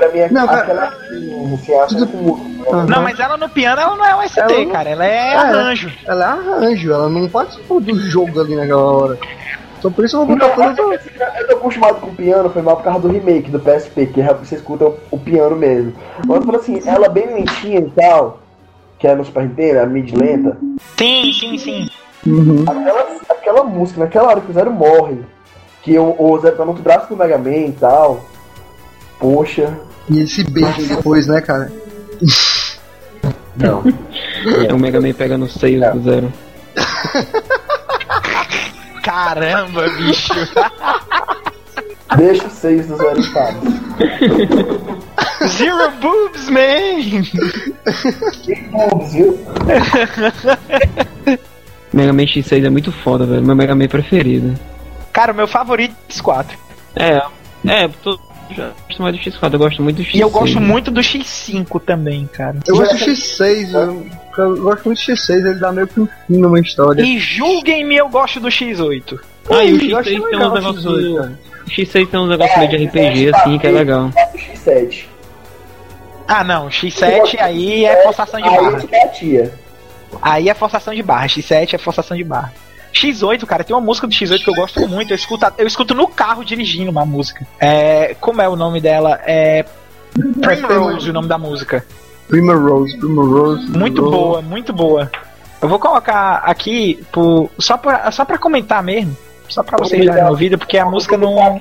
[0.00, 2.70] pra mim é Não, cara, aquela assim, acha com música.
[2.70, 2.86] Aham.
[2.86, 4.88] Não, mas ela no piano, ela não é um ST, Ela não- cara.
[4.90, 5.34] Ela é É.
[5.36, 5.92] arranjo.
[6.06, 9.18] Ela é arranjo, ela não participou do jogo ali naquela hora.
[9.78, 10.94] Então por isso eu vou Não, botar toda.
[11.38, 14.20] eu tô acostumado com o piano, foi mal por causa do remake do PSP, que
[14.20, 15.94] é- você escuta o, o piano mesmo.
[16.26, 18.40] Mas eu falo assim, ela bem lentinha e tal,
[18.98, 20.56] que é no Super Nintendo, a mid lenta,
[20.98, 21.88] Sim, sim, sim.
[22.26, 22.64] Uhum.
[22.66, 25.20] Aquela, aquela música, naquela hora que o Zero morre,
[25.82, 28.20] que o, o Zero tá no braço do Mega Man e tal.
[29.18, 29.72] Poxa.
[30.08, 31.70] E esse beijo depois, né, cara?
[33.56, 33.82] Não.
[34.66, 36.32] É o Mega Man pega no seio do Zero.
[39.02, 40.32] Caramba, bicho.
[42.16, 43.54] Deixa os seios do Zero paz.
[45.46, 47.02] Zero boobs, man!
[48.70, 49.38] Boobs, viu?
[51.92, 53.42] Mega Man X6 é muito foda, velho.
[53.42, 54.58] Meu Mega Man preferido.
[55.12, 56.46] Cara, o meu favorito é o X4.
[56.96, 57.20] É,
[57.66, 58.18] é, tô,
[58.54, 60.14] já gosto mais do X4, eu gosto muito do X6.
[60.14, 62.58] E eu gosto muito do X5 também, cara.
[62.66, 64.06] Eu gosto do X6, eu,
[64.38, 67.02] eu gosto muito do X6, ele dá meio que um fim numa história.
[67.02, 69.18] E julguem-me, eu gosto do X8.
[69.50, 70.84] Ah, e o eu achei X6 tem uns o negócios.
[70.84, 71.38] X8, cara.
[71.66, 74.10] O X6 tem uns negócios meio de RPG assim, que é legal.
[74.16, 75.04] É o X7.
[76.26, 78.82] Ah, não, X7 aí é forçação de barra.
[79.22, 79.50] é.
[80.22, 81.26] Aí é forçação de barra.
[81.26, 82.52] X7 é forçação de barra.
[82.92, 85.12] X8, cara, tem uma música do X8 que eu gosto muito.
[85.12, 87.46] Eu escuto, eu escuto no carro dirigindo uma música.
[87.58, 89.20] É, como é o nome dela?
[89.24, 89.64] É
[90.12, 91.84] Primrose, o nome da música.
[92.28, 93.68] Prima Rose, Prima Rose.
[93.70, 94.16] Muito Rose.
[94.16, 95.10] boa, muito boa.
[95.60, 99.16] Eu vou colocar aqui por, só, pra, só pra comentar mesmo.
[99.48, 101.60] Só pra vocês darem uma ouvida, porque a música não.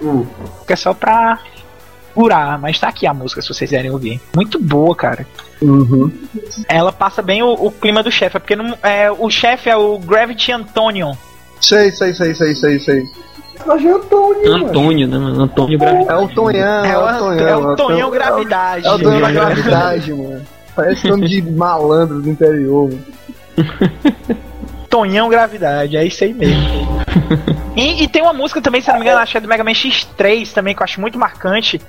[0.00, 0.26] Hum.
[0.68, 1.38] É só pra
[2.14, 4.20] curar, mas tá aqui a música se vocês quiserem ouvir.
[4.34, 5.26] Muito boa, cara.
[5.62, 6.10] Uhum.
[6.68, 9.76] Ela passa bem o, o clima do chefe, é porque não, é, o chefe é
[9.76, 11.14] o Gravity Antonion.
[11.60, 13.04] Sei, sei, sei, sei, sei, sei.
[13.66, 14.54] Mas é Antônio.
[14.54, 15.42] Antônio, né, mano?
[15.42, 16.10] Antônio Gravidade.
[16.10, 17.48] É o Tonhão, É o, é o Tonhão.
[17.48, 18.86] é o Tonhão Tonhão- Gravidade.
[18.86, 20.42] É o Tonhão da gravidade, mano.
[20.74, 22.90] Parece nome de malandro do interior.
[24.88, 26.58] Tonhão Gravidade, é isso aí mesmo.
[27.76, 29.62] e, e tem uma música também, se não me engano, acho que é do Mega
[29.62, 31.80] Man X3 também, que eu acho muito marcante,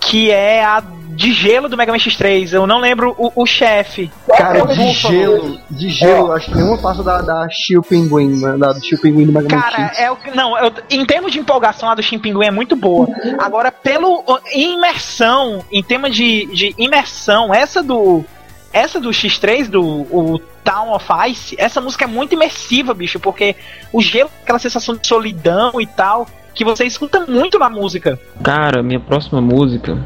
[0.00, 2.52] que é a de gelo do Mega Man X3.
[2.52, 4.10] Eu não lembro o, o chefe.
[4.36, 8.74] Cara, de gelo, de gelo, acho que nenhuma passa da, da Steel Penguin, mano, da
[8.74, 9.98] Steel Penguin do Mega Man Cara, X.
[9.98, 10.30] é o que.
[10.36, 13.08] Não, eu- em termos de empolgação, a do Shin Pinguim é muito boa.
[13.38, 14.22] Agora, pelo.
[14.52, 18.24] Em imersão, em tema de, de imersão, essa do.
[18.72, 23.56] Essa do X3, do o Town of Ice, essa música é muito imersiva, bicho, porque
[23.90, 28.18] o gelo, aquela sensação de solidão e tal, que você escuta muito na música.
[28.42, 29.96] Cara, minha próxima música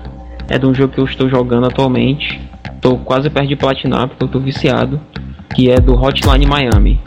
[0.49, 2.41] é de um jogo que eu estou jogando atualmente.
[2.81, 5.01] Tô quase perto de platinar porque eu tô viciado.
[5.55, 7.01] Que é do Hotline Miami.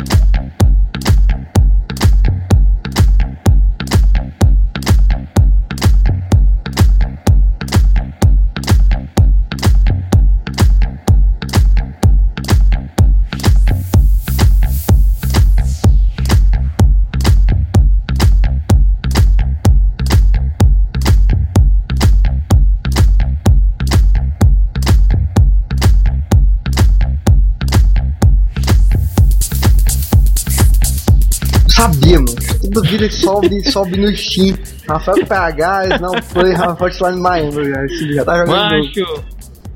[33.03, 34.55] Que sobe, sobe no Steam.
[34.87, 37.85] Rafael PH, não foi Hotline Miami, cara.
[37.85, 38.55] Esse já tá jogando.
[38.55, 39.23] Macho,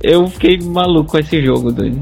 [0.02, 2.00] eu fiquei maluco com esse jogo, doido.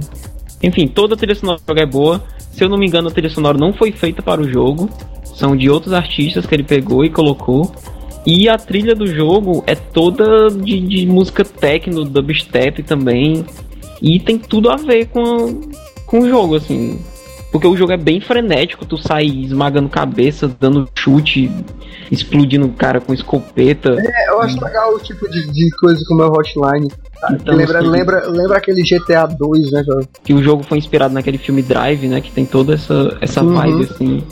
[0.61, 2.23] Enfim, toda a trilha sonora é boa.
[2.51, 4.87] Se eu não me engano, a trilha sonora não foi feita para o jogo.
[5.23, 7.73] São de outros artistas que ele pegou e colocou.
[8.23, 13.43] E a trilha do jogo é toda de, de música techno, dubstep também.
[13.99, 15.61] E tem tudo a ver com,
[16.05, 16.99] com o jogo, assim.
[17.55, 21.49] Porque o jogo é bem frenético, tu sai esmagando cabeça, dando chute,
[22.11, 23.95] explodindo o cara com escopeta.
[23.97, 26.91] É, eu acho legal o tipo de, de coisa como é o Hotline.
[27.31, 30.01] Então, lembra, assim, lembra, lembra aquele GTA 2, né, cara?
[30.25, 32.19] que o jogo foi inspirado naquele filme Drive, né?
[32.19, 33.55] Que tem toda essa, essa Uhum.
[33.55, 34.23] vibe, assim.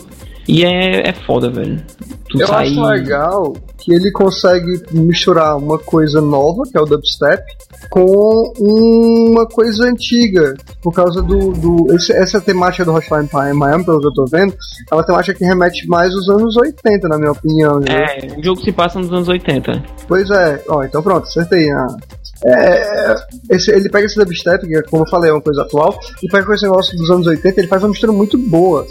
[0.48, 1.82] E é, é foda, velho.
[2.30, 2.68] Tu Eu sai.
[2.68, 7.42] acho legal que ele consegue misturar uma coisa nova, que é o dubstep,
[7.90, 10.56] com uma coisa antiga.
[10.82, 11.52] Por causa do.
[11.54, 14.54] do esse- essa temática do Hotline Miami, pelo que eu tô vendo,
[14.92, 17.80] é uma temática que remete mais aos anos 80, na minha opinião.
[17.80, 17.86] né?
[18.22, 19.82] É, o jogo se passa nos anos 80.
[20.08, 21.72] Pois é, ó, então pronto, acertei.
[21.72, 21.88] Ah.
[22.46, 23.16] É,
[23.52, 26.46] esse- ele pega esse dubstep, que como eu falei, é uma coisa atual, e pega
[26.46, 28.86] com esse negócio dos anos 80, ele faz uma mistura muito boa.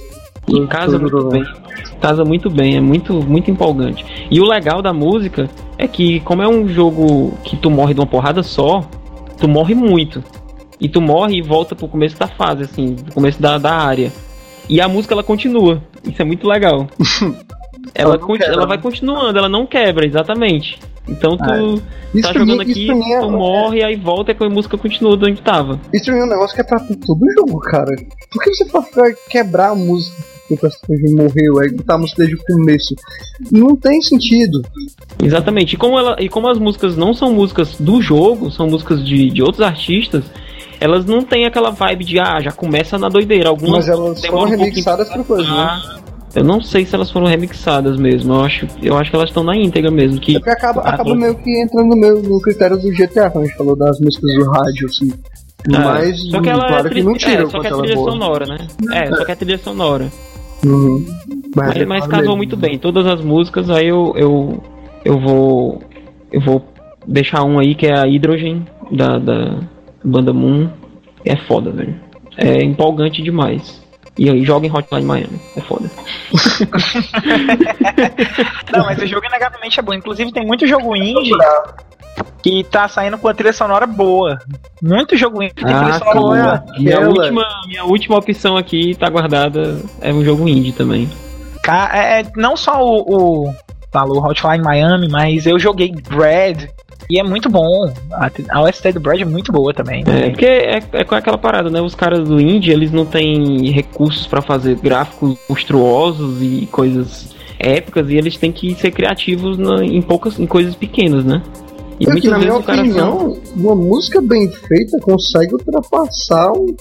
[0.49, 1.45] E casa muito bem.
[2.01, 4.05] Casa muito bem, é muito, muito empolgante.
[4.31, 5.49] E o legal da música
[5.79, 8.83] é que, como é um jogo que tu morre de uma porrada só,
[9.39, 10.23] tu morre muito.
[10.81, 14.13] E tu morre e volta pro começo da fase, assim, pro começo da, da área.
[14.69, 15.81] E a música ela continua.
[16.05, 16.89] Isso é muito legal.
[17.95, 18.67] ela, Ela quebra, ela né?
[18.67, 20.79] vai continuando, ela não quebra, exatamente.
[21.09, 21.83] Então tu
[22.15, 24.77] Isso tá pra jogando mim- aqui, mim é- tu morre, aí volta e a música
[24.79, 25.79] continua de onde tava.
[25.93, 27.95] Isso é um negócio que é pra todo jogo, cara.
[28.33, 32.37] Por que você pode quebrar a música que o personagem morreu, aí a música desde
[32.37, 32.95] o começo?
[33.51, 34.63] Não tem sentido.
[35.23, 35.75] Exatamente.
[35.75, 39.31] E como, ela, e como as músicas não são músicas do jogo, são músicas de,
[39.31, 40.25] de outros artistas,
[40.81, 43.49] elas não têm aquela vibe de, ah, já começa na doideira.
[43.49, 45.81] Algumas Mas elas foram um remixadas por coisa, né?
[46.35, 48.33] Eu não sei se elas foram remixadas mesmo.
[48.33, 50.19] Eu acho, eu acho que elas estão na íntegra mesmo.
[50.19, 53.47] Que É acaba, acaba meio que entrando no, meu, no critério do GTA, quando a
[53.47, 55.13] gente falou das músicas do rádio, assim.
[55.73, 57.75] Ah, Mas, só que ela claro é, que não tira é, só que é é
[57.75, 58.11] trilha boa.
[58.11, 58.67] sonora, né?
[58.93, 60.11] É, só que é trilha sonora.
[60.65, 61.05] Uhum.
[61.55, 62.79] Mas, Mas, mas casou muito bem.
[62.79, 64.63] Todas as músicas, aí eu, eu,
[65.05, 65.83] eu vou.
[66.31, 66.65] Eu vou
[67.07, 69.59] deixar um aí que é a Hydrogen da, da
[70.03, 70.71] banda Moon.
[71.25, 71.95] É foda, velho.
[72.37, 73.83] É empolgante demais.
[74.19, 75.41] E aí joga em Hotline Miami.
[75.57, 75.91] É foda.
[78.73, 79.95] Não, mas o jogo inegavelmente é bom.
[79.95, 81.33] Inclusive tem muito jogo indie
[82.43, 84.39] que tá saindo com a trilha sonora boa.
[84.83, 86.65] Muito jogo indie tem trilha sonora boa.
[86.79, 89.81] minha, última, minha última opção aqui tá guardada.
[90.01, 91.09] É um jogo indie também.
[91.93, 93.55] É, é, não só o, o
[93.93, 96.69] falou Hotline Miami, mas eu joguei Bread
[97.09, 97.93] e é muito bom.
[98.13, 100.03] A, a OST do Bread é muito boa também.
[100.07, 101.81] É, porque é, é com aquela parada, né?
[101.81, 108.11] Os caras do indie, eles não têm recursos pra fazer gráficos monstruosos e coisas épicas,
[108.11, 111.41] e eles têm que ser criativos na- em poucas em coisas pequenas, né?
[112.01, 116.75] E É que, na minha opinião, uma música bem feita consegue ultrapassar um,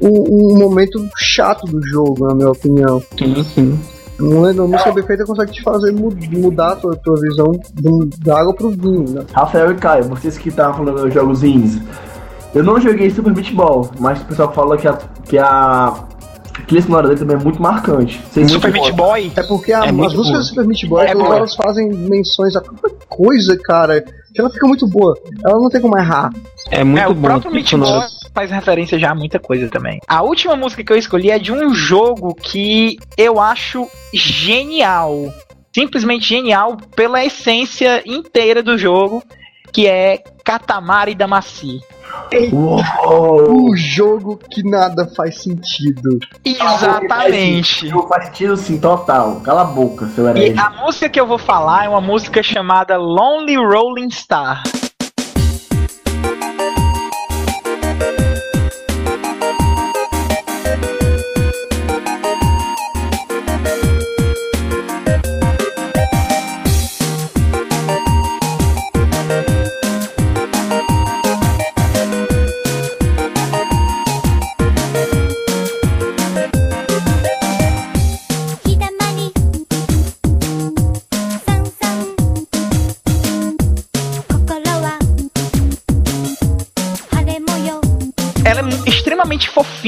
[0.00, 3.02] um, um momento chato do jogo, na minha opinião.
[3.18, 3.78] Sim, sim.
[4.20, 7.52] Uma, uma música bem feita consegue te fazer mu- mudar a tua, tua visão
[8.24, 9.22] da água pro vinho, né?
[9.32, 11.80] Rafael e Caio, vocês que estavam falando dos jogos indies.
[12.54, 16.04] Eu não joguei Super Meat Ball, mas o pessoal fala que a, que a
[16.66, 18.20] trilha sonora dele também é muito marcante.
[18.32, 21.10] Vocês Super Meat Boy É porque a- É as músicas do Super Meat Boy É
[21.12, 25.16] elas fazem menções a tanta coisa, cara, que ela fica muito boa.
[25.44, 26.32] Ela não tem como errar.
[26.70, 27.22] É muito é, o bom.
[27.22, 27.70] próprio a Meat
[28.34, 30.00] faz referência já a muita coisa também.
[30.06, 35.32] A última música que eu escolhi é de um jogo que eu acho genial.
[35.72, 39.22] Simplesmente genial pela essência inteira do jogo,
[39.72, 41.78] que é Katamari Damacy.
[42.50, 43.68] Uou!
[43.70, 46.18] O jogo que nada faz sentido.
[46.42, 47.86] Exatamente.
[47.90, 49.40] Não faz sentido sim, total.
[49.42, 50.58] Cala a boca, seu E herege.
[50.58, 54.62] a música que eu vou falar é uma música chamada Lonely Rolling Star.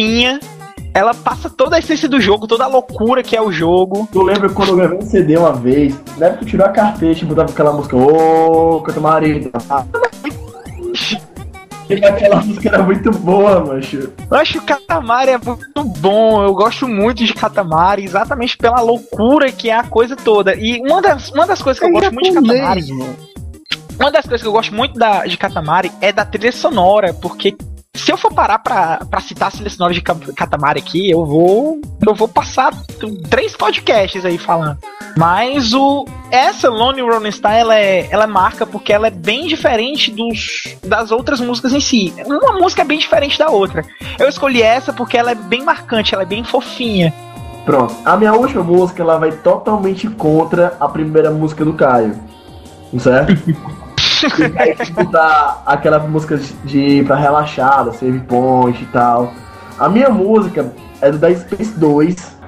[0.00, 0.40] Fofinha.
[0.92, 4.08] Ela passa toda a essência do jogo, toda a loucura que é o jogo.
[4.12, 7.24] Eu lembro quando eu gravei um CD uma vez, na época que tirou a carpete
[7.24, 9.52] e botava aquela música, ô, canta marido.
[12.04, 14.12] Aquela música era muito boa, macho.
[14.30, 16.42] Eu acho que o Katamari é muito bom.
[16.42, 20.54] Eu gosto muito de Katamari, exatamente pela loucura que é a coisa toda.
[20.56, 22.84] E uma das, uma das coisas que eu gosto muito de Katamari.
[23.98, 27.54] Uma das coisas que eu gosto muito da, de Katamari é da trilha sonora, porque
[28.04, 31.80] se eu for parar pra, pra citar sonora de Katamari aqui, eu vou.
[32.06, 32.72] Eu vou passar
[33.28, 34.78] três podcasts aí falando.
[35.16, 36.06] Mas o.
[36.30, 41.10] Essa Lonely Rolling Star ela é, ela marca porque ela é bem diferente dos, das
[41.10, 42.14] outras músicas em si.
[42.24, 43.84] Uma música é bem diferente da outra.
[44.18, 47.12] Eu escolhi essa porque ela é bem marcante, ela é bem fofinha.
[47.64, 52.14] Pronto, a minha última música ela vai totalmente contra a primeira música do Caio.
[52.98, 53.32] Certo?
[54.26, 59.32] e aí escutar aquela música de, de pra relaxar, da Save Point e tal.
[59.78, 62.39] A minha música é do Dead Space 2.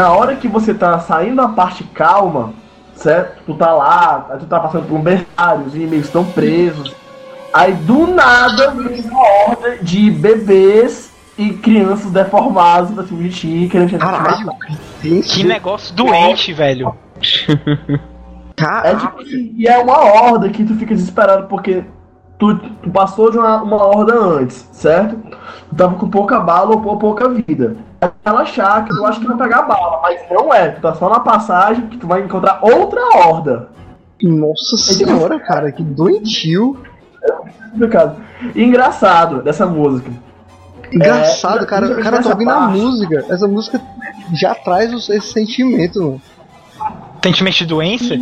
[0.00, 2.54] Na hora que você tá saindo da parte calma,
[2.94, 3.42] certo?
[3.44, 6.94] Tu tá lá, aí tu tá passando por um berçário, os inimigos estão presos.
[7.52, 13.68] Aí do nada vem uma horda de bebês e crianças deformadas pra cima de ti,
[13.70, 14.68] querendo te Caralho, matar.
[15.02, 16.94] Que negócio doente, velho.
[18.84, 21.82] É tipo assim, e é uma horda que tu fica desesperado porque
[22.38, 25.16] tu, tu passou de uma, uma horda antes, certo?
[25.70, 27.78] Tu tava com pouca bala ou pouca vida.
[28.00, 30.68] Aí Relaxar que tu acha que vai pegar bala, mas não é.
[30.68, 33.68] Tu tá só na passagem que tu vai encontrar outra horda.
[34.22, 36.82] Nossa senhora, cara, que doentio.
[37.72, 38.16] Complicado.
[38.54, 40.10] E engraçado dessa música.
[40.92, 41.86] Engraçado, É, cara.
[41.86, 43.24] O cara tá ouvindo a música.
[43.28, 43.80] Essa música
[44.34, 46.22] já traz os- esse sentimento, mano.
[47.22, 48.14] Sentimento de doença?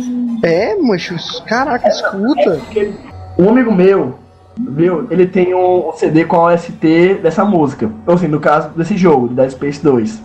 [0.43, 1.15] É, mancho.
[1.45, 2.51] Caraca, escuta.
[2.65, 2.93] Porque
[3.37, 4.19] um amigo meu,
[4.67, 7.89] viu, ele tem um CD com a OST dessa música.
[8.05, 10.23] Ou assim, no caso desse jogo, da Space 2.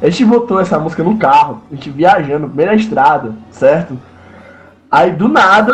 [0.00, 3.98] A gente botou essa música no carro, a gente viajando, bem na estrada, certo?
[4.90, 5.72] Aí do nada,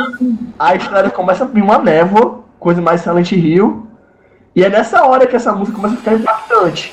[0.59, 3.87] a estrada começa a vir uma névoa, coisa mais Silent Hill.
[4.57, 6.93] E é nessa hora que essa música começa a ficar impactante.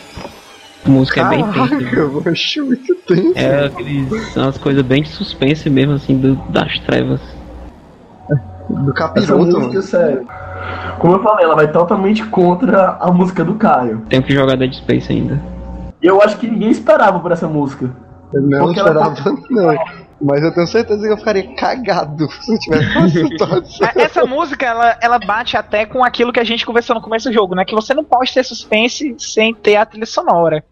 [0.86, 1.68] A música é bem tensa.
[1.68, 3.34] Caraca, mancho, muito tenso.
[3.36, 7.22] É aqueles, são umas coisas bem de suspense mesmo, assim, do, das trevas.
[8.72, 9.82] Do Essa capiroto, música, mano.
[9.82, 10.28] sério.
[11.00, 14.04] Como eu falei, ela vai totalmente contra a música do Caio.
[14.10, 15.40] Tenho que jogar Dead Space ainda.
[16.02, 17.90] E eu acho que ninguém esperava por essa música.
[18.34, 20.02] Eu não Porque ela esperava, tá- não.
[20.24, 23.88] Mas eu tenho certeza que eu ficaria cagado se eu tivesse essa situação.
[23.96, 27.28] É, Essa música, ela, ela bate até com aquilo que a gente conversou no começo
[27.28, 27.66] do jogo, né?
[27.66, 30.64] Que você não pode ter suspense sem ter a trilha sonora.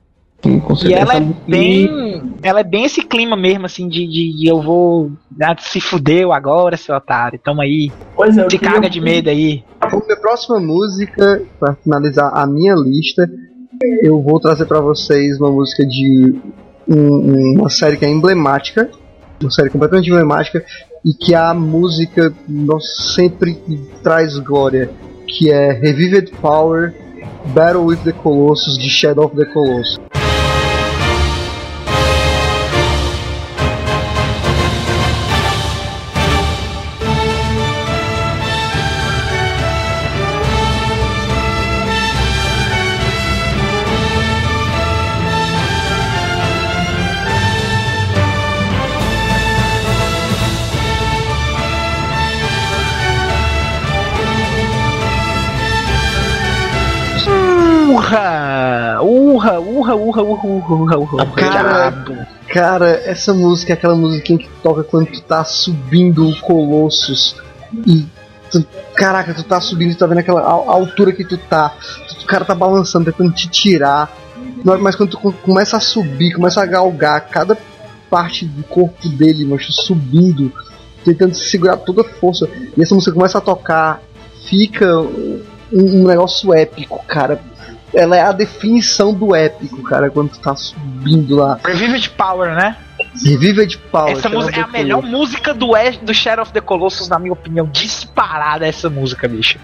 [0.44, 2.24] Sim, com E ela é música- bem.
[2.42, 5.12] Ela é bem esse clima mesmo, assim, de, de, de eu vou.
[5.44, 7.40] ah, se fudeu agora, seu otário.
[7.44, 7.92] Tamo aí.
[8.16, 9.64] Pois é, Se queria- caga de medo aí.
[9.90, 13.30] Como minha próxima música, pra finalizar a minha lista,
[14.02, 16.36] eu vou trazer pra vocês uma música de
[16.88, 18.90] um- uma série que é emblemática,
[19.42, 20.64] uma série completamente emblemática
[21.06, 23.58] e que a música nos sempre
[24.04, 24.90] traz glória,
[25.28, 26.94] que é Revived Power
[27.54, 29.98] Battle with the Colossus de Shadow of the Colossus.
[59.96, 61.26] Urra, urra, urra, urra, urra, urra, urra.
[61.36, 62.28] Cara.
[62.48, 67.36] Cara, essa música é aquela musiquinha que toca quando tu tá subindo o Colossus
[67.86, 68.06] e
[68.52, 71.70] tu- caraca, tu tá subindo e tá vendo aquela a, a altura que tu tá,
[72.08, 74.12] tu- o cara tá balançando, tentando te tirar.
[74.64, 77.58] Mas- quando tu co- começa a subir, começa a galgar cada
[78.10, 80.52] parte do corpo dele, macho, subindo,
[81.06, 82.50] tentando segurar toda a força.
[82.76, 84.02] E essa música começa a tocar,
[84.46, 87.40] fica um, um negócio épico, cara.
[88.00, 91.60] Ela é a definição do épico, cara, quando tu tá subindo lá.
[91.64, 92.78] Revived Power, né?
[93.26, 94.08] Reviva de pau.
[94.10, 95.72] essa música é a melhor música do,
[96.02, 97.68] do Shadow of the Colossus, na minha opinião.
[97.72, 99.58] Disparada essa música, bicho.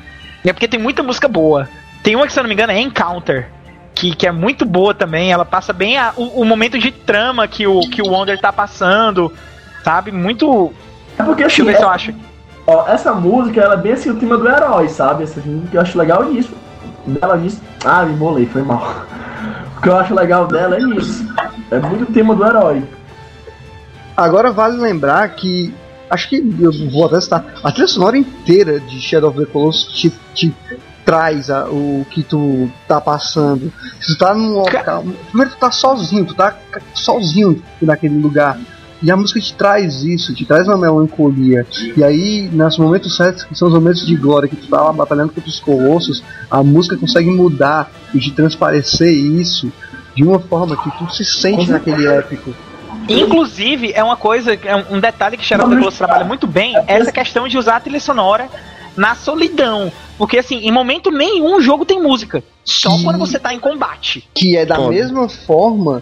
[0.44, 1.68] É porque tem muita música boa.
[2.04, 3.50] Tem uma que, se eu não me engano, é Encounter.
[3.94, 5.32] Que, que é muito boa também.
[5.32, 8.52] Ela passa bem a- o, o momento de trama que o, que o Wonder tá
[8.52, 9.32] passando.
[9.84, 10.12] Sabe?
[10.12, 10.74] Muito.
[11.18, 12.14] É porque Deixa eu assim, ver se eu essa, acho.
[12.68, 15.24] ó, essa música ela é bem assim o tema do herói, sabe?
[15.24, 16.54] Essa que eu acho legal nisso.
[17.08, 17.62] Dela nisso.
[17.84, 19.06] Ah, me embolei, foi mal.
[19.78, 21.26] O que eu acho legal dela é isso.
[21.72, 22.84] É muito tema do herói.
[24.16, 25.74] Agora vale lembrar que.
[26.10, 27.44] Acho que eu vou até citar.
[27.64, 30.56] A trilha sonora inteira de Shadow of the Colossus te, te
[31.04, 33.72] traz a- o que tu tá passando.
[34.00, 35.04] Se tu tá num local.
[35.30, 36.56] Primeiro tu tá sozinho, tu tá
[36.94, 38.58] sozinho naquele lugar.
[39.04, 41.66] E a música te traz isso, te traz uma melancolia.
[41.96, 44.94] E aí, nos momentos certos, que são os momentos de glória, que tu tá lá
[44.94, 49.72] batalhando contra os colossos, a música consegue mudar e te transparecer isso
[50.16, 52.54] de uma forma que tu se sente naquele épico.
[53.08, 56.76] Inclusive, é uma coisa, é um- detalhe que Shadow of the Colossus trabalha muito bem,
[56.88, 58.48] é essa questão de usar a trilha sonora
[58.96, 59.92] na solidão.
[60.18, 62.42] Porque, assim, em momento nenhum o jogo tem música.
[62.64, 63.04] Só Sim.
[63.04, 64.28] quando você tá em combate.
[64.34, 64.90] que é da Foda.
[64.90, 66.02] mesma forma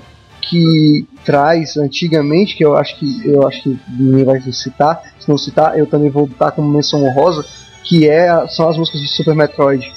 [0.49, 5.37] que traz antigamente, que eu acho que eu acho que ninguém vai citar, se não
[5.37, 7.45] citar, eu também vou botar como menção honrosa,
[7.83, 9.91] que é a- são as músicas de Super Metroid.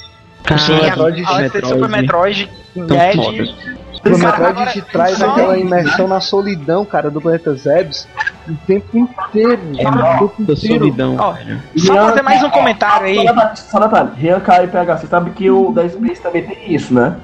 [0.47, 6.07] Sim, Super Metroid, a, a Super Metroid Super Cara, Metroid te traz só- aquela imersão
[6.07, 8.07] na solidão, cara, do planeta Zebes
[8.47, 9.61] o tempo inteiro.
[9.77, 10.55] É o tempo inteiro.
[10.79, 11.33] solidão, Ó.
[11.77, 13.25] Só Rian- fazer mais um comentário aí.
[13.55, 14.11] Só detalhe.
[14.15, 17.15] Rian Kai e PH, você sabe que o da Space também tem isso, né?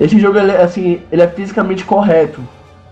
[0.00, 2.40] Esse jogo, ele, é, assim, ele é fisicamente correto.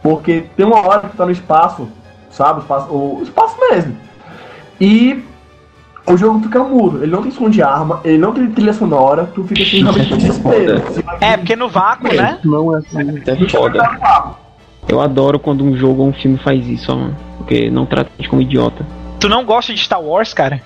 [0.03, 1.89] Porque tem uma hora que tu tá no espaço,
[2.31, 2.61] sabe?
[2.61, 3.97] O espaço, o espaço mesmo.
[4.81, 5.23] E
[6.07, 7.03] o jogo fica mudo.
[7.03, 9.31] Ele não tem som de arma, ele não tem trilha sonora.
[9.35, 10.83] Tu fica assim, realmente com desespero.
[11.21, 12.39] É, porque no vácuo, né?
[12.45, 13.23] Não é assim.
[13.27, 14.37] É foda.
[14.89, 17.17] Eu adoro quando um jogo ou um filme faz isso, ó, mano.
[17.39, 18.85] Porque não trata a gente como idiota.
[19.19, 20.63] Tu não gosta de Star Wars, cara?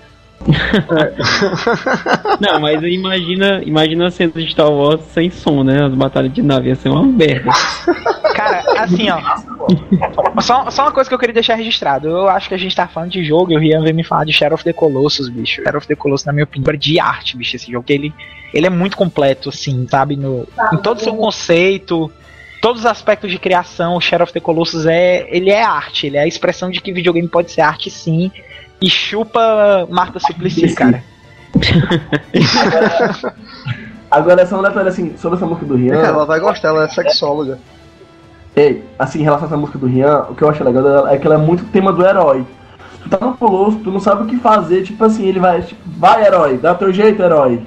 [2.41, 5.85] Não, mas imagina, imagina a cena de Star Wars sem som, né?
[5.85, 7.51] As batalhas de nave ia ser uma merda.
[8.35, 9.21] Cara, assim, ó.
[10.41, 12.09] Só, só uma coisa que eu queria deixar registrado.
[12.09, 14.25] Eu acho que a gente tá falando de jogo e o Rian veio me falar
[14.25, 15.63] de Shadow of the Colossus, bicho.
[15.63, 17.87] Shadow of the Colossus, na minha opinião, é de arte, bicho, esse jogo.
[17.89, 18.13] Ele,
[18.53, 20.17] ele é muito completo, assim, sabe?
[20.17, 22.11] No, em todo o seu conceito,
[22.61, 26.07] todos os aspectos de criação, o Shadow of the Colossus é, ele é arte.
[26.07, 28.31] Ele é a expressão de que videogame pode ser arte, sim.
[28.85, 31.03] E chupa Marta Suplicy, cara.
[34.11, 35.95] Agora, só um detalhe assim, sobre essa música do Rian.
[35.97, 37.59] Cara, ela vai gostar, ela é sexóloga.
[38.55, 41.13] Ei, assim, em relação a essa música do Rian, o que eu acho legal dela
[41.13, 42.47] é que ela é muito tema do herói.
[43.03, 45.81] Tu tá no Colosso, tu não sabe o que fazer, tipo assim, ele vai, tipo,
[45.87, 47.63] vai herói, dá teu jeito, herói.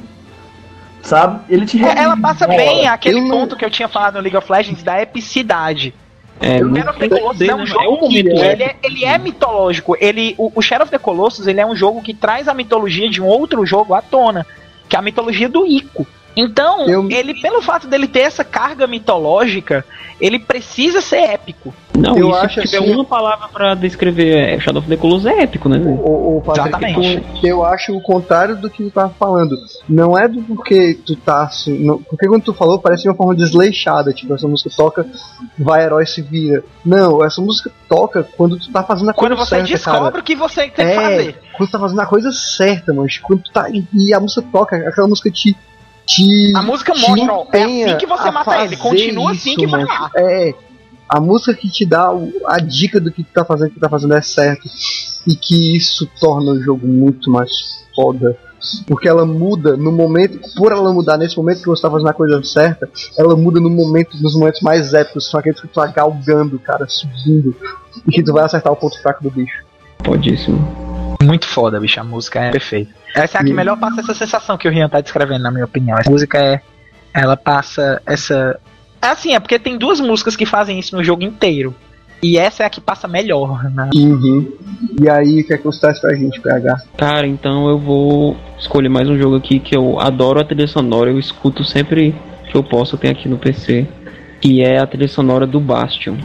[1.02, 1.40] Sabe?
[1.50, 4.22] Ele te É, ela passa bem aquele Eu não- ponto que eu tinha falado no
[4.22, 5.94] League of Legends da epicidade.
[6.40, 7.66] É, O Shadow of the Colossus é um né?
[7.66, 9.98] jogo é um que ele é, ele é mitológico.
[10.00, 13.10] Ele, o, o Shadow of the Colossus ele é um jogo que traz a mitologia
[13.10, 14.46] de um outro jogo à tona,
[14.88, 16.06] que é a mitologia do Ico.
[16.38, 19.84] Então, Eu- ele, pelo fato dele ter essa carga mitológica,
[20.22, 21.74] ele precisa ser épico.
[21.98, 25.26] Não, Eu se acho tiver assim- uma palavra pra descrever é, Shadow of the Colossus
[25.26, 25.80] é épico, né?
[25.80, 27.24] O, o Patrick, Exatamente.
[27.42, 29.58] tu- eu acho o contrário do que tu tava falando.
[29.90, 31.84] Não é do porque tu tá assim.
[31.84, 34.14] não- porque quando tu falou, parece uma forma desleixada.
[34.14, 35.08] Tipo, essa música toca,
[35.58, 36.64] vai, herói se vira.
[36.86, 40.20] Não, essa música toca quando tu tá fazendo a Quando coisa você certa, descobre cara.
[40.20, 41.36] o que você tem que É, fazer.
[41.58, 43.08] quando tu tá fazendo a coisa certa, mano.
[43.24, 43.68] Quando tu tá.
[43.72, 45.56] E, e a música toca, aquela música te.
[46.08, 48.78] Te A música te mostra, ó, é assim que você mata ele.
[48.78, 50.10] Continua assim isso, que vai lá.
[50.16, 50.56] É.
[51.10, 52.10] A música que te dá
[52.48, 54.68] a dica do que tu tá fazendo, que tu tá fazendo é certo.
[55.28, 57.52] E que isso torna o jogo muito mais
[57.94, 58.38] foda.
[58.88, 62.14] Porque ela muda no momento, por ela mudar nesse momento que você tá fazendo a
[62.14, 65.86] coisa certa, ela muda no momento, nos momentos mais épicos, são aqueles que tu tá
[65.88, 67.56] galgando, cara, subindo,
[68.08, 69.64] e que tu vai acertar o ponto fraco do bicho.
[70.04, 70.87] Podíssimo.
[71.24, 72.00] Muito foda, bicho.
[72.00, 72.92] A música é perfeita.
[73.16, 75.52] Essa é a que E- melhor passa essa sensação que o Rian tá descrevendo, na
[75.52, 75.98] minha opinião.
[75.98, 76.62] Essa música é.
[77.14, 78.60] Ela passa essa.
[79.02, 81.74] É assim, é porque tem duas músicas que fazem isso no jogo inteiro.
[82.22, 83.64] E essa é a que passa melhor.
[83.72, 83.90] Né?
[83.96, 84.52] Uhum.
[85.02, 86.82] E aí, o que é que você traz pra gente, PH?
[86.98, 91.10] Cara, então eu vou escolher mais um jogo aqui que eu adoro a trilha sonora,
[91.12, 92.16] eu escuto sempre
[92.52, 93.88] que eu posso, tem aqui no PC,
[94.42, 96.16] que é a trilha sonora do Bastion.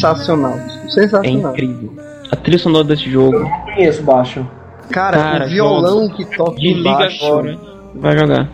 [0.00, 0.54] Sensacional.
[0.58, 1.52] É Sensacional.
[1.52, 1.92] incrível.
[2.30, 3.38] A trilha sonora desse jogo,
[3.74, 4.46] Conheço baixo.
[4.90, 7.58] Cara, Cara, o violão que toca em Bastion, agora,
[7.94, 8.48] vai jogar.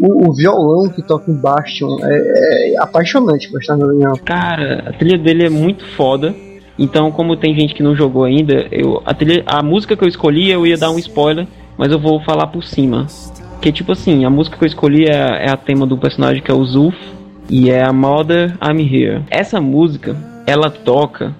[0.00, 4.92] o, o violão que toca em Bastion é, é apaixonante, prestar na minha Cara, a
[4.92, 6.34] trilha dele é muito foda.
[6.78, 10.08] Então, como tem gente que não jogou ainda, eu a, trilha, a música que eu
[10.08, 11.46] escolhi eu ia dar um spoiler,
[11.76, 13.06] mas eu vou falar por cima.
[13.60, 16.50] Que tipo assim, a música que eu escolhi é, é a tema do personagem que
[16.50, 16.96] é o Zulf
[17.50, 19.22] e é a Mother I'm Here.
[19.28, 20.16] Essa música,
[20.50, 21.34] ela toca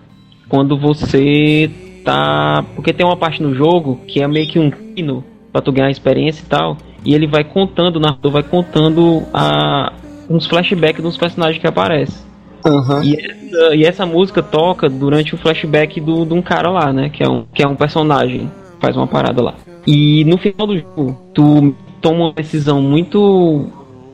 [0.49, 1.71] quando você
[2.05, 5.73] tá, porque tem uma parte no jogo que é meio que um hino pra tu
[5.73, 9.93] ganhar experiência e tal, e ele vai contando, o narrador vai contando a
[10.29, 12.31] uns flashbacks dos personagens que aparecem.
[12.65, 13.03] Aham.
[13.03, 17.09] E essa, e essa música toca durante o flashback do, de um cara lá, né?
[17.09, 18.51] Que é um, que é um personagem.
[18.81, 19.55] Faz uma parada lá.
[19.87, 23.67] E no final do jogo, tu toma uma decisão muito.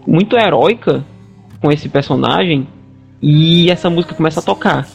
[0.07, 1.05] muito heróica
[1.61, 2.67] com esse personagem.
[3.23, 4.87] E essa música começa a tocar.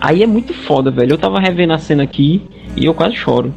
[0.00, 1.12] Aí é muito foda, velho.
[1.12, 2.42] Eu tava revendo a cena aqui
[2.76, 3.52] e eu quase choro.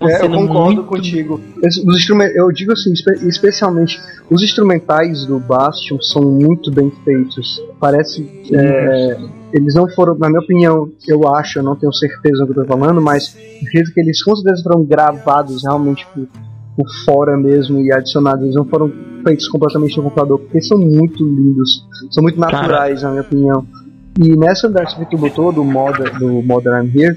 [0.00, 1.40] É eu concordo muito- contigo.
[1.62, 4.00] Os instrumentos, eu digo assim, espe- especialmente
[4.30, 7.62] os instrumentais do Bastion são muito bem feitos.
[7.78, 9.16] Parece é,
[9.52, 12.64] eles não foram, na minha opinião, eu acho, eu não tenho certeza do que eu
[12.66, 13.36] tô falando, mas
[13.66, 16.26] acredito que eles com certeza foram gravados realmente por,
[16.76, 18.42] por fora mesmo e adicionados.
[18.42, 18.90] Eles não foram
[19.22, 22.56] feitos completamente no computador, porque são muito lindos, são muito Cara.
[22.56, 23.66] naturais, na minha opinião.
[24.18, 27.16] E nessa dessa que tu botou do Modern, do Modern I'm Here,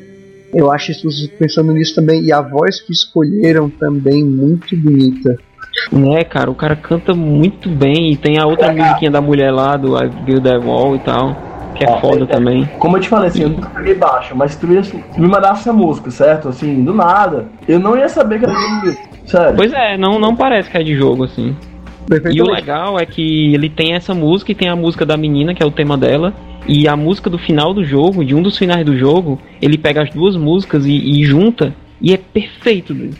[0.53, 1.07] eu acho isso
[1.39, 5.35] pensando nisso também, e a voz que escolheram também muito bonita.
[6.15, 8.11] É, cara, o cara canta muito bem.
[8.11, 11.35] E tem a outra musiquinha da mulher lá, do I Build That Wall e tal.
[11.75, 12.69] Que é Ó, foda é- também.
[12.77, 15.21] Como eu te falei, assim, eu nunca peguei baixo, mas se tu, ia, se tu
[15.21, 16.49] me mandasse essa música, certo?
[16.49, 19.03] Assim, do nada, eu não ia saber que era de música.
[19.25, 19.55] Sério.
[19.55, 21.55] Pois é, não, não parece que é de jogo, assim.
[22.31, 25.53] E o legal é que ele tem essa música e tem a música da menina,
[25.53, 26.33] que é o tema dela.
[26.67, 30.03] E a música do final do jogo, de um dos finais do jogo, ele pega
[30.03, 31.75] as duas músicas e, e junta.
[32.01, 33.17] E é perfeito, Dude.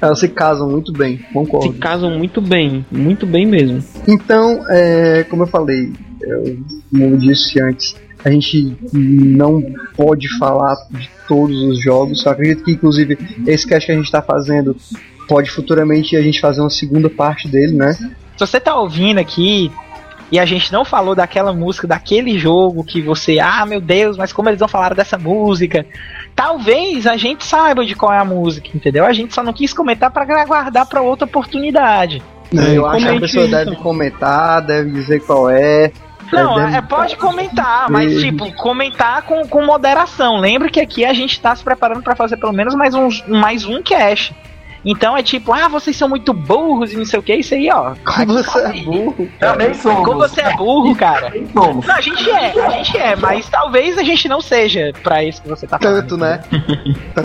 [0.00, 1.72] Elas se casam muito bem, concordo.
[1.72, 3.82] Se casam muito bem, muito bem mesmo.
[4.06, 6.58] Então, é, como eu falei, eu,
[6.90, 9.62] como eu disse antes, a gente não
[9.96, 12.24] pode falar de todos os jogos.
[12.24, 14.76] Eu acredito que, inclusive, esse cast que a gente está fazendo
[15.28, 17.96] pode futuramente a gente fazer uma segunda parte dele, né?
[18.36, 19.72] Se você tá ouvindo aqui
[20.30, 24.32] e a gente não falou daquela música, daquele jogo que você, ah, meu Deus, mas
[24.32, 25.86] como eles não falaram dessa música?
[26.34, 29.06] Talvez a gente saiba de qual é a música, entendeu?
[29.06, 32.22] A gente só não quis comentar para guardar para outra oportunidade.
[32.54, 35.90] É, eu acho que a pessoa deve comentar, deve dizer qual é.
[36.32, 40.36] Não, é, pode comentar, mas tipo, comentar com, com moderação.
[40.36, 43.64] Lembre que aqui a gente tá se preparando para fazer pelo menos mais um, mais
[43.64, 44.34] um cast.
[44.86, 47.68] Então é tipo, ah, vocês são muito burros e não sei o que, isso aí,
[47.72, 47.96] ó.
[48.04, 49.28] Como você é burro?
[49.40, 50.04] Também somos.
[50.06, 51.32] Como você é burro, cara.
[51.52, 51.84] somos.
[51.84, 55.42] Não, a gente é, a gente é, mas talvez a gente não seja pra isso
[55.42, 56.02] que você tá falando.
[56.02, 56.40] Tanto, né?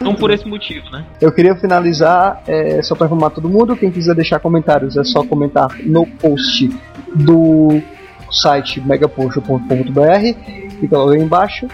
[0.02, 1.06] Não por esse motivo, né?
[1.22, 5.24] Eu queria finalizar, é, só pra informar todo mundo, quem quiser deixar comentários é só
[5.24, 6.68] comentar no post
[7.14, 7.80] do
[8.32, 11.68] site megapotion.com.br, fica logo aí embaixo.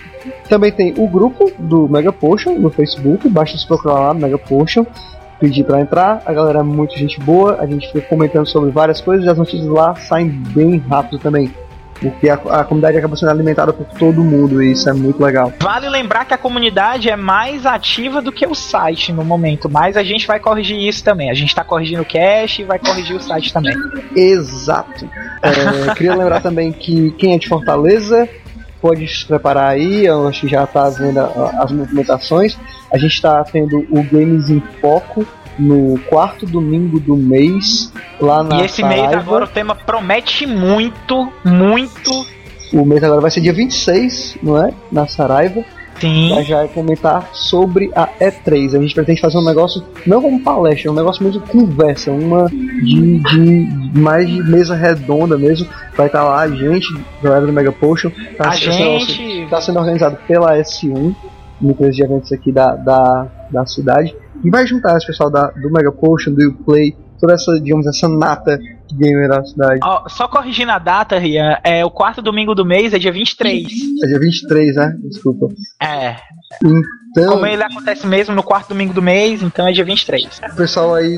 [0.49, 4.85] Também tem o grupo do Mega Potion no Facebook, basta se procurar lá, Mega Potion
[5.39, 6.21] pedir para entrar.
[6.25, 9.37] A galera é muito gente boa, a gente fica comentando sobre várias coisas e as
[9.37, 11.51] notícias lá saem bem rápido também.
[11.99, 15.51] Porque a, a, comunidade acaba sendo alimentada por todo mundo e isso é muito legal.
[15.59, 19.97] Vale lembrar que a comunidade é mais ativa do que o site no momento, mas
[19.97, 21.31] a gente vai corrigir isso também.
[21.31, 23.73] A gente está corrigindo o cache e vai corrigir o site também.
[24.15, 25.09] Exato.
[25.41, 28.29] É, queria lembrar também que quem é de Fortaleza
[28.81, 32.57] pode se preparar aí, eu acho que já está vendo as movimentações.
[32.91, 35.25] A gente está tendo o Games em Foco
[35.59, 37.91] no quarto domingo do mês,
[38.21, 39.07] lá na E esse Saraiva.
[39.07, 42.11] mês agora o tema promete muito, muito.
[42.73, 44.71] O mês agora vai ser dia 26, não é?
[44.91, 45.63] Na Saraiva.
[45.99, 46.29] Sim.
[46.33, 48.75] Pra já comentar sobre a E3.
[48.75, 53.19] A gente pretende fazer um negócio, não como palestra, um negócio mesmo conversa, uma de,
[53.19, 55.67] de mais de mesa redonda mesmo.
[55.95, 56.87] Vai estar lá a gente,
[57.21, 58.11] galera do Mega Potion.
[58.37, 59.47] Tá, a gente.
[59.49, 61.15] Tá sendo organizado pela S1
[61.59, 64.15] núcleos de eventos aqui da, da, da cidade.
[64.43, 68.07] E vai juntar esse pessoal da, do Mega Potion, do Uplay, toda essa, digamos, essa
[68.07, 68.59] nata
[68.95, 69.79] gamer da cidade.
[69.83, 73.65] Oh, só corrigindo a data, Rian, é o quarto domingo do mês é dia 23.
[74.03, 74.97] É dia 23, né?
[75.09, 75.47] Desculpa.
[75.81, 76.15] É.
[77.11, 77.33] Então.
[77.33, 80.41] Como ele acontece mesmo no quarto domingo do mês, então é dia 23.
[80.51, 81.17] O pessoal aí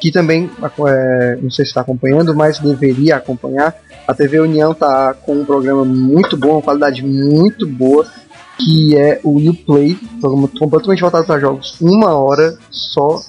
[0.00, 0.50] que também,
[0.86, 3.74] é, não sei se está acompanhando, mas deveria acompanhar.
[4.06, 8.06] A TV União tá com um programa muito bom, uma qualidade muito boa
[8.58, 13.20] que é o Uplay, programa completamente voltado para jogos, uma hora só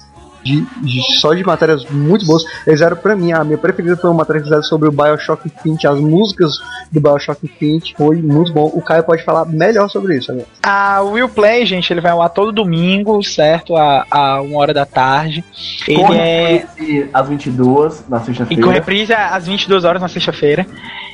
[0.46, 2.44] de, de, só de matérias muito boas.
[2.66, 5.46] Eles eram pra mim, a minha preferida foi uma matéria que fizeram sobre o Bioshock
[5.46, 6.52] Infinite, as músicas
[6.90, 8.70] do Bioshock Infinite, foi muito bom.
[8.72, 10.30] O Caio pode falar melhor sobre isso.
[10.30, 10.46] Amigo.
[10.62, 13.76] A Will Play, gente, ele vai lá todo domingo, certo?
[13.76, 15.44] A, a uma hora da tarde.
[15.86, 16.66] Ele com é.
[17.12, 18.60] Às 22 na sexta-feira.
[18.60, 20.66] E com reprise às 22 horas na sexta-feira.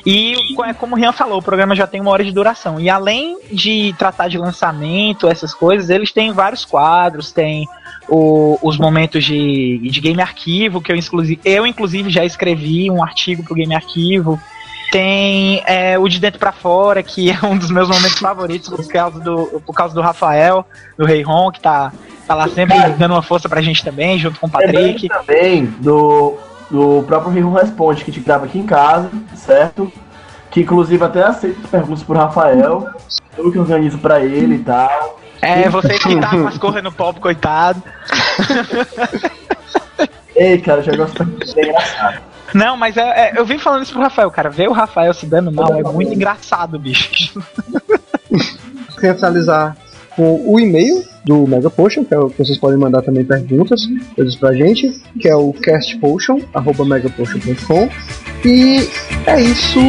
[0.05, 0.35] E
[0.77, 2.79] como o Rian falou, o programa já tem uma hora de duração.
[2.79, 7.67] E além de tratar de lançamento, essas coisas, eles têm vários quadros, tem
[8.07, 13.03] o, os momentos de, de Game Arquivo, que eu inclusive, eu inclusive já escrevi um
[13.03, 14.39] artigo pro Game Arquivo.
[14.91, 18.87] Tem é, o de dentro para fora, que é um dos meus momentos favoritos por
[18.87, 20.65] causa do, por causa do Rafael,
[20.97, 21.91] do Rei Ron, que tá,
[22.27, 25.07] tá lá sempre dando uma força pra gente também, junto com o Patrick.
[25.07, 26.37] também do,
[26.69, 29.91] do próprio Rei Ron Responde, que te grava aqui em casa, certo?
[30.51, 32.89] Que inclusive até aceita as perguntas pro Rafael,
[33.35, 35.22] eu que organizo pra ele e tal.
[35.43, 37.83] É, você que tá com as correndo pop, coitado.
[40.35, 42.17] Ei, cara, já gosto de engraçado.
[42.53, 44.49] Não, mas é, é, eu vim falando isso pro Rafael, cara.
[44.49, 47.09] Ver o Rafael se dando mal é muito engraçado, bicho.
[48.95, 49.75] Queria finalizar
[50.15, 53.81] com o e-mail do Mega Potion, que é o que vocês podem mandar também perguntas,
[54.15, 54.87] coisas pra gente,
[55.19, 57.89] que é o castpotion.megapotion.com.
[58.45, 58.87] E
[59.25, 59.79] é isso.